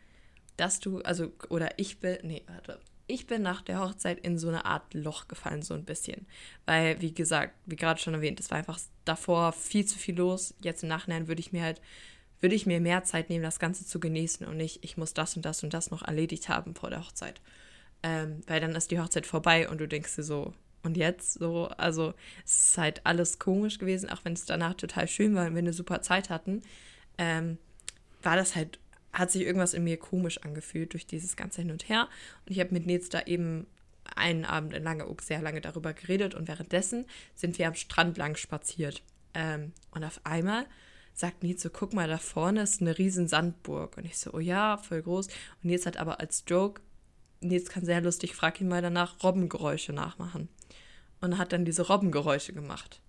dass 0.58 0.80
du, 0.80 1.00
also, 1.02 1.32
oder 1.50 1.80
ich 1.80 2.00
bin, 2.00 2.18
nee, 2.24 2.44
warte, 2.48 2.80
ich 3.08 3.26
bin 3.26 3.42
nach 3.42 3.62
der 3.62 3.80
Hochzeit 3.80 4.20
in 4.20 4.38
so 4.38 4.50
eine 4.50 4.66
Art 4.66 4.94
Loch 4.94 5.28
gefallen, 5.28 5.64
so 5.64 5.74
ein 5.74 5.86
bisschen. 5.86 6.28
Weil, 6.66 7.02
wie 7.02 7.14
gesagt, 7.14 7.56
wie 7.66 7.76
gerade 7.76 8.00
schon 8.00 8.14
erwähnt, 8.14 8.40
es 8.40 8.52
war 8.52 8.60
einfach 8.60 8.80
davor 9.04 9.52
viel 9.54 9.86
zu 9.86 9.98
viel 9.98 10.16
los. 10.16 10.54
Jetzt 10.62 10.84
im 10.84 10.90
Nachhinein 10.90 11.28
würde 11.28 11.40
ich 11.40 11.52
mir 11.52 11.64
halt, 11.64 11.82
würde 12.40 12.56
ich 12.56 12.68
mir 12.68 12.80
mehr 12.80 13.04
Zeit 13.04 13.30
nehmen, 13.30 13.44
das 13.44 13.58
Ganze 13.58 13.86
zu 13.86 14.00
genießen 14.00 14.46
und 14.46 14.58
nicht, 14.58 14.84
ich 14.84 14.96
muss 14.96 15.14
das 15.14 15.36
und 15.36 15.44
das 15.44 15.64
und 15.64 15.74
das 15.74 15.90
noch 15.90 16.04
erledigt 16.04 16.50
haben 16.50 16.76
vor 16.76 16.92
der 16.92 17.00
Hochzeit. 17.00 17.42
Ähm, 18.04 18.42
weil 18.48 18.62
dann 18.62 18.76
ist 18.76 18.92
die 18.92 19.00
Hochzeit 19.00 19.26
vorbei 19.26 19.68
und 19.68 19.80
du 19.80 19.88
denkst 19.88 20.16
dir 20.16 20.24
so, 20.24 20.54
und 20.84 20.98
jetzt 20.98 21.34
so, 21.34 21.68
also 21.68 22.14
es 22.46 22.70
ist 22.70 22.78
halt 22.78 23.06
alles 23.06 23.40
komisch 23.40 23.80
gewesen, 23.80 24.10
auch 24.10 24.24
wenn 24.24 24.34
es 24.34 24.46
danach 24.46 24.76
total 24.76 25.08
schön 25.08 25.36
war 25.36 25.48
und 25.48 25.54
wir 25.54 25.60
eine 25.60 25.74
super 25.74 26.02
Zeit 26.02 26.30
hatten, 26.30 26.62
ähm, 27.18 27.58
war 28.22 28.36
das 28.36 28.56
halt, 28.56 28.80
hat 29.12 29.32
sich 29.32 29.42
irgendwas 29.42 29.74
in 29.74 29.84
mir 29.84 29.98
komisch 29.98 30.40
angefühlt 30.40 30.94
durch 30.94 31.06
dieses 31.06 31.36
ganze 31.36 31.62
Hin 31.62 31.72
und 31.72 31.90
Her. 31.90 32.08
Und 32.46 32.52
ich 32.52 32.60
habe 32.60 32.74
mit 32.74 32.86
Nils 32.86 33.10
da 33.10 33.22
eben 33.24 33.68
einen 34.16 34.46
Abend 34.46 34.74
in 34.74 34.84
Langeoog 34.84 35.22
sehr 35.22 35.42
lange 35.42 35.62
darüber 35.62 35.94
geredet 35.94 36.34
und 36.34 36.48
währenddessen 36.48 37.06
sind 37.36 37.58
wir 37.58 37.68
am 37.68 37.76
Strand 37.76 38.18
lang 38.18 38.36
spaziert. 38.36 39.04
Ähm, 39.34 39.74
und 39.92 40.04
auf 40.04 40.22
einmal 40.24 40.66
sagt 41.14 41.44
Nils 41.44 41.62
so, 41.62 41.70
guck 41.70 41.94
mal, 41.94 42.08
da 42.08 42.18
vorne 42.18 42.62
ist 42.62 42.82
eine 42.82 42.98
riesen 42.98 43.28
Sandburg. 43.28 43.98
Und 43.98 44.06
ich 44.06 44.18
so, 44.18 44.32
oh 44.34 44.40
ja, 44.40 44.78
voll 44.78 45.02
groß. 45.02 45.28
Und 45.28 45.66
Nils 45.66 45.86
hat 45.86 45.98
aber 45.98 46.20
als 46.20 46.44
Joke, 46.48 46.82
Nils 47.42 47.70
kann 47.70 47.86
sehr 47.86 48.02
lustig, 48.02 48.36
frag 48.36 48.60
ihn 48.62 48.68
mal 48.68 48.82
danach, 48.82 49.22
Robbengeräusche 49.24 49.94
nachmachen. 49.94 50.50
Und 51.22 51.38
hat 51.38 51.52
dann 51.52 51.66
diese 51.66 51.88
Robbengeräusche 51.88 52.54
gemacht. 52.54 53.02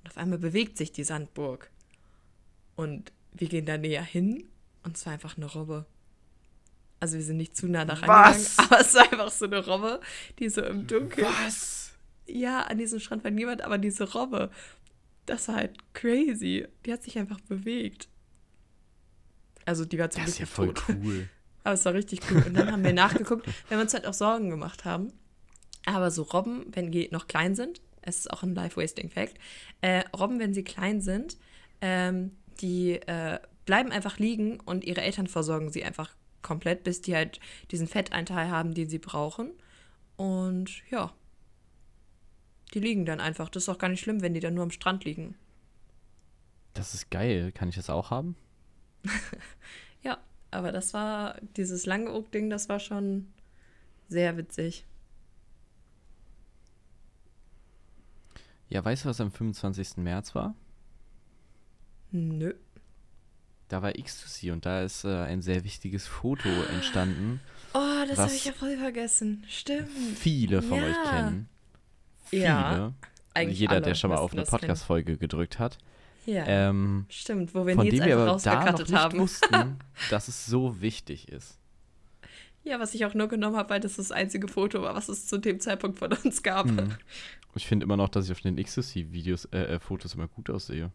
Und 0.00 0.10
auf 0.10 0.16
einmal 0.16 0.38
bewegt 0.38 0.76
sich 0.76 0.92
die 0.92 1.04
Sandburg. 1.04 1.70
Und 2.74 3.12
wir 3.32 3.48
gehen 3.48 3.66
da 3.66 3.78
näher 3.78 4.02
hin 4.02 4.44
und 4.82 4.96
es 4.96 5.06
war 5.06 5.12
einfach 5.12 5.36
eine 5.36 5.46
Robbe. 5.46 5.86
Also 7.00 7.16
wir 7.16 7.24
sind 7.24 7.36
nicht 7.36 7.56
zu 7.56 7.66
nah 7.66 7.84
daran 7.84 8.08
Was? 8.08 8.56
gegangen, 8.56 8.68
aber 8.70 8.80
es 8.80 8.94
war 8.94 9.02
einfach 9.02 9.30
so 9.30 9.44
eine 9.44 9.64
Robbe, 9.64 10.00
die 10.38 10.48
so 10.48 10.62
im 10.62 10.86
Dunkeln. 10.86 11.26
Was? 11.26 11.92
Ja, 12.26 12.62
an 12.62 12.78
diesem 12.78 13.00
Strand 13.00 13.24
war 13.24 13.30
niemand, 13.30 13.62
aber 13.62 13.78
diese 13.78 14.12
Robbe, 14.12 14.50
das 15.26 15.48
war 15.48 15.56
halt 15.56 15.76
crazy. 15.94 16.66
Die 16.84 16.92
hat 16.92 17.02
sich 17.02 17.18
einfach 17.18 17.40
bewegt. 17.40 18.08
Also 19.64 19.84
die 19.84 19.98
war 19.98 20.10
zum 20.10 20.22
Das 20.22 20.32
ist 20.32 20.38
ja 20.38 20.46
voll 20.46 20.74
tot. 20.74 20.84
cool. 20.88 21.28
Aber 21.64 21.74
es 21.74 21.84
war 21.84 21.94
richtig 21.94 22.20
cool. 22.28 22.42
Und 22.44 22.54
dann 22.54 22.72
haben 22.72 22.82
wir 22.82 22.92
nachgeguckt, 22.92 23.46
weil 23.68 23.78
wir 23.78 23.82
uns 23.82 23.94
halt 23.94 24.04
auch 24.06 24.14
Sorgen 24.14 24.50
gemacht 24.50 24.84
haben. 24.84 25.12
Aber 25.84 26.10
so 26.10 26.22
Robben, 26.22 26.66
wenn 26.70 26.90
die 26.92 27.08
noch 27.10 27.26
klein 27.26 27.54
sind, 27.54 27.80
es 28.02 28.18
ist 28.18 28.32
auch 28.32 28.42
ein 28.42 28.54
Life-Wasting-Fact, 28.54 29.38
äh, 29.80 30.04
Robben, 30.16 30.38
wenn 30.38 30.54
sie 30.54 30.64
klein 30.64 31.00
sind, 31.00 31.36
ähm, 31.80 32.32
die 32.60 32.94
äh, 32.94 33.38
bleiben 33.64 33.92
einfach 33.92 34.18
liegen 34.18 34.60
und 34.60 34.84
ihre 34.84 35.02
Eltern 35.02 35.26
versorgen 35.26 35.70
sie 35.70 35.84
einfach 35.84 36.14
komplett, 36.42 36.84
bis 36.84 37.00
die 37.00 37.14
halt 37.14 37.40
diesen 37.70 37.86
Fetteinteil 37.86 38.50
haben, 38.50 38.74
den 38.74 38.88
sie 38.88 38.98
brauchen. 38.98 39.50
Und 40.16 40.82
ja, 40.90 41.12
die 42.74 42.80
liegen 42.80 43.04
dann 43.04 43.20
einfach. 43.20 43.48
Das 43.48 43.64
ist 43.64 43.68
auch 43.68 43.78
gar 43.78 43.88
nicht 43.88 44.00
schlimm, 44.00 44.22
wenn 44.22 44.34
die 44.34 44.40
dann 44.40 44.54
nur 44.54 44.64
am 44.64 44.70
Strand 44.70 45.04
liegen. 45.04 45.36
Das 46.74 46.94
ist 46.94 47.10
geil. 47.10 47.52
Kann 47.52 47.68
ich 47.68 47.76
das 47.76 47.90
auch 47.90 48.10
haben? 48.10 48.36
Ja, 50.04 50.18
aber 50.50 50.72
das 50.72 50.94
war, 50.94 51.36
dieses 51.56 51.86
Langeoog-Ding, 51.86 52.50
das 52.50 52.68
war 52.68 52.80
schon 52.80 53.32
sehr 54.08 54.36
witzig. 54.36 54.84
Ja, 58.72 58.84
weißt 58.84 59.04
du, 59.04 59.08
was 59.10 59.20
am 59.20 59.30
25. 59.30 59.98
März 59.98 60.34
war? 60.34 60.54
Nö. 62.10 62.54
Da 63.68 63.82
war 63.82 63.96
Ecstasy 63.98 64.50
und 64.50 64.66
da 64.66 64.82
ist 64.82 65.04
äh, 65.04 65.08
ein 65.24 65.40
sehr 65.42 65.64
wichtiges 65.64 66.06
Foto 66.06 66.48
entstanden. 66.74 67.40
Oh, 67.74 67.78
das 68.08 68.18
habe 68.18 68.32
ich 68.34 68.44
ja 68.44 68.52
voll 68.52 68.76
vergessen. 68.76 69.44
Stimmt. 69.48 69.88
Viele 70.16 70.60
von 70.62 70.78
Ja. 70.78 70.84
euch 70.84 71.10
kennen. 71.10 71.48
Viele. 72.24 72.42
Ja, 72.44 72.92
Eigentlich 73.34 73.60
Jeder, 73.60 73.80
der 73.80 73.94
schon 73.94 74.10
mal 74.10 74.18
auf 74.18 74.32
eine. 74.32 74.44
Podcast-Folge 74.44 75.16
gedrückt 75.16 75.58
hat. 75.58 75.78
Ja, 76.26 76.44
Ähm, 76.46 77.06
stimmt, 77.08 77.54
wo 77.54 77.66
wir 77.66 77.74
von 77.74 77.84
Nils 77.84 77.96
dem 77.98 78.04
wir 78.06 78.16
aber 78.18 78.38
da 78.38 78.70
noch 78.72 78.78
nicht 78.78 78.92
haben. 78.92 79.18
wussten, 79.18 79.78
dass 80.10 80.28
es 80.28 80.46
so 80.46 80.80
wichtig 80.82 81.28
ist. 81.28 81.58
Ja, 82.64 82.78
was 82.78 82.94
ich 82.94 83.04
auch 83.04 83.14
nur 83.14 83.28
genommen 83.28 83.56
habe, 83.56 83.70
weil 83.70 83.80
das 83.80 83.96
das 83.96 84.12
einzige 84.12 84.46
Foto 84.46 84.82
war, 84.82 84.94
was 84.94 85.08
es 85.08 85.26
zu 85.26 85.38
dem 85.38 85.58
Zeitpunkt 85.58 85.98
von 85.98 86.12
uns 86.12 86.42
gab. 86.42 86.66
Mhm. 86.66 86.96
Ich 87.54 87.66
finde 87.66 87.84
immer 87.84 87.96
noch, 87.96 88.08
dass 88.08 88.26
ich 88.26 88.32
auf 88.32 88.40
den 88.40 88.56
Ecstasy-Videos, 88.56 89.46
äh, 89.46 89.74
äh, 89.74 89.80
Fotos 89.80 90.14
immer 90.14 90.28
gut 90.28 90.48
aussehe. 90.48 90.90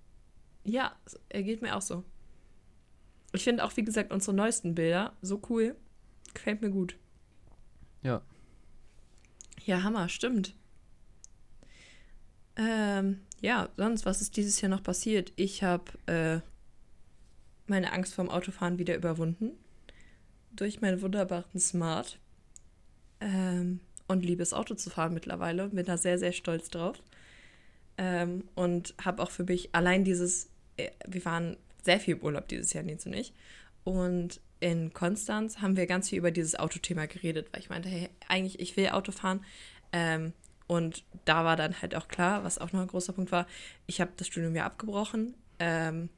Ja, 0.64 0.96
er 1.30 1.44
geht 1.44 1.62
mir 1.62 1.76
auch 1.76 1.82
so. 1.82 2.04
Ich 3.34 3.44
finde 3.44 3.64
auch, 3.64 3.76
wie 3.76 3.84
gesagt, 3.84 4.12
unsere 4.12 4.36
neuesten 4.36 4.76
Bilder 4.76 5.14
so 5.22 5.42
cool. 5.50 5.76
Gefällt 6.34 6.62
mir 6.62 6.70
gut. 6.70 6.98
Ja. 8.02 8.22
Ja, 9.66 9.84
Hammer, 9.84 10.08
stimmt. 10.08 10.56
Ähm, 12.56 13.22
ja, 13.42 13.70
sonst, 13.78 14.06
was 14.06 14.22
ist 14.22 14.38
dieses 14.38 14.60
Jahr 14.62 14.70
noch 14.70 14.82
passiert? 14.82 15.34
Ich 15.36 15.62
habe 15.64 15.86
äh, 16.08 16.40
meine 17.68 17.92
Angst 17.92 18.16
vorm 18.16 18.30
Autofahren 18.30 18.80
wieder 18.80 18.96
überwunden. 18.96 19.52
Durch 20.58 20.82
meinen 20.82 21.02
wunderbaren 21.02 21.60
Smart. 21.60 22.20
Ähm, 23.22 23.80
und 24.08 24.26
liebe 24.26 24.44
es, 24.44 24.54
Auto 24.54 24.76
zu 24.76 24.90
fahren 24.90 25.14
mittlerweile. 25.14 25.70
Bin 25.70 25.86
da 25.86 25.98
sehr, 25.98 26.20
sehr 26.20 26.34
stolz 26.34 26.70
drauf. 26.70 27.02
Ähm, 27.98 28.44
und 28.56 28.94
habe 29.04 29.24
auch 29.24 29.32
für 29.32 29.44
mich 29.44 29.74
allein 29.74 30.04
dieses, 30.04 30.50
äh, 30.76 30.92
wir 31.08 31.24
waren 31.26 31.58
sehr 31.84 32.00
viel 32.00 32.18
im 32.18 32.22
Urlaub 32.22 32.48
dieses 32.48 32.74
Jahr, 32.74 32.84
Nils 32.84 33.06
und 33.06 33.14
ich. 33.14 33.34
Und 33.84 34.42
in 34.60 34.92
Konstanz 34.94 35.60
haben 35.60 35.78
wir 35.78 35.88
ganz 35.88 36.10
viel 36.10 36.18
über 36.18 36.32
dieses 36.32 36.56
Autothema 36.56 37.06
geredet, 37.06 37.48
weil 37.52 37.62
ich 37.62 37.70
meinte, 37.70 37.90
hey, 37.90 38.10
eigentlich, 38.28 38.60
ich 38.60 38.76
will 38.76 38.90
Auto 38.90 39.12
fahren. 39.12 39.46
Ähm, 39.94 40.34
und 40.68 41.04
da 41.26 41.46
war 41.46 41.56
dann 41.56 41.82
halt 41.82 41.96
auch 41.96 42.08
klar, 42.08 42.44
was 42.44 42.58
auch 42.58 42.74
noch 42.74 42.82
ein 42.82 42.88
großer 42.88 43.14
Punkt 43.14 43.32
war, 43.32 43.48
ich 43.86 44.02
habe 44.02 44.12
das 44.18 44.28
Studium 44.28 44.56
ja 44.56 44.66
abgebrochen 44.66 45.34
ähm, 45.60 46.10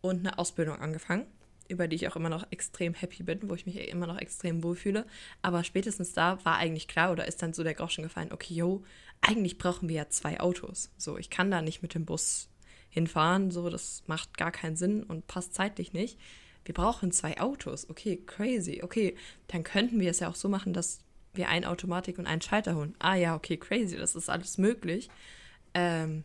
und 0.00 0.20
eine 0.20 0.38
Ausbildung 0.38 0.80
angefangen, 0.80 1.26
über 1.70 1.88
die 1.88 1.96
ich 1.96 2.08
auch 2.08 2.16
immer 2.16 2.28
noch 2.28 2.46
extrem 2.50 2.94
happy 2.94 3.22
bin, 3.22 3.48
wo 3.48 3.54
ich 3.54 3.66
mich 3.66 3.76
immer 3.88 4.06
noch 4.06 4.18
extrem 4.18 4.62
wohlfühle. 4.62 5.06
Aber 5.42 5.64
spätestens 5.64 6.12
da 6.12 6.44
war 6.44 6.56
eigentlich 6.56 6.88
klar 6.88 7.12
oder 7.12 7.26
ist 7.26 7.42
dann 7.42 7.52
so 7.52 7.62
der 7.62 7.74
Groschen 7.74 8.02
gefallen, 8.02 8.32
okay, 8.32 8.54
yo, 8.54 8.82
eigentlich 9.20 9.58
brauchen 9.58 9.88
wir 9.88 9.96
ja 9.96 10.08
zwei 10.08 10.40
Autos. 10.40 10.90
So, 10.96 11.18
ich 11.18 11.30
kann 11.30 11.50
da 11.50 11.62
nicht 11.62 11.82
mit 11.82 11.94
dem 11.94 12.04
Bus 12.04 12.48
hinfahren, 12.90 13.50
so, 13.50 13.70
das 13.70 14.02
macht 14.06 14.36
gar 14.36 14.50
keinen 14.50 14.76
Sinn 14.76 15.02
und 15.02 15.26
passt 15.26 15.54
zeitlich 15.54 15.92
nicht. 15.92 16.18
Wir 16.64 16.74
brauchen 16.74 17.12
zwei 17.12 17.40
Autos. 17.40 17.88
Okay, 17.88 18.22
crazy. 18.26 18.80
Okay, 18.82 19.16
dann 19.48 19.62
könnten 19.62 20.00
wir 20.00 20.10
es 20.10 20.20
ja 20.20 20.28
auch 20.28 20.34
so 20.34 20.48
machen, 20.48 20.72
dass 20.72 21.00
wir 21.32 21.48
ein 21.48 21.64
Automatik 21.64 22.18
und 22.18 22.26
einen 22.26 22.42
Schalter 22.42 22.74
holen. 22.74 22.94
Ah 22.98 23.14
ja, 23.14 23.34
okay, 23.36 23.56
crazy, 23.56 23.96
das 23.96 24.16
ist 24.16 24.28
alles 24.28 24.58
möglich. 24.58 25.08
Ähm, 25.74 26.24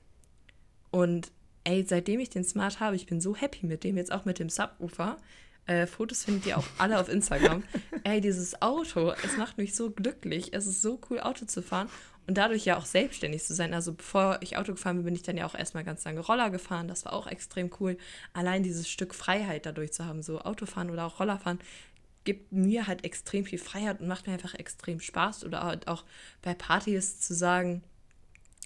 und 0.91 1.31
ey, 1.65 1.83
seitdem 1.87 2.19
ich 2.19 2.29
den 2.29 2.45
Smart 2.45 2.79
habe, 2.79 2.95
ich 2.95 3.05
bin 3.05 3.19
so 3.19 3.35
happy 3.35 3.65
mit 3.65 3.83
dem, 3.83 3.97
jetzt 3.97 4.11
auch 4.11 4.25
mit 4.25 4.39
dem 4.39 4.49
Subwoofer. 4.49 5.17
Äh, 5.65 5.87
Fotos 5.87 6.23
findet 6.23 6.45
ihr 6.45 6.57
auch 6.57 6.67
alle 6.77 6.99
auf 6.99 7.09
Instagram. 7.09 7.63
ey, 8.03 8.21
dieses 8.21 8.61
Auto, 8.61 9.13
es 9.23 9.35
macht 9.37 9.57
mich 9.57 9.75
so 9.75 9.89
glücklich. 9.89 10.53
Es 10.53 10.67
ist 10.67 10.81
so 10.81 10.99
cool, 11.09 11.19
Auto 11.19 11.45
zu 11.45 11.61
fahren 11.61 11.89
und 12.27 12.37
dadurch 12.37 12.65
ja 12.65 12.77
auch 12.77 12.85
selbstständig 12.85 13.43
zu 13.43 13.53
sein. 13.53 13.73
Also 13.73 13.93
bevor 13.93 14.37
ich 14.41 14.57
Auto 14.57 14.73
gefahren 14.73 14.97
bin, 14.97 15.05
bin 15.05 15.15
ich 15.15 15.23
dann 15.23 15.37
ja 15.37 15.45
auch 15.45 15.55
erstmal 15.55 15.83
ganz 15.83 16.03
lange 16.05 16.19
Roller 16.19 16.51
gefahren. 16.51 16.87
Das 16.87 17.05
war 17.05 17.13
auch 17.13 17.27
extrem 17.27 17.71
cool. 17.79 17.97
Allein 18.33 18.63
dieses 18.63 18.87
Stück 18.87 19.15
Freiheit 19.15 19.65
dadurch 19.65 19.91
zu 19.91 20.05
haben, 20.05 20.21
so 20.21 20.39
Autofahren 20.41 20.91
oder 20.91 21.05
auch 21.05 21.19
Rollerfahren, 21.19 21.59
gibt 22.23 22.51
mir 22.51 22.87
halt 22.87 23.03
extrem 23.03 23.45
viel 23.45 23.59
Freiheit 23.59 24.01
und 24.01 24.07
macht 24.07 24.25
mir 24.27 24.33
einfach 24.33 24.55
extrem 24.55 24.99
Spaß. 24.99 25.45
Oder 25.45 25.63
halt 25.63 25.87
auch 25.87 26.03
bei 26.41 26.53
Partys 26.53 27.19
zu 27.19 27.33
sagen, 27.33 27.83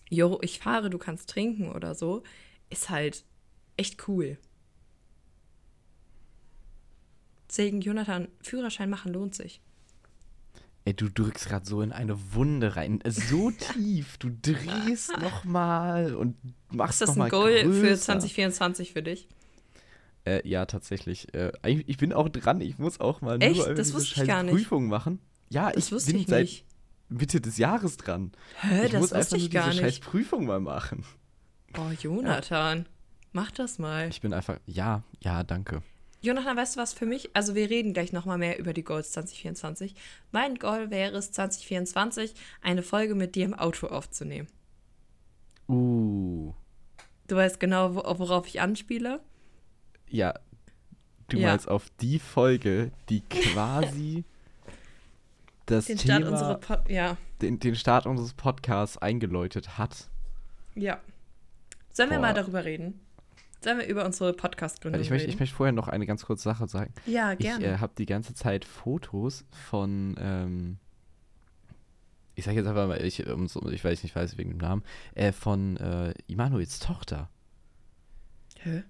jo, 0.09 0.39
ich 0.41 0.59
fahre, 0.59 0.89
du 0.89 0.97
kannst 0.97 1.29
trinken 1.29 1.71
oder 1.71 1.95
so, 1.95 2.23
ist 2.69 2.89
halt 2.89 3.23
echt 3.77 4.07
cool. 4.07 4.37
Deswegen, 7.49 7.81
Jonathan, 7.81 8.27
Führerschein 8.41 8.89
machen 8.89 9.11
lohnt 9.13 9.33
sich. 9.35 9.61
Ey, 10.85 10.93
du 10.93 11.09
drückst 11.09 11.47
gerade 11.49 11.65
so 11.65 11.81
in 11.81 11.91
eine 11.91 12.33
Wunde 12.33 12.75
rein. 12.75 12.99
So 13.05 13.51
tief. 13.73 14.17
Du 14.17 14.29
drehst 14.41 15.11
nochmal 15.19 16.15
und 16.15 16.35
machst 16.71 17.01
Ist 17.01 17.09
das 17.09 17.15
noch 17.15 17.25
ein 17.25 17.31
Goal 17.31 17.57
für 17.59 17.65
größer. 17.69 18.01
2024 18.03 18.93
für 18.93 19.03
dich? 19.03 19.27
Äh, 20.25 20.47
ja, 20.47 20.65
tatsächlich. 20.65 21.33
Äh, 21.33 21.51
ich, 21.65 21.87
ich 21.89 21.97
bin 21.97 22.13
auch 22.13 22.29
dran. 22.29 22.61
Ich 22.61 22.77
muss 22.77 22.99
auch 22.99 23.21
mal 23.21 23.41
Echt? 23.41 23.55
nur 23.57 23.73
Das 23.73 23.93
wusste 23.93 24.21
ich 24.21 24.27
gar 24.27 24.43
nicht. 24.43 24.53
Prüfung 24.53 24.87
machen. 24.87 25.19
Ja, 25.49 25.71
Das 25.71 25.87
ich 25.87 25.91
wusste 25.91 26.11
bin 26.11 26.21
ich 26.21 26.27
seit. 26.27 26.63
Mitte 27.11 27.41
des 27.41 27.57
Jahres 27.57 27.97
dran. 27.97 28.31
Hä, 28.61 28.85
ich 28.85 28.91
das 28.91 29.01
muss 29.01 29.11
wusste 29.11 29.17
einfach 29.17 29.37
ich 29.37 29.43
nur 29.43 29.49
gar 29.61 29.71
diese 29.71 29.83
nicht. 29.83 29.95
scheiß 29.95 29.99
Prüfung 30.11 30.45
mal 30.45 30.59
machen. 30.59 31.03
Oh, 31.77 31.91
Jonathan, 32.01 32.85
mach 33.31 33.51
das 33.51 33.79
mal. 33.79 34.09
Ich 34.09 34.21
bin 34.21 34.33
einfach, 34.33 34.59
ja, 34.65 35.03
ja, 35.21 35.43
danke. 35.43 35.81
Jonathan, 36.21 36.57
weißt 36.57 36.75
du 36.75 36.81
was 36.81 36.93
für 36.93 37.05
mich? 37.05 37.29
Also 37.33 37.55
wir 37.55 37.69
reden 37.69 37.93
gleich 37.93 38.11
nochmal 38.11 38.37
mehr 38.37 38.59
über 38.59 38.73
die 38.73 38.83
Goals 38.83 39.11
2024. 39.13 39.95
Mein 40.31 40.55
Goal 40.55 40.89
wäre 40.91 41.15
es 41.17 41.31
2024, 41.31 42.33
eine 42.61 42.83
Folge 42.83 43.15
mit 43.15 43.35
dir 43.35 43.45
im 43.45 43.53
Auto 43.53 43.87
aufzunehmen. 43.87 44.47
Uh, 45.67 46.53
Du 47.27 47.35
weißt 47.35 47.59
genau, 47.59 47.95
wo, 47.95 48.01
worauf 48.19 48.47
ich 48.47 48.59
anspiele? 48.59 49.19
ja, 50.09 50.33
du 51.27 51.37
Ja. 51.37 51.49
meinst 51.49 51.69
auf 51.69 51.85
die 52.01 52.17
Folge, 52.17 52.91
die 53.09 53.21
quasi 53.21 54.23
das 55.67 55.85
Den 55.85 55.99
Start 55.99 56.23
Thema, 56.23 56.53
Pod 56.55 56.89
ja, 56.89 57.17
den, 57.43 57.59
den 57.59 57.75
Start 57.75 58.07
unseres 58.07 58.33
Podcasts 58.33 58.97
eingeläutet 58.97 59.77
hat. 59.77 60.09
ja. 60.75 60.99
Sollen 61.99 62.11
wir 62.11 62.17
Boah. 62.19 62.27
mal 62.27 62.33
darüber 62.33 62.63
reden? 62.63 62.97
Sollen 63.61 63.77
wir 63.79 63.87
über 63.87 64.05
unsere 64.05 64.31
Podcast-Gründung 64.31 65.01
Ich 65.01 65.09
möchte, 65.09 65.23
reden? 65.27 65.33
ich 65.33 65.39
möchte 65.41 65.53
vorher 65.53 65.73
noch 65.73 65.89
eine 65.89 66.05
ganz 66.05 66.25
kurze 66.25 66.43
Sache 66.43 66.65
sagen. 66.69 66.93
ja, 67.05 67.33
Ich 67.33 67.39
gerne. 67.39 67.65
äh, 67.65 67.77
habe 67.79 67.91
die 67.97 68.05
ganze 68.05 68.33
Zeit 68.33 68.63
Fotos 68.63 69.43
von, 69.51 70.15
ähm, 70.17 70.77
ich 72.35 72.45
sage 72.45 72.55
jetzt 72.55 72.67
einfach 72.67 72.87
mal, 72.87 73.03
ich, 73.03 73.21
so- 73.47 73.69
ich 73.69 73.83
weiß 73.83 74.01
nicht, 74.03 74.15
weiß 74.15 74.37
wegen 74.37 74.51
dem 74.51 74.59
Namen, 74.59 74.81
äh, 75.13 75.33
von 75.33 75.75
äh, 75.75 76.13
Immanuels 76.27 76.79
Tochter. 76.79 77.29
Hä? 78.59 78.83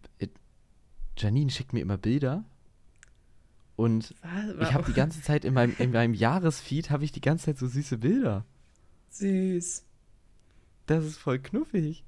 Janine 1.18 1.50
schickt 1.50 1.74
mir 1.74 1.80
immer 1.80 1.98
Bilder 1.98 2.46
und 3.76 4.14
ich 4.62 4.74
habe 4.74 4.84
die 4.86 4.94
ganze 4.94 5.24
Zeit 5.24 5.46
in 5.46 5.56
meinem, 5.56 5.76
in 5.80 5.92
meinem 5.92 6.14
Jahresfeed 6.14 6.92
habe 6.92 7.06
ich 7.06 7.12
die 7.12 7.22
ganze 7.22 7.46
Zeit 7.48 7.58
so 7.58 7.66
süße 7.66 7.98
Bilder. 7.98 8.46
Süß. 9.10 9.84
Das 10.86 11.04
ist 11.06 11.18
voll 11.18 11.40
knuffig. 11.40 12.04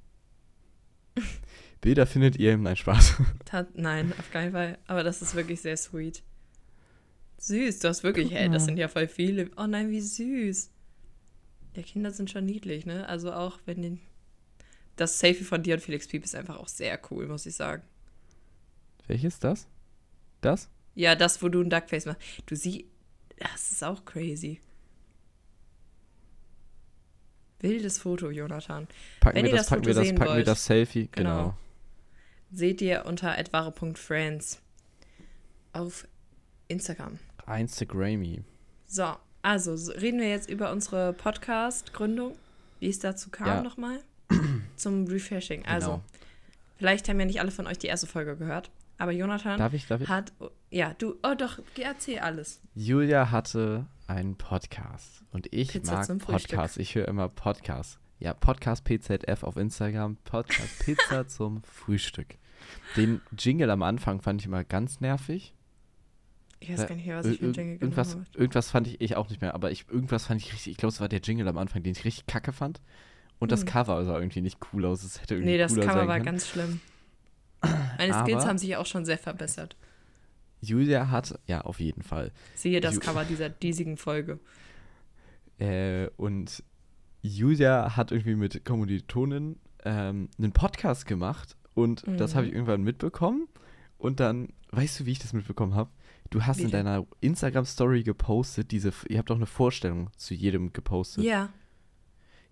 Bilder 1.80 2.06
findet 2.06 2.36
ihr 2.36 2.52
im 2.52 2.62
Nein 2.62 2.76
Spaß. 2.76 3.14
Nein, 3.74 4.12
auf 4.18 4.30
keinen 4.30 4.52
Fall. 4.52 4.78
Aber 4.86 5.02
das 5.02 5.20
ist 5.20 5.34
wirklich 5.34 5.60
sehr 5.60 5.76
sweet. 5.76 6.22
Süß, 7.38 7.80
du 7.80 7.88
hast 7.88 8.04
wirklich, 8.04 8.30
hey, 8.30 8.48
das 8.48 8.66
sind 8.66 8.78
ja 8.78 8.86
voll 8.86 9.08
viele. 9.08 9.50
Oh 9.56 9.66
nein, 9.66 9.90
wie 9.90 10.00
süß. 10.00 10.70
Ja, 11.74 11.82
Kinder 11.82 12.12
sind 12.12 12.30
schon 12.30 12.46
niedlich, 12.46 12.86
ne? 12.86 13.08
Also 13.08 13.32
auch 13.32 13.58
wenn 13.66 13.82
den. 13.82 14.00
Das 14.94 15.18
Selfie 15.18 15.42
von 15.42 15.62
dir 15.62 15.74
und 15.74 15.80
Felix 15.80 16.06
Piep 16.06 16.22
ist 16.22 16.36
einfach 16.36 16.58
auch 16.58 16.68
sehr 16.68 17.00
cool, 17.10 17.26
muss 17.26 17.46
ich 17.46 17.56
sagen. 17.56 17.82
Welches 19.08 19.40
das? 19.40 19.66
Das? 20.40 20.68
Ja, 20.94 21.16
das, 21.16 21.42
wo 21.42 21.48
du 21.48 21.62
ein 21.62 21.70
Duckface 21.70 22.06
machst. 22.06 22.22
Du 22.46 22.54
siehst, 22.54 22.84
das 23.38 23.72
ist 23.72 23.82
auch 23.82 24.04
crazy. 24.04 24.60
Wildes 27.62 27.98
Foto, 27.98 28.30
Jonathan. 28.30 28.86
Packen 29.20 29.36
Wenn 29.36 29.44
wir 29.46 29.52
das, 29.52 29.60
das 29.62 29.68
packen 29.70 29.84
wir 29.86 29.94
Foto 29.94 30.00
das, 30.00 30.08
sehen 30.08 30.16
packen 30.18 30.30
wir 30.30 30.36
wollt. 30.36 30.46
das 30.48 30.64
Selfie. 30.64 31.08
Genau. 31.12 31.36
Genau. 31.36 31.56
Seht 32.52 32.82
ihr 32.82 33.06
unter 33.06 33.38
etware.friends 33.38 34.60
auf 35.72 36.06
Instagram. 36.68 37.18
Instagrammy. 37.56 38.42
So, 38.86 39.14
also 39.42 39.76
so 39.76 39.92
reden 39.92 40.20
wir 40.20 40.28
jetzt 40.28 40.50
über 40.50 40.70
unsere 40.70 41.12
Podcast-Gründung, 41.14 42.36
wie 42.80 42.88
es 42.88 42.98
dazu 42.98 43.30
kam 43.30 43.46
Ja. 43.46 43.62
nochmal. 43.62 44.00
Zum 44.76 45.06
Refreshing. 45.06 45.64
Also, 45.64 45.88
Genau. 45.92 46.02
vielleicht 46.78 47.08
haben 47.08 47.18
ja 47.20 47.26
nicht 47.26 47.40
alle 47.40 47.50
von 47.50 47.66
euch 47.66 47.78
die 47.78 47.86
erste 47.86 48.06
Folge 48.06 48.36
gehört, 48.36 48.70
aber 48.98 49.12
Jonathan 49.12 49.58
Darf 49.58 49.72
ich, 49.72 49.86
darf 49.86 50.00
ich? 50.02 50.08
hat, 50.08 50.32
ja, 50.70 50.94
du, 50.98 51.14
oh 51.22 51.34
doch, 51.36 51.58
erzähl 51.80 52.18
alles. 52.18 52.60
Julia 52.74 53.30
hatte 53.30 53.86
einen 54.12 54.36
Podcast 54.36 55.22
und 55.32 55.48
ich 55.52 55.68
Pizza 55.68 56.04
mag. 56.06 56.18
Podcasts. 56.18 56.76
Ich 56.76 56.94
höre 56.94 57.08
immer 57.08 57.28
Podcasts. 57.30 57.98
Ja, 58.18 58.34
Podcast 58.34 58.84
PZF 58.84 59.42
auf 59.42 59.56
Instagram, 59.56 60.16
Podcast 60.24 60.78
Pizza 60.84 61.26
zum 61.28 61.62
Frühstück. 61.64 62.36
Den 62.96 63.20
Jingle 63.36 63.70
am 63.70 63.82
Anfang 63.82 64.20
fand 64.20 64.40
ich 64.40 64.46
immer 64.46 64.64
ganz 64.64 65.00
nervig. 65.00 65.54
Ich 66.60 66.70
weiß 66.70 66.86
gar 66.86 66.94
nicht 66.94 67.06
mehr, 67.06 67.16
was 67.16 67.26
Ir- 67.26 67.32
ich 67.32 67.38
für 67.38 67.44
einen 67.46 67.54
Jingle 67.54 67.78
irgendwas, 67.80 68.14
habe. 68.14 68.24
irgendwas 68.34 68.70
fand 68.70 68.86
ich, 68.86 69.00
ich 69.00 69.16
auch 69.16 69.28
nicht 69.30 69.40
mehr, 69.40 69.54
aber 69.54 69.72
ich, 69.72 69.88
irgendwas 69.88 70.26
fand 70.26 70.40
ich 70.42 70.52
richtig, 70.52 70.72
ich 70.72 70.76
glaube, 70.76 70.92
es 70.92 71.00
war 71.00 71.08
der 71.08 71.20
Jingle 71.20 71.48
am 71.48 71.58
Anfang, 71.58 71.82
den 71.82 71.92
ich 71.92 72.04
richtig 72.04 72.26
kacke 72.26 72.52
fand. 72.52 72.80
Und 73.40 73.50
das 73.50 73.60
Hm. 73.60 73.66
Cover 73.68 74.04
sah 74.04 74.18
irgendwie 74.18 74.42
nicht 74.42 74.58
cool 74.72 74.84
aus. 74.84 75.02
Es 75.02 75.20
hätte 75.20 75.34
irgendwie 75.34 75.52
Nee, 75.52 75.58
das 75.58 75.74
Cover 75.74 76.06
war 76.06 76.20
ganz 76.20 76.46
schlimm. 76.46 76.80
Meine 77.98 78.12
Skills 78.22 78.42
Aber- 78.42 78.46
haben 78.48 78.58
sich 78.58 78.76
auch 78.76 78.86
schon 78.86 79.04
sehr 79.04 79.18
verbessert. 79.18 79.74
Julia 80.62 81.10
hat, 81.10 81.38
ja, 81.46 81.60
auf 81.62 81.80
jeden 81.80 82.02
Fall. 82.02 82.32
Siehe 82.54 82.80
das 82.80 82.94
Ju- 82.96 83.00
Cover 83.00 83.24
dieser 83.24 83.50
diesigen 83.50 83.96
Folge. 83.98 84.38
Äh, 85.58 86.08
und 86.16 86.62
Julia 87.20 87.96
hat 87.96 88.12
irgendwie 88.12 88.36
mit 88.36 88.64
Kommilitonen 88.64 89.58
ähm, 89.84 90.28
einen 90.38 90.52
Podcast 90.52 91.06
gemacht 91.06 91.56
und 91.74 92.04
das 92.06 92.32
Mhm. 92.32 92.36
habe 92.36 92.46
ich 92.46 92.52
irgendwann 92.52 92.82
mitbekommen. 92.82 93.48
Und 93.98 94.18
dann, 94.20 94.48
weißt 94.70 95.00
du, 95.00 95.06
wie 95.06 95.12
ich 95.12 95.18
das 95.18 95.32
mitbekommen 95.32 95.74
habe? 95.74 95.90
Du 96.30 96.42
hast 96.44 96.58
Wie 96.58 96.62
in 96.64 96.70
deiner 96.70 97.06
Instagram-Story 97.20 98.02
gepostet, 98.04 98.70
diese, 98.70 98.92
ihr 99.08 99.18
habt 99.18 99.30
doch 99.30 99.36
eine 99.36 99.46
Vorstellung 99.46 100.10
zu 100.16 100.34
jedem 100.34 100.72
gepostet. 100.72 101.24
Ja. 101.24 101.50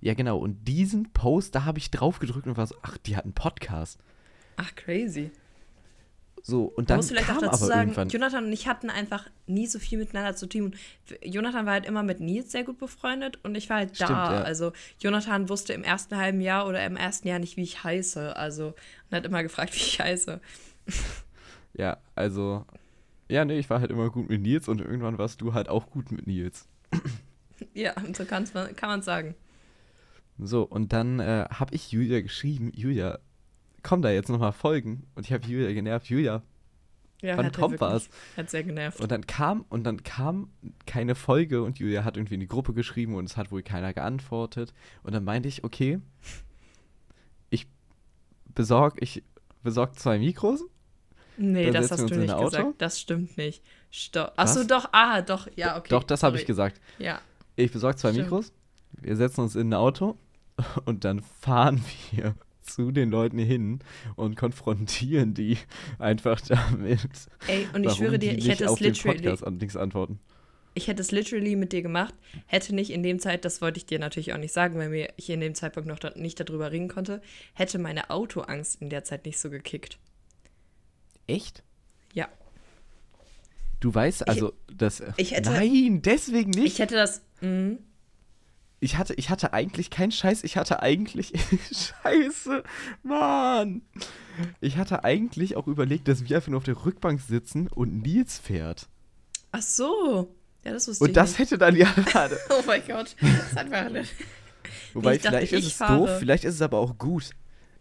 Ja, 0.00 0.14
genau. 0.14 0.38
Und 0.38 0.66
diesen 0.68 1.12
Post, 1.12 1.54
da 1.54 1.64
habe 1.64 1.78
ich 1.78 1.90
drauf 1.90 2.18
gedrückt 2.18 2.46
und 2.46 2.56
war 2.56 2.66
so, 2.66 2.74
ach, 2.82 2.98
die 2.98 3.16
hat 3.16 3.24
einen 3.24 3.34
Podcast. 3.34 3.98
Ach, 4.56 4.74
crazy. 4.74 5.30
So, 6.42 6.64
und 6.64 6.90
dann 6.90 6.96
muss 6.96 7.08
vielleicht 7.08 7.26
kam 7.26 7.36
auch 7.38 7.42
dazu 7.42 7.66
sagen, 7.66 7.90
irgendwann. 7.90 8.08
Jonathan 8.08 8.44
und 8.46 8.52
ich 8.52 8.66
hatten 8.66 8.88
einfach 8.88 9.28
nie 9.46 9.66
so 9.66 9.78
viel 9.78 9.98
miteinander 9.98 10.34
zu 10.34 10.46
tun. 10.46 10.74
Jonathan 11.22 11.66
war 11.66 11.74
halt 11.74 11.86
immer 11.86 12.02
mit 12.02 12.20
Nils 12.20 12.50
sehr 12.52 12.64
gut 12.64 12.78
befreundet 12.78 13.38
und 13.42 13.54
ich 13.54 13.68
war 13.68 13.78
halt 13.78 13.94
Stimmt, 13.94 14.10
da. 14.10 14.34
ja. 14.34 14.42
Also 14.42 14.72
Jonathan 15.00 15.48
wusste 15.48 15.72
im 15.74 15.84
ersten 15.84 16.16
halben 16.16 16.40
Jahr 16.40 16.66
oder 16.66 16.84
im 16.84 16.96
ersten 16.96 17.28
Jahr 17.28 17.38
nicht, 17.38 17.56
wie 17.56 17.62
ich 17.62 17.84
heiße. 17.84 18.36
Also 18.36 18.68
und 19.10 19.16
hat 19.16 19.26
immer 19.26 19.42
gefragt, 19.42 19.74
wie 19.74 19.78
ich 19.78 20.00
heiße. 20.00 20.40
Ja, 21.74 21.98
also, 22.14 22.64
ja, 23.28 23.44
nee, 23.44 23.58
ich 23.58 23.70
war 23.70 23.80
halt 23.80 23.90
immer 23.90 24.10
gut 24.10 24.28
mit 24.28 24.40
Nils 24.40 24.68
und 24.68 24.80
irgendwann 24.80 25.18
warst 25.18 25.40
du 25.40 25.54
halt 25.54 25.68
auch 25.68 25.90
gut 25.90 26.10
mit 26.12 26.26
Nils. 26.26 26.66
Ja, 27.74 27.92
so 28.16 28.24
kann's 28.24 28.54
man, 28.54 28.74
kann 28.74 28.88
man 28.88 29.02
sagen. 29.02 29.34
So, 30.38 30.62
und 30.62 30.94
dann 30.94 31.20
äh, 31.20 31.44
habe 31.50 31.74
ich 31.74 31.92
Julia 31.92 32.22
geschrieben, 32.22 32.72
Julia, 32.74 33.18
komm 33.82 34.02
da 34.02 34.10
jetzt 34.10 34.28
nochmal 34.28 34.52
folgen. 34.52 35.06
Und 35.14 35.26
ich 35.26 35.32
habe 35.32 35.46
Julia 35.46 35.72
genervt, 35.72 36.06
Julia, 36.08 36.42
Ja, 37.22 37.36
wann 37.36 37.52
kommt 37.52 37.80
was? 37.80 38.08
Hat 38.36 38.50
sehr 38.50 38.62
genervt. 38.64 39.00
Und 39.00 39.10
dann 39.12 39.26
kam, 39.26 39.64
und 39.68 39.84
dann 39.84 40.02
kam 40.02 40.50
keine 40.86 41.14
Folge 41.14 41.62
und 41.62 41.78
Julia 41.78 42.04
hat 42.04 42.16
irgendwie 42.16 42.34
in 42.34 42.40
die 42.40 42.46
Gruppe 42.48 42.72
geschrieben 42.74 43.14
und 43.14 43.24
es 43.26 43.36
hat 43.36 43.52
wohl 43.52 43.62
keiner 43.62 43.92
geantwortet. 43.92 44.72
Und 45.02 45.14
dann 45.14 45.24
meinte 45.24 45.48
ich, 45.48 45.64
okay, 45.64 46.00
ich 47.50 47.66
besorg, 48.54 48.96
ich 49.00 49.22
besorg 49.62 49.98
zwei 49.98 50.18
Mikros. 50.18 50.64
nee, 51.36 51.70
das 51.70 51.90
hast 51.90 52.08
du 52.10 52.14
nicht 52.16 52.32
Auto? 52.32 52.44
gesagt. 52.50 52.74
Das 52.82 53.00
stimmt 53.00 53.36
nicht. 53.36 53.62
Stopp. 53.90 54.32
Achso, 54.36 54.60
Was? 54.60 54.66
doch. 54.66 54.88
Ah, 54.92 55.20
doch. 55.22 55.48
Ja, 55.56 55.76
okay. 55.76 55.88
Doch, 55.90 56.04
das 56.04 56.22
habe 56.22 56.36
ich 56.38 56.46
gesagt. 56.46 56.80
Ja. 56.98 57.20
Ich 57.56 57.72
besorg 57.72 57.98
zwei 57.98 58.12
Stimmt. 58.12 58.26
Mikros, 58.26 58.52
wir 58.92 59.16
setzen 59.16 59.42
uns 59.42 59.56
in 59.56 59.68
ein 59.70 59.74
Auto 59.74 60.16
und 60.84 61.04
dann 61.04 61.20
fahren 61.20 61.82
wir 62.12 62.34
zu 62.74 62.90
den 62.92 63.10
Leuten 63.10 63.38
hin 63.38 63.80
und 64.16 64.36
konfrontieren 64.36 65.34
die 65.34 65.58
einfach 65.98 66.40
damit. 66.40 67.00
Ey, 67.46 67.66
und 67.74 67.84
ich 67.84 67.92
schwöre 67.94 68.18
dir, 68.18 68.30
die 68.32 68.38
ich 68.38 68.46
nicht 68.46 68.60
hätte 68.60 68.64
es 68.72 68.80
literally 68.80 69.18
Podcast 69.22 69.46
an 69.46 69.58
ich 70.74 70.88
hätte 70.88 71.02
es 71.02 71.10
literally 71.10 71.56
mit 71.56 71.72
dir 71.72 71.82
gemacht, 71.82 72.14
hätte 72.46 72.74
nicht 72.74 72.90
in 72.90 73.02
dem 73.02 73.18
Zeit, 73.18 73.44
das 73.44 73.60
wollte 73.60 73.78
ich 73.78 73.86
dir 73.86 73.98
natürlich 73.98 74.32
auch 74.32 74.38
nicht 74.38 74.52
sagen, 74.52 74.76
weil 74.78 74.88
mir 74.88 75.12
ich 75.16 75.28
in 75.30 75.40
dem 75.40 75.54
Zeitpunkt 75.54 75.88
noch 75.88 75.98
da, 75.98 76.10
nicht 76.16 76.38
darüber 76.40 76.70
reden 76.70 76.88
konnte, 76.88 77.20
hätte 77.54 77.78
meine 77.78 78.10
Autoangst 78.10 78.80
in 78.80 78.88
der 78.88 79.04
Zeit 79.04 79.26
nicht 79.26 79.38
so 79.38 79.50
gekickt. 79.50 79.98
Echt? 81.26 81.62
Ja. 82.12 82.28
Du 83.80 83.92
weißt 83.92 84.28
also, 84.28 84.52
dass 84.72 85.02
ich 85.16 85.32
hätte- 85.32 85.50
Nein, 85.50 86.02
deswegen 86.02 86.50
nicht. 86.50 86.74
Ich 86.74 86.78
hätte 86.78 86.94
das. 86.94 87.22
mhm. 87.40 87.78
Ich 88.82 88.96
hatte, 88.96 89.12
ich 89.14 89.28
hatte 89.28 89.52
eigentlich 89.52 89.90
keinen 89.90 90.10
Scheiß, 90.10 90.42
ich 90.42 90.56
hatte 90.56 90.82
eigentlich. 90.82 91.32
Scheiße, 92.02 92.64
Mann! 93.02 93.82
Ich 94.60 94.78
hatte 94.78 95.04
eigentlich 95.04 95.56
auch 95.56 95.66
überlegt, 95.66 96.08
dass 96.08 96.26
wir 96.26 96.36
einfach 96.36 96.48
nur 96.48 96.58
auf 96.58 96.64
der 96.64 96.84
Rückbank 96.84 97.20
sitzen 97.20 97.68
und 97.68 98.00
Nils 98.00 98.38
fährt. 98.38 98.88
Ach 99.52 99.60
so. 99.62 100.34
Ja, 100.64 100.72
das 100.72 100.88
wusste 100.88 101.04
Und 101.04 101.10
ich 101.10 101.14
das 101.14 101.30
nicht. 101.30 101.38
hätte 101.40 101.58
dann 101.58 101.76
ja. 101.76 101.92
Oh 102.50 102.62
mein 102.66 102.82
Gott. 102.86 103.16
Das 103.20 103.56
hat 103.56 103.68
mir 103.68 104.04
Wobei, 104.94 105.16
Ich 105.16 105.22
dachte, 105.22 105.38
vielleicht 105.38 105.52
ist 105.52 105.58
ich 105.60 105.66
es 105.66 105.72
fahre. 105.74 105.98
doof, 105.98 106.10
vielleicht 106.18 106.44
ist 106.44 106.54
es 106.54 106.62
aber 106.62 106.78
auch 106.78 106.96
gut. 106.98 107.30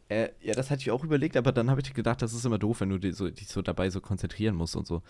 Äh, 0.09 0.29
ja, 0.41 0.55
das 0.55 0.71
hatte 0.71 0.81
ich 0.81 0.89
auch 0.89 1.03
überlegt, 1.03 1.37
aber 1.37 1.51
dann 1.51 1.69
habe 1.69 1.81
ich 1.81 1.93
gedacht, 1.93 2.23
das 2.23 2.33
ist 2.33 2.43
immer 2.43 2.57
doof, 2.57 2.81
wenn 2.81 2.89
du 2.89 2.97
dich 2.97 3.15
so, 3.15 3.29
dich 3.29 3.47
so 3.47 3.61
dabei 3.61 3.91
so 3.91 4.01
konzentrieren 4.01 4.55
musst 4.55 4.75
und 4.75 4.87
so. 4.87 5.03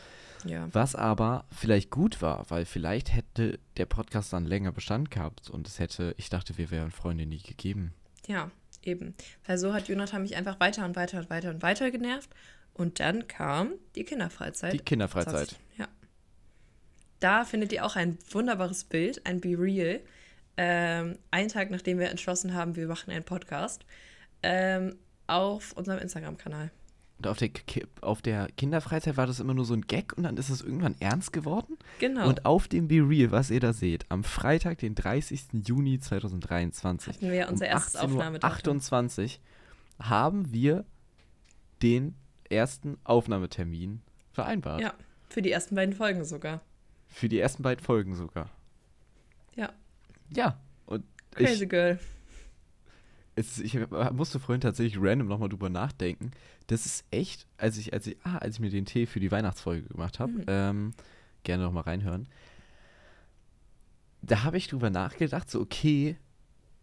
Ja. 0.45 0.67
Was 0.73 0.93
aber 0.93 1.45
vielleicht 1.51 1.89
gut 1.89 2.21
war, 2.21 2.45
weil 2.49 2.65
vielleicht 2.65 3.15
hätte 3.15 3.59
der 3.77 3.85
Podcast 3.85 4.33
dann 4.33 4.45
länger 4.45 4.73
Bestand 4.73 5.09
gehabt 5.09 5.49
und 5.49 5.67
es 5.67 5.79
hätte, 5.79 6.13
ich 6.17 6.29
dachte, 6.29 6.57
wir 6.57 6.69
wären 6.69 6.91
Freunde 6.91 7.25
nie 7.25 7.41
gegeben. 7.41 7.93
Ja, 8.27 8.51
eben. 8.83 9.15
Weil 9.45 9.57
so 9.57 9.73
hat 9.73 9.87
Jonathan 9.87 10.21
mich 10.21 10.35
einfach 10.35 10.59
weiter 10.59 10.83
und 10.83 10.97
weiter 10.97 11.19
und 11.19 11.29
weiter 11.29 11.49
und 11.49 11.61
weiter 11.61 11.91
genervt. 11.91 12.29
Und 12.73 12.99
dann 12.99 13.27
kam 13.27 13.71
die 13.95 14.03
Kinderfreizeit. 14.03 14.73
Die 14.73 14.79
Kinderfreizeit. 14.79 15.49
20. 15.49 15.57
Ja. 15.77 15.87
Da 17.21 17.45
findet 17.45 17.71
ihr 17.71 17.85
auch 17.85 17.95
ein 17.95 18.17
wunderbares 18.31 18.83
Bild, 18.83 19.25
ein 19.25 19.39
Be 19.39 19.57
Real. 19.57 20.01
ähm, 20.57 21.17
einen 21.31 21.47
Tag 21.47 21.71
nachdem 21.71 21.99
wir 21.99 22.09
entschlossen 22.09 22.53
haben, 22.53 22.75
wir 22.75 22.87
machen 22.87 23.11
einen 23.11 23.23
Podcast, 23.23 23.85
ähm, 24.43 24.95
auf 25.27 25.73
unserem 25.73 25.99
Instagram-Kanal. 25.99 26.71
Und 27.17 27.27
auf 27.27 27.37
der, 27.37 27.49
Ki- 27.49 27.85
auf 27.99 28.21
der 28.21 28.47
Kinderfreizeit 28.55 29.17
war 29.17 29.27
das 29.27 29.41
immer 29.41 29.53
nur 29.53 29.65
so 29.65 29.73
ein 29.73 29.81
Gag 29.81 30.13
und 30.17 30.23
dann 30.23 30.37
ist 30.37 30.49
es 30.49 30.61
irgendwann 30.61 30.95
ernst 31.01 31.33
geworden. 31.33 31.77
Genau. 31.99 32.27
Und 32.29 32.45
auf 32.45 32.69
dem 32.69 32.87
Be 32.87 32.95
Real, 33.05 33.31
was 33.31 33.49
ihr 33.51 33.59
da 33.59 33.73
seht, 33.73 34.05
am 34.09 34.23
Freitag, 34.23 34.77
den 34.77 34.95
30. 34.95 35.47
Juni 35.65 35.99
2023, 35.99 37.15
hatten 37.15 37.31
wir 37.31 37.49
unser 37.49 37.65
um 37.65 37.71
erstes 37.71 37.95
18.28 37.95 38.03
Uhr 38.03 38.11
Aufnahmedatum. 38.13 38.51
28 38.77 39.41
haben 40.01 40.53
wir 40.53 40.85
den 41.81 42.15
ersten 42.49 42.97
Aufnahmetermin 43.03 44.01
vereinbart. 44.31 44.79
Ja, 44.81 44.93
für 45.27 45.41
die 45.41 45.51
ersten 45.51 45.75
beiden 45.75 45.93
Folgen 45.93 46.23
sogar. 46.23 46.61
Für 47.09 47.27
die 47.27 47.39
ersten 47.39 47.63
beiden 47.63 47.83
Folgen 47.83 48.15
sogar. 48.15 48.49
Ja. 49.55 49.73
Ja. 50.33 50.57
Und 50.85 51.03
Crazy 51.31 51.63
ich, 51.65 51.69
Girl. 51.69 51.99
Es, 53.39 53.59
ich 53.59 53.77
musste 54.11 54.39
vorhin 54.39 54.61
tatsächlich 54.61 54.97
random 55.01 55.27
nochmal 55.27 55.49
drüber 55.49 55.69
nachdenken. 55.69 56.31
Das 56.67 56.85
ist 56.85 57.05
echt, 57.11 57.47
als 57.57 57.77
ich, 57.77 57.93
als 57.93 58.07
ich, 58.07 58.17
ah, 58.23 58.37
als 58.37 58.55
ich 58.55 58.59
mir 58.61 58.69
den 58.69 58.85
Tee 58.85 59.05
für 59.05 59.19
die 59.19 59.31
Weihnachtsfolge 59.31 59.87
gemacht 59.87 60.19
habe, 60.19 60.31
Mhm. 60.33 60.43
ähm, 60.47 60.91
gerne 61.43 61.63
nochmal 61.63 61.83
reinhören. 61.83 62.27
Da 64.21 64.43
habe 64.43 64.57
ich 64.57 64.67
drüber 64.67 64.89
nachgedacht, 64.89 65.49
so, 65.49 65.61
okay, 65.61 66.17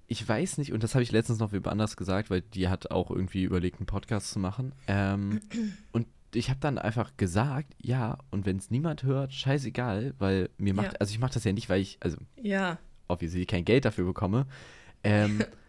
ich 0.08 0.26
weiß 0.26 0.58
nicht, 0.58 0.72
und 0.72 0.82
das 0.82 0.94
habe 0.94 1.02
ich 1.02 1.12
letztens 1.12 1.38
noch 1.38 1.52
über 1.52 1.70
anders 1.72 1.96
gesagt, 1.96 2.30
weil 2.30 2.40
die 2.40 2.68
hat 2.68 2.90
auch 2.90 3.10
irgendwie 3.10 3.42
überlegt, 3.44 3.78
einen 3.78 3.86
Podcast 3.86 4.30
zu 4.30 4.38
machen. 4.38 4.72
Ähm, 4.86 5.40
und 5.92 6.06
ich 6.34 6.48
habe 6.48 6.60
dann 6.60 6.78
einfach 6.78 7.16
gesagt, 7.16 7.74
ja, 7.82 8.18
und 8.30 8.46
wenn 8.46 8.56
es 8.56 8.70
niemand 8.70 9.02
hört, 9.02 9.32
scheißegal, 9.32 10.14
weil 10.18 10.50
mir 10.58 10.74
macht, 10.74 10.92
Ja. 10.92 10.98
also 11.00 11.12
ich 11.12 11.18
mache 11.18 11.34
das 11.34 11.44
ja 11.44 11.52
nicht, 11.52 11.68
weil 11.68 11.80
ich, 11.80 11.98
also 12.00 12.16
Ja. 12.40 12.78
obviously 13.08 13.46
kein 13.46 13.64
Geld 13.64 13.84
dafür 13.84 14.04
bekomme. 14.06 14.46
Ähm, 15.04 15.44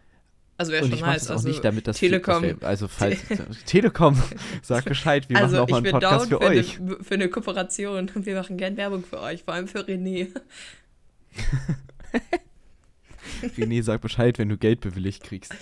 Also 0.58 0.72
wäre 0.72 0.82
und 0.82 0.90
schon 0.90 0.98
ich 0.98 1.04
nice. 1.04 1.20
das 1.22 1.30
auch 1.30 1.34
also, 1.36 1.48
nicht, 1.48 1.64
damit 1.64 1.86
das 1.86 1.98
Telekom. 1.98 2.42
wär, 2.42 2.56
also 2.62 2.88
falls 2.88 3.20
Telekom 3.64 4.20
sagt 4.62 4.88
Bescheid, 4.88 5.30
wir 5.30 5.36
also 5.36 5.56
machen 5.56 5.64
auch 5.64 5.70
mal 5.70 5.76
einen 5.78 5.92
Podcast 5.92 6.32
down 6.32 6.40
für 6.40 6.44
euch. 6.44 6.80
Eine, 6.80 6.96
für 7.00 7.14
eine 7.14 7.28
Kooperation. 7.28 8.10
Wir 8.14 8.34
machen 8.34 8.56
gern 8.56 8.76
Werbung 8.76 9.04
für 9.04 9.20
euch, 9.20 9.44
vor 9.44 9.54
allem 9.54 9.68
für 9.68 9.86
René. 9.86 10.28
René 13.56 13.82
sagt 13.84 14.02
Bescheid, 14.02 14.36
wenn 14.38 14.48
du 14.48 14.58
Geld 14.58 14.80
bewilligt 14.80 15.22
kriegst. 15.22 15.54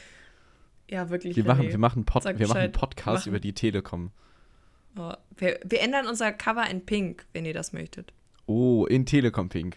Ja, 0.90 1.10
wirklich. 1.10 1.36
Wir 1.36 1.44
René. 1.44 1.48
machen, 1.48 1.68
wir 1.68 1.78
machen, 1.78 2.04
Pod, 2.06 2.22
Sag 2.22 2.38
wir 2.38 2.48
machen 2.48 2.58
einen. 2.58 2.72
Podcast 2.72 3.26
Machen. 3.26 3.28
über 3.28 3.40
die 3.40 3.52
Telekom. 3.52 4.12
Oh, 4.98 5.12
wir, 5.36 5.60
wir 5.62 5.82
ändern 5.82 6.06
unser 6.06 6.32
Cover 6.32 6.66
in 6.70 6.86
Pink, 6.86 7.26
wenn 7.34 7.44
ihr 7.44 7.52
das 7.52 7.74
möchtet. 7.74 8.14
Oh, 8.46 8.86
in 8.86 9.04
Telekom 9.04 9.50
Pink. 9.50 9.76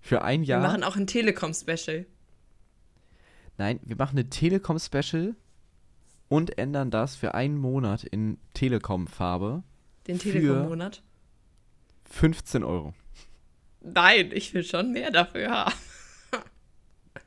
Für 0.00 0.22
ein 0.22 0.44
Jahr. 0.44 0.62
Wir 0.62 0.68
machen 0.68 0.84
auch 0.84 0.96
ein 0.96 1.08
Telekom-Special. 1.08 2.06
Nein, 3.60 3.78
wir 3.84 3.96
machen 3.96 4.18
eine 4.18 4.28
Telekom 4.28 4.78
Special 4.78 5.36
und 6.28 6.56
ändern 6.58 6.90
das 6.90 7.14
für 7.14 7.34
einen 7.34 7.58
Monat 7.58 8.04
in 8.04 8.38
Telekom 8.54 9.06
Farbe. 9.06 9.62
Den 10.06 10.18
Telekom-Monat. 10.18 11.02
15 12.06 12.64
Euro. 12.64 12.94
Nein, 13.82 14.30
ich 14.32 14.54
will 14.54 14.64
schon 14.64 14.92
mehr 14.92 15.10
dafür 15.12 15.50
haben. 15.50 15.74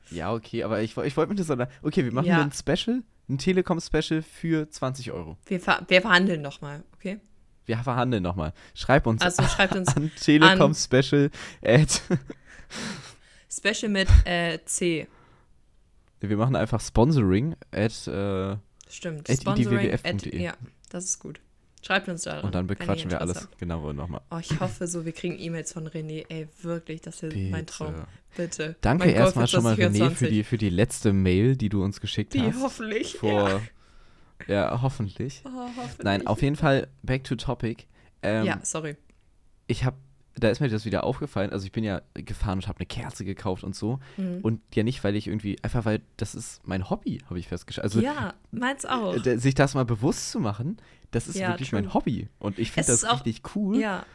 Ja, 0.09 0.31
okay, 0.31 0.63
aber 0.63 0.81
ich, 0.81 0.95
ich 0.95 1.17
wollte 1.17 1.29
mit 1.29 1.39
das 1.39 1.47
so. 1.47 1.57
Okay, 1.81 2.03
wir 2.03 2.13
machen 2.13 2.27
Ja. 2.27 2.39
ein 2.43 2.51
Special, 2.51 3.01
ein 3.27 3.39
Telekom 3.39 3.81
Special 3.81 4.21
für 4.21 4.69
20 4.69 5.11
Euro. 5.11 5.37
Wir, 5.47 5.59
ver 5.59 5.83
wir 5.87 6.01
verhandeln 6.01 6.41
nochmal, 6.43 6.83
okay? 6.93 7.19
Wir 7.65 7.77
verhandeln 7.77 8.21
nochmal. 8.21 8.53
Schreib 8.75 9.07
uns 9.07 9.23
Also 9.23 9.41
schreibt 9.43 9.75
uns 9.75 9.87
an 9.95 10.11
Telekom 10.21 10.75
Special 10.75 11.31
at. 11.63 12.01
Special 13.49 13.89
mit 13.91 14.07
äh, 14.25 14.59
C. 14.65 15.07
Wir 16.29 16.37
machen 16.37 16.55
einfach 16.55 16.79
Sponsoring 16.81 17.55
at 17.71 18.07
äh, 18.07 18.57
Stimmt. 18.89 19.29
At 19.29 19.41
Sponsoring 19.41 19.89
idwwf.de. 19.89 20.41
Ja, 20.41 20.53
das 20.89 21.05
ist 21.05 21.19
gut. 21.19 21.39
Schreibt 21.81 22.07
uns 22.07 22.21
da 22.21 22.39
und 22.39 22.55
dann 22.55 22.65
bequatschen 22.65 23.11
wir 23.11 23.19
alles 23.19 23.49
genauer 23.57 23.93
nochmal. 23.93 24.21
Oh, 24.31 24.37
ich 24.37 24.57
hoffe 24.61 24.87
so, 24.87 25.03
wir 25.03 25.11
kriegen 25.11 25.37
E-Mails 25.37 25.73
von 25.73 25.85
René. 25.85 26.25
Ey, 26.29 26.47
wirklich, 26.61 27.01
das 27.01 27.21
ist 27.23 27.35
mein 27.35 27.65
Traum. 27.65 27.93
Bitte. 28.37 28.77
Danke 28.79 29.11
erstmal 29.11 29.47
schon 29.47 29.63
mal, 29.63 29.73
René, 29.73 29.97
2024. 29.97 30.17
für 30.17 30.29
die, 30.29 30.43
für 30.45 30.57
die 30.57 30.69
letzte 30.69 31.11
Mail, 31.11 31.57
die 31.57 31.67
du 31.67 31.83
uns 31.83 31.99
geschickt 31.99 32.33
Die 32.35 32.41
hast. 32.41 32.61
hoffentlich. 32.61 33.17
Vor, 33.17 33.61
ja. 34.47 34.81
hoffentlich. 34.81 35.41
Ja. 35.43 35.51
Oh, 35.53 35.69
hoffentlich. 35.75 36.05
Nein, 36.05 36.25
auf 36.25 36.41
jeden 36.41 36.55
Fall 36.55 36.87
back 37.01 37.25
to 37.25 37.35
topic. 37.35 37.85
Ähm, 38.21 38.45
ja, 38.45 38.59
sorry. 38.63 38.95
Ich 39.67 39.83
habe, 39.83 39.97
da 40.35 40.49
ist 40.49 40.59
mir 40.61 40.69
das 40.69 40.85
wieder 40.85 41.03
aufgefallen. 41.03 41.51
Also 41.51 41.65
ich 41.65 41.71
bin 41.71 41.83
ja 41.83 42.01
gefahren 42.15 42.59
und 42.59 42.67
habe 42.67 42.79
eine 42.79 42.85
Kerze 42.87 43.23
gekauft 43.23 43.63
und 43.63 43.75
so. 43.75 43.99
Mhm. 44.17 44.39
Und 44.41 44.61
ja 44.73 44.83
nicht, 44.83 45.03
weil 45.03 45.15
ich 45.15 45.27
irgendwie, 45.27 45.57
einfach 45.63 45.85
weil 45.85 46.01
das 46.17 46.33
ist 46.35 46.61
mein 46.67 46.89
Hobby, 46.89 47.21
habe 47.29 47.39
ich 47.39 47.47
festgestellt. 47.47 47.83
Also 47.83 48.01
ja, 48.01 48.33
meins 48.51 48.85
auch. 48.85 49.15
sich 49.23 49.53
das 49.55 49.75
mal 49.75 49.85
bewusst 49.85 50.31
zu 50.31 50.39
machen, 50.39 50.77
das 51.11 51.27
ist 51.27 51.37
Ja, 51.37 51.49
wirklich 51.49 51.69
true. 51.69 51.81
mein 51.81 51.93
Hobby. 51.93 52.29
Und 52.39 52.57
ich 52.57 52.71
finde 52.71 52.87
das 52.87 53.03
richtig 53.11 53.41
cool. 53.55 53.77
ja, 53.77 54.05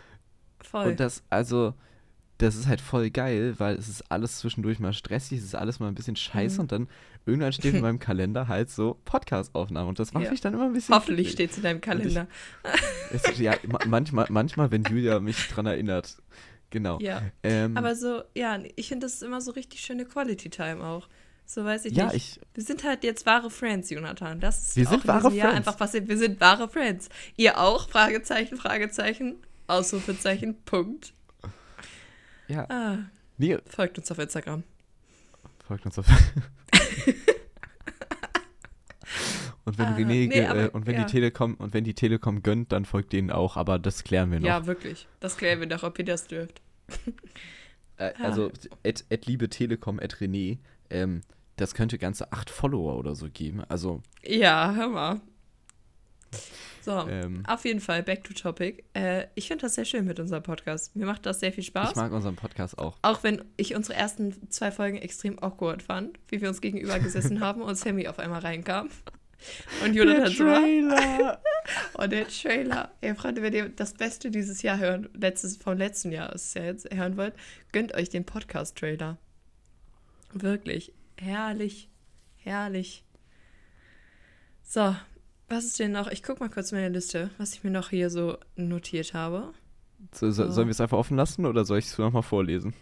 voll. 0.61 0.89
Und 0.89 1.01
das, 1.01 1.23
also, 1.31 1.75
das 2.39 2.55
ist 2.57 2.67
halt 2.69 2.81
voll 2.81 3.11
geil, 3.11 3.55
weil 3.59 3.77
es 3.77 3.89
ist 3.89 4.11
alles 4.11 4.39
zwischendurch 4.39 4.79
mal 4.79 4.93
stressig, 4.93 5.39
es 5.39 5.45
ist 5.45 5.55
alles 5.55 5.81
mal 5.81 5.89
ein 5.89 5.95
bisschen 5.95 6.17
scheiße 6.17 6.55
Mhm. 6.57 6.61
und 6.61 6.73
dann 6.73 6.89
irgendwann 7.27 7.53
steht 7.53 7.75
in 7.75 7.81
meinem 7.83 7.99
Kalender 7.99 8.49
halt 8.49 8.71
so 8.71 8.99
Podcast-Aufnahme 9.05 9.89
und 9.89 9.99
das 9.99 10.13
macht 10.15 10.25
Ja. 10.25 10.31
mich 10.31 10.41
dann 10.41 10.55
immer 10.55 10.65
ein 10.67 10.73
bisschen. 10.73 10.95
Hoffentlich 10.95 11.31
steht 11.33 11.51
es 11.51 11.57
in 11.59 11.63
deinem 11.65 11.81
Kalender. 11.81 12.27
Es 13.13 13.25
ist, 13.29 13.39
ja, 13.39 13.55
ma- 13.67 13.81
manchmal, 13.87 14.27
manchmal, 14.31 14.71
wenn 14.71 14.85
Julia 14.85 15.21
mich 15.21 15.49
dran 15.49 15.67
erinnert. 15.67 16.17
Genau. 16.71 16.99
Ja. 17.01 17.23
Ähm, 17.43 17.77
Aber 17.77 17.95
so, 17.97 18.23
ja, 18.35 18.59
ich 18.77 18.89
finde, 18.89 19.07
das 19.07 19.15
ist 19.15 19.23
immer 19.23 19.41
so 19.41 19.51
richtig 19.53 19.81
schöne 19.81 20.05
Quality 20.05 20.51
Time 20.51 20.85
auch. 20.85 21.09
So 21.47 21.65
weiß 21.65 21.87
ich 21.87 21.95
ja, 21.97 22.13
nicht. 22.13 22.37
ich, 22.37 22.41
Wir 22.55 22.63
sind 22.63 22.85
halt 22.85 23.03
jetzt 23.05 23.25
wahre 23.25 23.49
Friends, 23.51 23.89
Jonathan. 23.89 24.39
Das 24.39 24.67
ist 24.69 24.77
Wir 24.77 24.87
auch 24.87 24.91
sind 24.91 25.03
in 25.05 25.09
wahre 25.09 25.23
diesem 25.23 25.39
Jahr 25.39 25.49
Friends. 25.53 25.67
einfach 25.67 25.79
passiert. 25.79 26.07
Wir 26.09 26.19
sind 26.19 26.41
wahre 26.41 26.69
Friends. 26.69 27.09
Ihr 27.37 27.59
auch? 27.59 27.89
Fragezeichen, 27.89 28.59
Fragezeichen, 28.59 29.37
Ausrufezeichen, 29.67 30.57
Punkt. 30.65 31.15
Ja, 32.49 32.65
Ah, 32.69 32.99
nee, 33.37 33.57
folgt 33.67 33.99
uns 33.99 34.11
auf 34.11 34.19
Instagram. 34.19 34.63
folgt 35.67 35.87
uns 35.87 35.99
auf. 35.99 36.07
und 39.65 39.79
wenn 39.79 39.87
Ah, 39.87 39.97
René, 39.97 40.29
nee, 40.29 40.47
aber- 40.47 40.65
äh, 40.65 40.69
und 40.71 40.87
wenn 40.87 40.95
ja. 40.97 41.05
die 41.05 41.13
Telekom, 41.13 41.55
und 41.55 41.75
wenn 41.75 41.85
die 41.85 41.95
Telekom 41.95 42.43
gönnt, 42.43 42.73
dann 42.73 42.85
folgt 42.85 43.13
denen 43.13 43.31
auch, 43.31 43.57
aber 43.57 43.79
das 43.79 44.05
klären 44.05 44.31
wir 44.31 44.41
noch. 44.41 44.47
Ja, 44.47 44.67
wirklich. 44.67 45.07
Das 45.21 45.37
klären 45.37 45.61
wir 45.61 45.67
doch, 45.67 45.83
ob 45.83 45.99
ihr 45.99 46.05
das 46.05 46.27
dürft. 46.27 46.61
Äh, 47.99 48.13
Ah. 48.19 48.25
also, 48.25 48.51
at, 48.87 49.05
at 49.13 49.27
liebe 49.27 49.49
Telekom, 49.49 49.99
at 50.01 50.15
René, 50.17 50.59
ähm, 50.91 51.21
das 51.57 51.75
könnte 51.75 51.99
ganze 51.99 52.33
acht 52.33 52.49
Follower 52.51 52.97
oder 52.97 53.15
so 53.15 53.29
geben. 53.29 53.63
Also, 53.69 54.03
Ja, 54.25 54.73
hör 54.75 54.89
mal. 54.89 55.21
So, 56.81 57.07
ähm, 57.07 57.43
auf 57.47 57.67
jeden 57.67 57.81
Fall, 57.81 58.03
back 58.03 58.25
to 58.25 58.33
topic. 58.33 58.83
Äh, 58.95 59.27
ich 59.35 59.49
finde 59.49 59.63
das 59.63 59.75
sehr 59.75 59.85
schön 59.85 60.07
mit 60.07 60.19
unserem 60.21 60.43
Podcast. 60.43 60.97
Mir 60.97 61.05
macht 61.05 61.27
das 61.27 61.41
sehr 61.41 61.53
viel 61.53 61.65
Spaß. 61.65 61.91
ich 61.91 61.97
mag 61.97 62.13
unseren 62.13 62.37
Podcast 62.37 62.79
auch. 62.79 62.97
Auch 63.03 63.23
wenn 63.23 63.45
ich 63.59 63.75
unsere 63.75 63.99
ersten 63.99 64.51
zwei 64.51 64.71
Folgen 64.71 64.97
extrem 64.97 65.39
awkward 65.39 65.83
fand, 65.83 66.19
wie 66.29 66.41
wir 66.41 66.49
uns 66.49 66.63
gegenüber 66.63 66.99
gesessen 66.99 67.41
haben 67.45 67.61
und 67.61 67.77
Sammy 67.77 68.09
auf 68.09 68.19
einmal 68.19 68.41
reinkam. 68.41 68.89
Und 69.85 69.95
Jonathan 69.95 70.33
so 70.33 70.47
war. 70.47 70.61
Trailer! 70.61 71.43
Oh, 71.93 72.07
der 72.07 72.27
Trailer. 72.27 72.93
Ey, 73.03 73.15
Freunde, 73.15 73.43
wenn 73.43 73.53
ihr 73.53 73.69
das 73.69 73.93
Beste 73.93 74.31
dieses 74.31 74.63
Jahr 74.63 74.79
hören, 74.79 75.11
letztes, 75.13 75.59
vom 75.59 75.77
letzten 75.77 76.11
Jahr 76.11 76.33
ist 76.33 76.55
ja 76.55 76.65
jetzt, 76.65 76.89
hören 76.91 77.19
wollt, 77.19 77.35
gönnt 77.73 77.95
euch 77.95 78.09
den 78.09 78.25
Podcast-Trailer. 78.25 79.19
Wirklich. 80.33 80.95
Herrlich. 81.19 81.91
Herrlich. 82.37 83.05
So, 84.63 84.97
was 85.49 85.65
ist 85.65 85.79
denn 85.79 85.93
noch? 85.93 86.09
Ich 86.09 86.23
guck 86.23 86.41
mal 86.41 86.49
kurz 86.51 86.73
meine 86.73 86.89
Liste, 86.89 87.31
was 87.39 87.55
ich 87.55 87.65
mir 87.65 87.71
noch 87.71 87.91
hier 87.91 88.11
so 88.11 88.39
notiert 88.57 89.15
habe. 89.15 89.53
so, 90.13 90.31
so, 90.31 90.51
sollen 90.51 90.69
wir 90.69 90.73
es 90.73 90.81
einfach 90.81 90.99
offen 90.99 91.17
lassen 91.17 91.47
oder 91.47 91.65
soll 91.65 91.79
ich 91.79 91.87
es 91.87 91.99
nochmal 91.99 92.23
vorlesen? 92.23 92.75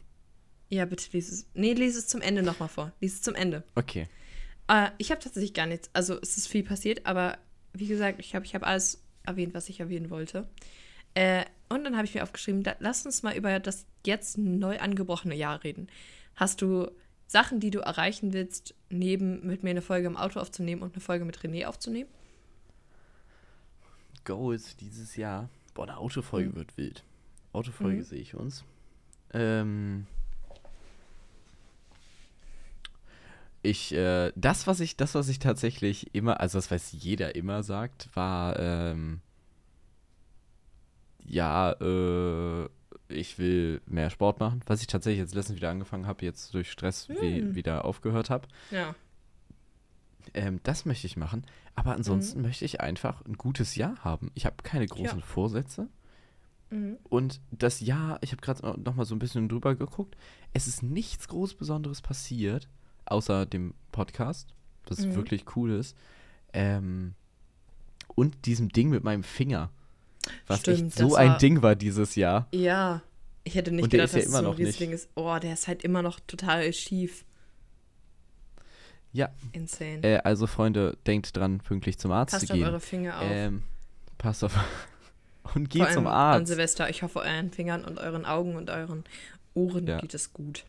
Ja, 0.69 0.85
bitte 0.85 1.05
lies 1.13 1.31
es. 1.31 1.47
Nee, 1.55 1.75
lies 1.75 1.97
es 1.97 2.09
zum 2.09 2.21
Ende 2.21 2.43
nochmal 2.43 2.69
vor. 2.69 2.93
Lies 3.01 3.15
es 3.15 3.23
zum 3.23 3.35
Ende. 3.35 3.63
Okay. 3.77 4.09
Äh, 4.69 4.91
ich 4.99 5.11
habe 5.11 5.21
tatsächlich 5.21 5.55
gar 5.55 5.67
nichts. 5.67 5.91
Also 5.93 6.19
es 6.21 6.37
ist 6.37 6.49
viel 6.49 6.65
passiert, 6.65 7.07
aber 7.07 7.39
wie 7.73 7.87
gesagt, 7.87 8.19
ich 8.21 8.35
habe 8.35 8.45
ich 8.45 8.55
hab 8.55 8.67
alles 8.67 9.03
erwähnt, 9.25 9.55
was 9.55 9.69
ich 9.69 9.81
erwähnen 9.81 10.11
wollte. 10.11 10.49
Äh, 11.15 11.45
und 11.69 11.85
dann 11.85 11.97
habe 11.97 12.07
ich 12.07 12.15
mir 12.15 12.23
aufgeschrieben, 12.23 12.63
da, 12.63 12.75
lass 12.81 13.07
uns 13.07 13.23
mal 13.23 13.37
über 13.37 13.61
das 13.61 13.87
jetzt 14.05 14.39
neu 14.39 14.79
angebrochene 14.79 15.35
Jahr 15.35 15.63
reden. 15.63 15.89
Hast 16.35 16.63
du 16.63 16.91
Sachen, 17.27 17.61
die 17.61 17.71
du 17.71 17.81
erreichen 17.81 18.33
willst, 18.33 18.75
neben 18.89 19.47
mit 19.47 19.63
mir 19.63 19.71
eine 19.71 19.83
Folge 19.83 20.07
im 20.07 20.17
Auto 20.17 20.41
aufzunehmen 20.41 20.83
und 20.83 20.95
eine 20.95 21.01
Folge 21.01 21.25
mit 21.25 21.39
René 21.39 21.67
aufzunehmen? 21.67 22.11
Goals 24.27 24.77
dieses 24.77 25.17
Jahr. 25.17 25.49
Boah, 25.73 25.85
eine 25.85 25.97
Autofolge 25.97 26.51
Mhm. 26.51 26.57
wird 26.57 26.77
wild. 26.77 27.03
Autofolge 27.55 27.99
Mhm. 28.01 28.03
sehe 28.05 28.21
ich 28.21 28.35
uns. 28.35 28.65
Ähm. 29.33 30.07
Ich, 33.63 33.93
äh, 33.95 34.33
das, 34.37 34.67
was 34.67 34.79
ich, 34.81 34.97
das, 34.97 35.15
was 35.15 35.29
ich 35.29 35.39
tatsächlich 35.41 36.15
immer, 36.15 36.39
also 36.41 36.59
das, 36.59 36.71
was 36.71 36.93
jeder 36.93 37.35
immer 37.35 37.63
sagt, 37.65 38.09
war, 38.15 38.57
ähm, 38.61 39.21
ja, 41.25 41.73
äh, 41.73 42.69
ich 43.09 43.39
will 43.39 43.81
mehr 43.87 44.11
Sport 44.11 44.39
machen, 44.39 44.61
was 44.67 44.81
ich 44.83 44.87
tatsächlich 44.87 45.19
jetzt 45.21 45.35
letztens 45.35 45.57
wieder 45.57 45.71
angefangen 45.71 46.07
habe, 46.07 46.25
jetzt 46.25 46.55
durch 46.55 46.71
Stress 46.71 47.09
wie, 47.09 47.41
Hm. 47.41 47.55
wieder 47.57 47.85
aufgehört 47.85 48.31
habe. 48.31 48.47
Ja. 48.71 48.95
Ähm, 50.35 50.61
das 50.63 50.85
möchte 50.85 51.07
ich 51.07 51.17
machen. 51.17 51.45
Aber 51.75 51.93
ansonsten 51.95 52.43
möchte 52.43 52.65
ich 52.65 52.81
einfach 52.81 53.25
ein 53.25 53.35
gutes 53.35 53.77
Jahr 53.77 53.97
haben. 54.05 54.31
Ich 54.35 54.47
habe 54.47 54.57
keine 54.63 54.87
großen 54.87 55.23
Vorsätze. 55.23 55.89
Mhm. 56.71 56.97
Und 57.05 57.41
das 57.53 57.81
Jahr, 57.81 58.19
ich 58.23 58.33
habe 58.33 58.43
gerade 58.43 58.81
noch 58.81 58.95
mal 58.97 59.05
so 59.05 59.15
ein 59.15 59.19
bisschen 59.19 59.49
drüber 59.49 59.75
geguckt, 59.75 60.17
es 60.53 60.67
ist 60.67 60.83
nichts 60.83 61.29
groß 61.29 61.55
Besonderes 61.55 62.01
passiert, 62.03 62.69
außer 63.05 63.47
dem 63.47 63.75
Podcast, 63.93 64.53
was 64.87 65.01
Mhm. 65.01 65.15
wirklich 65.15 65.45
cool 65.57 65.71
ist. 65.73 65.97
Ähm, 66.53 67.15
und 68.15 68.47
diesem 68.47 68.71
Ding 68.71 68.89
mit 68.89 69.05
meinem 69.05 69.23
Finger, 69.23 69.71
was 70.47 70.61
Stimmt, 70.61 70.87
echt 70.89 70.99
so 70.99 71.09
das 71.11 71.15
ein 71.19 71.39
Ding 71.39 71.63
war 71.63 71.77
dieses 71.77 72.15
Jahr. 72.17 72.49
Ja. 72.53 73.03
Ich 73.45 73.55
hätte 73.55 73.71
nicht 73.71 73.85
Und 73.85 73.91
gedacht, 73.91 74.13
ja 74.13 74.19
dass 74.19 74.25
es 74.25 74.29
immer 74.29 74.39
so 74.39 74.45
ein 74.47 74.51
noch 74.51 74.59
nicht. 74.59 74.67
Riesling 74.67 74.91
ist. 74.91 75.09
Oh, 75.15 75.39
der 75.41 75.53
ist 75.53 75.69
halt 75.69 75.85
immer 75.85 76.03
noch 76.03 76.19
total 76.27 76.73
schief. 76.73 77.25
Ja, 79.13 79.31
Insane. 79.53 80.03
äh, 80.03 80.17
also 80.19 80.47
Freunde, 80.47 80.97
denkt 81.07 81.37
dran, 81.37 81.59
pünktlich 81.59 81.99
zum 81.99 82.13
Arzt 82.13 82.33
Passt 82.33 82.47
zu 82.49 82.53
auf 82.53 82.59
gehen. 82.59 82.67
eure 82.67 82.81
Finger 82.81 83.19
auf. 83.21 83.27
Ähm, 83.31 83.63
passt 84.19 84.45
auf. 84.45 84.55
Und 85.55 85.71
geht 85.71 85.91
zum 85.93 86.07
allem 86.07 86.07
An 86.09 86.41
Arzt. 86.41 86.49
Silvester. 86.49 86.91
Ich 86.91 87.03
hoffe, 87.03 87.21
euren 87.21 87.51
Fingern 87.53 87.85
und 87.85 87.99
euren 87.99 88.27
Augen 88.27 88.57
und 88.57 88.69
euren 88.69 89.05
Ohren 89.55 89.87
Ja. 89.87 90.01
geht 90.01 90.13
es 90.13 90.33
gut. 90.33 90.65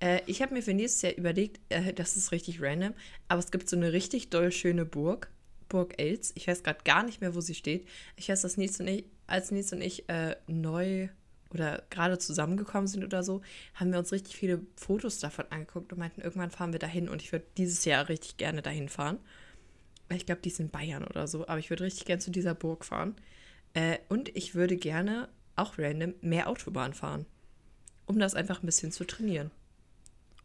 Äh, 0.00 0.20
ich 0.26 0.42
habe 0.42 0.54
mir 0.54 0.62
für 0.62 0.74
nächstes 0.74 1.02
Jahr 1.02 1.12
überlegt, 1.14 1.60
äh, 1.68 1.92
das 1.94 2.16
ist 2.16 2.32
richtig 2.32 2.60
random, 2.60 2.94
aber 3.28 3.38
es 3.38 3.50
gibt 3.52 3.68
so 3.70 3.76
eine 3.76 3.92
richtig 3.92 4.28
doll 4.30 4.50
schöne 4.52 4.84
Burg, 4.84 5.30
Burg 5.68 5.94
Els. 6.00 6.32
Ich 6.34 6.48
weiß 6.48 6.62
gerade 6.64 6.80
gar 6.84 7.04
nicht 7.04 7.20
mehr, 7.20 7.34
wo 7.34 7.40
sie 7.40 7.54
steht. 7.54 7.86
Ich 8.16 8.28
weiß, 8.28 8.42
dass 8.42 8.56
Nils 8.56 8.78
und 8.80 8.88
ich, 8.88 9.04
als 9.28 9.50
Nils 9.52 9.72
und 9.72 9.80
ich 9.82 10.08
äh, 10.08 10.34
neu 10.48 11.08
oder 11.50 11.82
gerade 11.90 12.18
zusammengekommen 12.18 12.86
sind 12.86 13.04
oder 13.04 13.22
so, 13.22 13.42
haben 13.74 13.92
wir 13.92 13.98
uns 13.98 14.12
richtig 14.12 14.36
viele 14.36 14.60
Fotos 14.76 15.18
davon 15.18 15.46
angeguckt 15.50 15.92
und 15.92 15.98
meinten, 15.98 16.20
irgendwann 16.20 16.50
fahren 16.50 16.72
wir 16.72 16.78
dahin 16.78 17.08
und 17.08 17.22
ich 17.22 17.32
würde 17.32 17.46
dieses 17.56 17.84
Jahr 17.84 18.08
richtig 18.08 18.36
gerne 18.36 18.62
dahin 18.62 18.88
fahren. 18.88 19.18
Ich 20.10 20.26
glaube, 20.26 20.40
die 20.42 20.48
ist 20.48 20.60
in 20.60 20.70
Bayern 20.70 21.04
oder 21.04 21.26
so, 21.26 21.46
aber 21.46 21.58
ich 21.58 21.70
würde 21.70 21.84
richtig 21.84 22.06
gerne 22.06 22.20
zu 22.20 22.30
dieser 22.30 22.54
Burg 22.54 22.84
fahren. 22.84 23.14
Äh, 23.74 23.98
und 24.08 24.34
ich 24.36 24.54
würde 24.54 24.76
gerne, 24.76 25.28
auch 25.56 25.78
random, 25.78 26.14
mehr 26.22 26.48
Autobahn 26.48 26.94
fahren. 26.94 27.26
Um 28.06 28.18
das 28.18 28.34
einfach 28.34 28.62
ein 28.62 28.66
bisschen 28.66 28.90
zu 28.90 29.04
trainieren. 29.04 29.50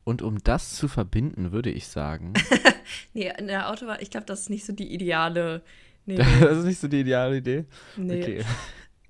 Und 0.04 0.22
um 0.22 0.44
das 0.44 0.76
zu 0.76 0.90
verbinden, 0.90 1.54
würde 1.54 1.70
ich 1.70 1.88
sagen, 1.88 2.34
Nee, 3.14 3.32
in 3.38 3.48
der 3.48 3.70
Autobahn, 3.70 3.98
ich 4.02 4.10
glaube, 4.10 4.26
das 4.26 4.42
ist 4.42 4.50
nicht 4.50 4.66
so 4.66 4.74
die 4.74 4.94
ideale. 4.94 5.62
Nee, 6.06 6.18
das 6.18 6.58
ist 6.58 6.66
nicht 6.66 6.80
so 6.82 6.90
die 6.90 7.00
ideale 7.00 7.38
Idee. 7.38 7.64
nee. 7.96 8.22
Okay. 8.22 8.46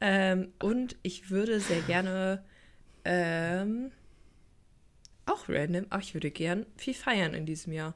Ähm, 0.06 0.52
und 0.62 0.98
ich 1.02 1.30
würde 1.30 1.62
sehr 1.62 1.80
gerne, 1.84 2.44
ähm, 3.06 3.90
auch 5.26 5.48
random, 5.48 5.86
aber 5.90 6.02
ich 6.02 6.14
würde 6.14 6.30
gern 6.30 6.66
viel 6.76 6.94
feiern 6.94 7.34
in 7.34 7.46
diesem 7.46 7.72
Jahr. 7.72 7.96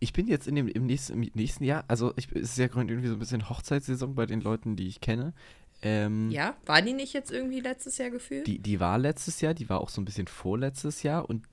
Ich 0.00 0.12
bin 0.12 0.26
jetzt 0.26 0.46
in 0.46 0.54
dem 0.56 0.68
im 0.68 0.84
nächsten, 0.84 1.14
im 1.22 1.30
nächsten 1.32 1.64
Jahr, 1.64 1.84
also 1.88 2.12
ich, 2.16 2.30
es 2.32 2.50
ist 2.50 2.58
ja 2.58 2.66
gerade 2.66 2.90
irgendwie 2.90 3.08
so 3.08 3.14
ein 3.14 3.18
bisschen 3.18 3.48
Hochzeitssaison 3.48 4.14
bei 4.14 4.26
den 4.26 4.42
Leuten, 4.42 4.76
die 4.76 4.86
ich 4.86 5.00
kenne. 5.00 5.32
Ähm, 5.80 6.30
Ja, 6.30 6.58
war 6.66 6.82
die 6.82 6.92
nicht 6.92 7.14
jetzt 7.14 7.30
irgendwie 7.32 7.60
letztes 7.60 7.96
Jahr 7.96 8.10
gefühlt? 8.10 8.46
die, 8.46 8.58
die 8.58 8.80
war 8.80 8.98
letztes 8.98 9.40
Jahr, 9.40 9.54
die 9.54 9.70
war 9.70 9.80
auch 9.80 9.88
so 9.88 9.98
ein 10.02 10.04
bisschen 10.04 10.26
vorletztes 10.26 11.02
Jahr 11.02 11.26
und 11.30 11.46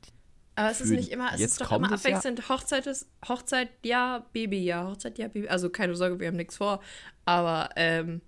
Aber 0.61 0.71
es 0.71 0.81
ist 0.81 0.89
nicht 0.91 1.09
immer, 1.11 1.33
es 1.33 1.41
ist 1.41 1.61
doch 1.61 1.71
immer 1.71 1.87
Jahr- 1.89 1.97
abwechselnd 1.97 2.47
Hochzeit 2.49 2.85
ist, 2.87 3.07
Hochzeit, 3.27 3.69
ja, 3.83 4.25
Babyjahr, 4.33 4.89
Hochzeit, 4.91 5.17
ja, 5.17 5.27
Baby. 5.27 5.47
Also 5.47 5.69
keine 5.69 5.95
Sorge, 5.95 6.19
wir 6.19 6.27
haben 6.27 6.35
nichts 6.37 6.57
vor. 6.57 6.81
Aber 7.25 7.69
ähm, 7.75 8.21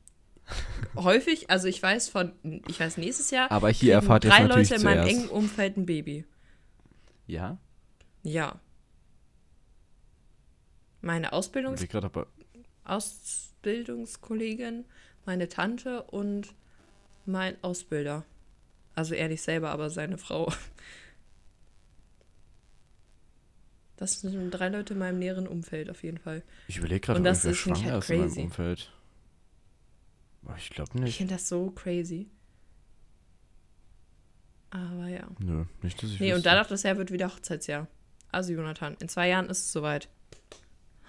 häufig, 0.96 1.50
also 1.50 1.68
ich 1.68 1.82
weiß 1.84 2.10
von, 2.10 2.34
ich 2.68 2.80
weiß 2.80 2.98
nächstes 2.98 3.32
Jahr, 3.32 3.50
aber 3.52 3.70
hier 3.70 3.94
erfahrt 3.94 4.26
ihr 4.26 4.32
drei 4.32 4.44
natürlich 4.44 4.70
Leute 4.72 4.82
in 4.82 4.86
meinem 4.86 5.04
zuerst. 5.04 5.18
engen 5.20 5.30
Umfeld 5.30 5.78
ein 5.78 5.86
Baby. 5.86 6.26
Ja, 7.28 7.58
Ja. 8.24 8.60
Meine 11.02 11.34
Ausbildungs 11.34 11.82
ich 11.82 11.90
gerade 11.90 12.06
aber 12.06 12.28
Ausbildungskollegin, 12.86 14.86
meine 15.26 15.50
Tante 15.50 16.04
und 16.04 16.54
mein 17.26 17.62
Ausbilder. 17.64 18.24
Also 18.96 19.14
er 19.16 19.28
nicht 19.28 19.42
selber, 19.42 19.72
aber 19.72 19.90
seine 19.90 20.18
Frau. 20.18 20.52
Das 23.98 24.22
sind 24.22 24.52
drei 24.52 24.70
Leute 24.70 24.94
in 24.94 25.00
meinem 25.00 25.20
näheren 25.20 25.48
Umfeld 25.48 25.90
auf 25.90 26.04
jeden 26.04 26.18
Fall. 26.18 26.44
ich 26.68 26.78
überlege 26.78 27.00
gerade, 27.02 27.20
Und 27.20 27.26
ob 27.28 27.32
das 27.32 27.46
ist 27.46 27.66
nicht 27.68 27.78
schwanger 27.78 27.92
halt 27.94 28.04
ist 28.04 28.10
in 28.10 28.20
meinem. 28.20 28.38
Umfeld. 28.46 28.92
Aber 30.46 30.58
ich 30.58 30.70
glaube 30.72 30.92
Ich 30.96 31.00
nicht. 31.02 31.18
finde 31.18 31.36
das 31.36 31.48
so 31.48 31.70
crazy. 31.72 32.28
Aber 34.72 35.08
ja. 35.08 35.28
Nö, 35.40 35.66
nicht, 35.84 36.02
dass 36.02 36.10
ich 36.10 36.20
Nee, 36.20 36.32
und 36.32 36.38
wüsste. 36.38 36.50
danach 36.50 36.68
das 36.68 36.84
Jahr 36.84 36.98
wird 36.98 37.12
wieder 37.12 37.28
Hochzeitsjahr. 37.34 37.88
Also 38.32 38.52
Jonathan, 38.54 38.98
in 39.00 39.08
zwei 39.10 39.30
Jahren 39.30 39.48
ist 39.50 39.60
es 39.60 39.72
soweit. 39.72 40.10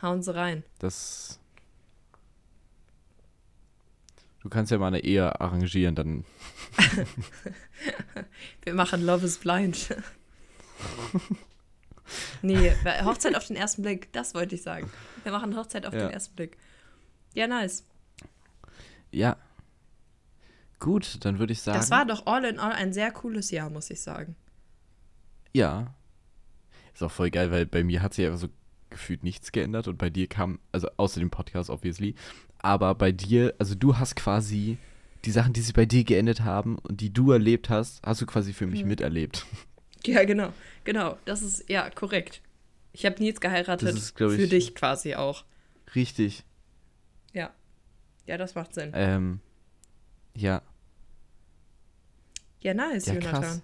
Hauen 0.02 0.22
Sie 0.22 0.34
rein. 0.34 0.62
Das. 0.78 1.40
Du 4.40 4.50
kannst 4.50 4.70
ja 4.70 4.76
mal 4.76 4.88
eine 4.88 5.00
Ehe 5.02 5.40
arrangieren, 5.40 5.94
dann. 5.94 6.24
Wir 8.64 8.74
machen 8.74 9.00
Love 9.06 9.24
is 9.24 9.38
Blind. 9.38 9.96
nee, 12.42 12.72
Hochzeit 13.04 13.34
auf 13.36 13.46
den 13.46 13.56
ersten 13.56 13.82
Blick, 13.82 14.12
das 14.12 14.34
wollte 14.34 14.54
ich 14.54 14.62
sagen. 14.62 14.90
Wir 15.22 15.32
machen 15.32 15.56
Hochzeit 15.56 15.86
auf 15.86 15.94
Ja. 15.94 16.00
den 16.06 16.10
ersten 16.10 16.34
Blick. 16.36 16.56
Ja, 17.34 17.46
nice. 17.46 17.84
Ja. 19.10 19.36
Gut, 20.80 21.24
dann 21.24 21.38
würde 21.38 21.52
ich 21.52 21.62
sagen. 21.62 21.78
Das 21.78 21.90
war 21.90 22.04
doch 22.04 22.26
all 22.26 22.44
in 22.44 22.58
all 22.58 22.72
ein 22.72 22.92
sehr 22.92 23.10
cooles 23.10 23.50
Jahr, 23.50 23.70
muss 23.70 23.90
ich 23.90 24.00
sagen. 24.00 24.36
Ja. 25.52 25.94
Ist 26.92 27.02
auch 27.02 27.10
voll 27.10 27.30
geil, 27.30 27.50
weil 27.50 27.66
bei 27.66 27.82
mir 27.84 28.02
hat 28.02 28.14
sich 28.14 28.26
einfach 28.26 28.38
so 28.38 28.48
gefühlt 28.90 29.24
nichts 29.24 29.50
geändert 29.50 29.88
und 29.88 29.98
bei 29.98 30.10
dir 30.10 30.28
kam, 30.28 30.58
also 30.72 30.88
außer 30.96 31.18
dem 31.20 31.30
Podcast, 31.30 31.70
obviously, 31.70 32.14
aber 32.58 32.94
bei 32.94 33.10
dir, 33.12 33.54
also 33.58 33.74
du 33.74 33.98
hast 33.98 34.14
quasi 34.14 34.78
die 35.24 35.30
Sachen, 35.32 35.52
die 35.52 35.62
sich 35.62 35.74
bei 35.74 35.86
dir 35.86 36.04
geändert 36.04 36.42
haben 36.42 36.78
und 36.78 37.00
die 37.00 37.12
du 37.12 37.32
erlebt 37.32 37.70
hast, 37.70 38.00
hast 38.06 38.20
du 38.20 38.26
quasi 38.26 38.52
für 38.52 38.66
mich 38.66 38.82
Mhm. 38.82 38.88
miterlebt. 38.88 39.46
Ja, 40.14 40.24
genau. 40.24 40.52
Genau, 40.84 41.16
das 41.24 41.42
ist 41.42 41.68
ja 41.68 41.88
korrekt. 41.90 42.40
Ich 42.92 43.06
habe 43.06 43.20
Nils 43.22 43.40
geheiratet 43.40 43.88
Das 43.88 43.94
ist, 43.96 44.10
ich- 44.10 44.16
für 44.16 44.46
dich 44.48 44.74
quasi 44.74 45.14
auch. 45.14 45.44
Richtig. 45.94 46.44
Ja. 47.32 47.50
Ja, 48.26 48.36
das 48.36 48.54
macht 48.54 48.74
Sinn. 48.74 48.90
Ähm, 48.94 49.40
ja. 50.36 50.62
Ja, 52.60 52.74
nice, 52.74 53.06
Ja, 53.06 53.14
Jonathan. 53.14 53.42
krass. 53.42 53.62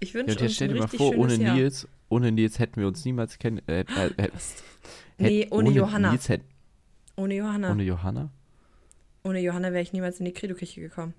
Ich 0.00 0.08
Ja, 0.10 0.14
wünsche 0.14 0.32
jetzt 0.32 0.42
uns 0.42 0.54
stell 0.54 0.68
dir 0.68 0.78
mal 0.80 0.88
vor, 0.88 1.16
ohne 1.16 1.34
Jahr. 1.34 1.54
Nils, 1.56 1.86
ohne 2.08 2.32
Nils 2.32 2.58
hätten 2.58 2.80
wir 2.80 2.86
uns 2.88 3.04
niemals 3.04 3.38
kennen. 3.38 3.60
Äh, 3.68 3.80
äh, 3.80 4.10
äh, 4.16 4.28
Nee, 5.18 5.42
hätt- 5.44 5.52
ohne 5.52 5.70
Johanna. 5.70 6.10
Nils 6.12 6.28
hätt, 6.28 6.40
Ohne 7.16 7.34
Johanna. 7.34 7.70
ohne 7.72 7.82
Johanna? 7.82 8.30
Ohne 9.22 9.40
Johanna 9.40 9.70
wäre 9.72 9.82
ich 9.82 9.92
niemals 9.92 10.18
in 10.18 10.24
die 10.24 10.32
Credo-Küche 10.32 10.80
gekommen. 10.80 11.12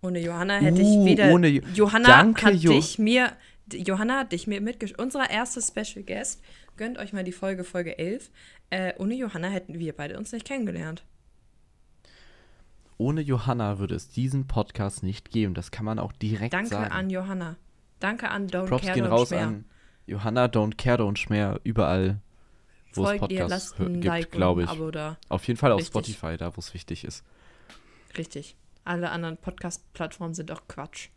Ohne 0.00 0.20
Johanna 0.20 0.58
hätte 0.58 0.80
Uh, 0.80 1.00
ich 1.04 1.10
weder. 1.10 1.32
ohne 1.32 1.48
Jo- 1.48 1.62
Johanna 1.74 2.06
Danke, 2.08 2.46
hat 2.46 2.54
Jo- 2.54 2.70
dich 2.72 2.98
mir. 3.00 3.32
Johanna 3.72 4.18
hat 4.20 4.32
dich 4.32 4.46
mir 4.46 4.60
mitgeschickt. 4.60 5.00
Unser 5.00 5.28
erster 5.30 5.60
Special 5.60 6.04
Guest. 6.04 6.42
Gönnt 6.76 6.98
euch 6.98 7.12
mal 7.12 7.24
die 7.24 7.32
Folge, 7.32 7.64
Folge 7.64 7.98
11. 7.98 8.30
Äh, 8.70 8.92
ohne 8.98 9.14
Johanna 9.14 9.48
hätten 9.48 9.78
wir 9.78 9.92
beide 9.96 10.16
uns 10.18 10.32
nicht 10.32 10.46
kennengelernt. 10.46 11.04
Ohne 12.96 13.20
Johanna 13.20 13.78
würde 13.78 13.94
es 13.94 14.08
diesen 14.08 14.46
Podcast 14.46 15.02
nicht 15.02 15.30
geben. 15.30 15.54
Das 15.54 15.70
kann 15.70 15.84
man 15.84 15.98
auch 15.98 16.12
direkt 16.12 16.52
Danke 16.52 16.70
sagen. 16.70 16.92
an 16.92 17.10
Johanna. 17.10 17.56
Danke 18.00 18.28
an 18.30 18.48
Don't 18.48 18.66
Props 18.66 18.82
Care 18.84 18.94
gehen 18.94 19.04
Don't 19.06 19.08
raus 19.10 19.28
Schmer. 19.28 19.40
an 19.40 19.64
Johanna, 20.06 20.46
Don't 20.46 20.76
Care, 20.76 21.02
Don't 21.02 21.16
Schmer, 21.16 21.60
überall, 21.64 22.20
wo 22.94 23.02
es 23.04 23.18
Folgt 23.18 23.32
ihr, 23.32 23.40
Podcasts 23.42 23.70
lasst 23.70 23.80
hö- 23.80 23.86
ein 23.86 23.92
gibt, 23.94 24.04
Like 24.06 24.30
glaube 24.32 24.62
ich. 24.62 24.68
ein 24.70 24.76
Abo 24.76 24.90
da. 24.90 25.16
Auf 25.28 25.46
jeden 25.46 25.58
Fall 25.58 25.72
auf 25.72 25.80
Richtig. 25.80 25.90
Spotify, 26.16 26.36
da 26.36 26.56
wo 26.56 26.60
es 26.60 26.74
wichtig 26.74 27.04
ist. 27.04 27.24
Richtig. 28.16 28.56
Alle 28.84 29.10
anderen 29.10 29.36
Podcast-Plattformen 29.36 30.34
sind 30.34 30.50
auch 30.50 30.62
Quatsch. 30.66 31.08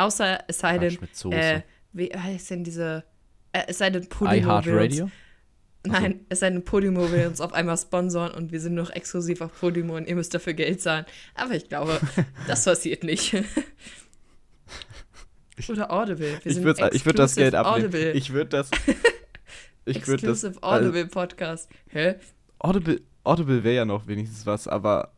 Außer 0.00 0.44
es 0.48 0.58
sei 0.60 0.78
denn, 0.78 0.98
äh, 1.30 1.60
wie 1.92 2.08
heißt 2.08 2.50
denn 2.50 2.64
diese, 2.64 3.04
äh, 3.52 3.64
es 3.68 3.78
sei 3.78 3.90
denn 3.90 4.08
Podimo 4.08 4.30
will 4.30 4.50
uns, 4.50 4.66
iHeartRadio? 4.66 5.10
nein, 5.86 6.24
es 6.30 6.40
sei 6.40 6.48
denn 6.48 6.64
Podimo 6.64 7.12
will 7.12 7.26
uns 7.26 7.42
auf 7.42 7.52
einmal 7.52 7.76
sponsoren 7.76 8.32
und 8.32 8.50
wir 8.50 8.60
sind 8.60 8.74
noch 8.74 8.88
exklusiv 8.90 9.42
auf 9.42 9.60
Podimo 9.60 9.96
und 9.96 10.08
ihr 10.08 10.14
müsst 10.14 10.32
dafür 10.32 10.54
Geld 10.54 10.80
zahlen. 10.80 11.04
Aber 11.34 11.52
ich 11.54 11.68
glaube, 11.68 12.00
das 12.46 12.64
passiert 12.64 13.04
nicht. 13.04 13.34
Oder 15.68 15.92
Audible. 15.92 16.40
Wir 16.42 16.50
Ich 16.50 16.62
würde 16.62 16.80
würd 17.04 17.18
das 17.18 17.34
Geld 17.34 17.54
abnehmen. 17.54 17.84
Audible. 17.84 18.12
Ich 18.12 18.32
würde 18.32 18.50
das. 18.50 18.70
Ich 19.86 20.06
würde 20.06 20.26
das. 20.26 20.44
Exclusive 20.44 20.62
also, 20.62 20.88
Audible 20.88 21.06
Podcast. 21.06 21.68
Hä? 21.88 22.16
Audible, 22.58 23.00
Audible 23.24 23.64
wäre 23.64 23.76
ja 23.76 23.84
noch 23.86 24.06
wenigstens 24.06 24.44
was, 24.44 24.68
aber 24.68 25.10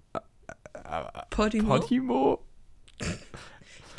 Podimo? 1.30 1.78
Podimo? 1.78 2.44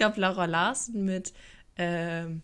Ich 0.03 0.05
glaube, 0.15 0.19
Laura 0.19 0.43
Larsen 0.43 1.05
mit 1.05 1.31
ähm, 1.77 2.41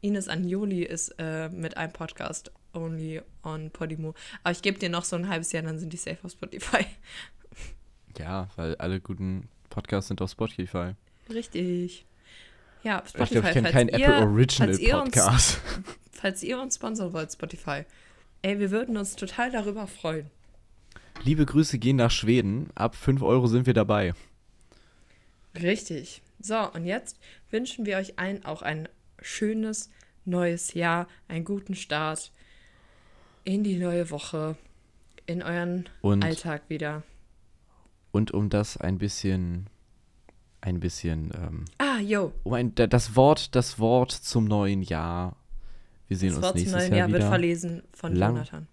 Ines 0.00 0.28
Agnoli 0.28 0.84
ist 0.84 1.12
äh, 1.18 1.48
mit 1.48 1.76
einem 1.76 1.92
Podcast 1.92 2.52
only 2.72 3.20
on 3.42 3.72
Podimo. 3.72 4.14
Aber 4.44 4.52
ich 4.52 4.62
gebe 4.62 4.78
dir 4.78 4.90
noch 4.90 5.02
so 5.02 5.16
ein 5.16 5.28
halbes 5.28 5.50
Jahr, 5.50 5.64
dann 5.64 5.80
sind 5.80 5.92
die 5.92 5.96
safe 5.96 6.18
auf 6.22 6.30
Spotify. 6.30 6.86
Ja, 8.16 8.48
weil 8.54 8.76
alle 8.76 9.00
guten 9.00 9.48
Podcasts 9.70 10.06
sind 10.06 10.22
auf 10.22 10.30
Spotify. 10.30 10.92
Richtig. 11.34 12.06
Ja, 12.84 13.02
Ich 13.04 13.10
Spotify. 13.10 13.32
glaube, 13.32 13.48
ich 13.48 13.52
kenne 13.54 13.70
keinen 13.72 13.88
ihr- 13.88 14.06
Apple 14.06 14.26
Original 14.28 14.68
falls 14.68 14.78
ihr 14.78 14.96
uns- 14.96 15.10
Podcast. 15.10 15.60
Falls 16.12 16.42
ihr 16.44 16.60
uns 16.60 16.76
sponsern 16.76 17.12
wollt, 17.12 17.32
Spotify. 17.32 17.82
Ey, 18.42 18.60
wir 18.60 18.70
würden 18.70 18.96
uns 18.96 19.16
total 19.16 19.50
darüber 19.50 19.88
freuen. 19.88 20.30
Liebe 21.24 21.44
Grüße 21.44 21.80
gehen 21.80 21.96
nach 21.96 22.12
Schweden. 22.12 22.68
Ab 22.76 22.94
5 22.94 23.20
Euro 23.22 23.48
sind 23.48 23.66
wir 23.66 23.74
dabei. 23.74 24.12
Richtig. 25.60 26.22
So, 26.42 26.70
und 26.72 26.84
jetzt 26.86 27.18
wünschen 27.50 27.84
wir 27.86 27.98
euch 27.98 28.18
allen 28.18 28.44
auch 28.44 28.62
ein 28.62 28.88
schönes 29.20 29.90
neues 30.24 30.74
Jahr, 30.74 31.06
einen 31.28 31.44
guten 31.44 31.74
Start 31.74 32.32
in 33.44 33.62
die 33.64 33.78
neue 33.78 34.10
Woche, 34.10 34.56
in 35.26 35.42
euren 35.42 35.88
Und, 36.00 36.24
Alltag 36.24 36.62
wieder. 36.68 37.02
und 38.12 38.32
um 38.32 38.48
das 38.48 38.76
ein 38.76 38.98
bisschen, 38.98 39.68
ein 40.60 40.80
bisschen, 40.80 41.30
ähm, 41.34 41.64
Ah, 41.78 41.98
yo, 42.00 42.32
um 42.42 42.54
ein, 42.54 42.74
da- 42.74 42.86
das 42.86 43.16
Wort, 43.16 43.54
das 43.54 43.78
Wort 43.78 44.12
zum 44.12 44.44
neuen 44.44 44.82
Jahr. 44.82 45.36
Wir 46.08 46.16
sehen 46.16 46.30
das 46.30 46.36
uns 46.38 46.44
Wort 46.46 46.52
zum 46.58 46.62
nächstes 46.62 46.80
neuen 46.82 46.90
Jahr 46.98 47.08
Jahr 47.08 47.12
wird 47.12 47.22
verlesen 47.24 47.82
von 47.92 48.14
Lang- 48.16 48.34
Jonathan. 48.36 48.68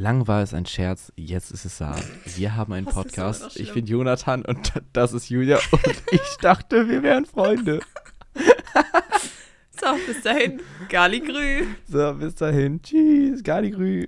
Lang 0.00 0.26
war 0.26 0.42
es 0.42 0.54
ein 0.54 0.64
Scherz, 0.64 1.12
jetzt 1.14 1.50
ist 1.50 1.66
es 1.66 1.78
wahr. 1.78 2.00
Wir 2.24 2.56
haben 2.56 2.72
einen 2.72 2.86
Das 2.86 2.94
Podcast. 2.94 3.60
Ich 3.60 3.74
bin 3.74 3.84
Jonathan 3.84 4.42
und 4.46 4.72
das 4.94 5.12
ist 5.12 5.28
Julia. 5.28 5.58
Und 5.72 6.02
ich 6.10 6.36
dachte, 6.40 6.88
wir 6.88 7.02
wären 7.02 7.26
Freunde. 7.26 7.80
So, 9.78 9.86
bis 10.06 10.22
dahin, 10.22 10.62
Galigrü. 10.88 11.66
So, 11.86 12.14
bis 12.14 12.34
dahin. 12.34 12.80
Tschüss. 12.80 13.42
Gardigrü. 13.42 14.06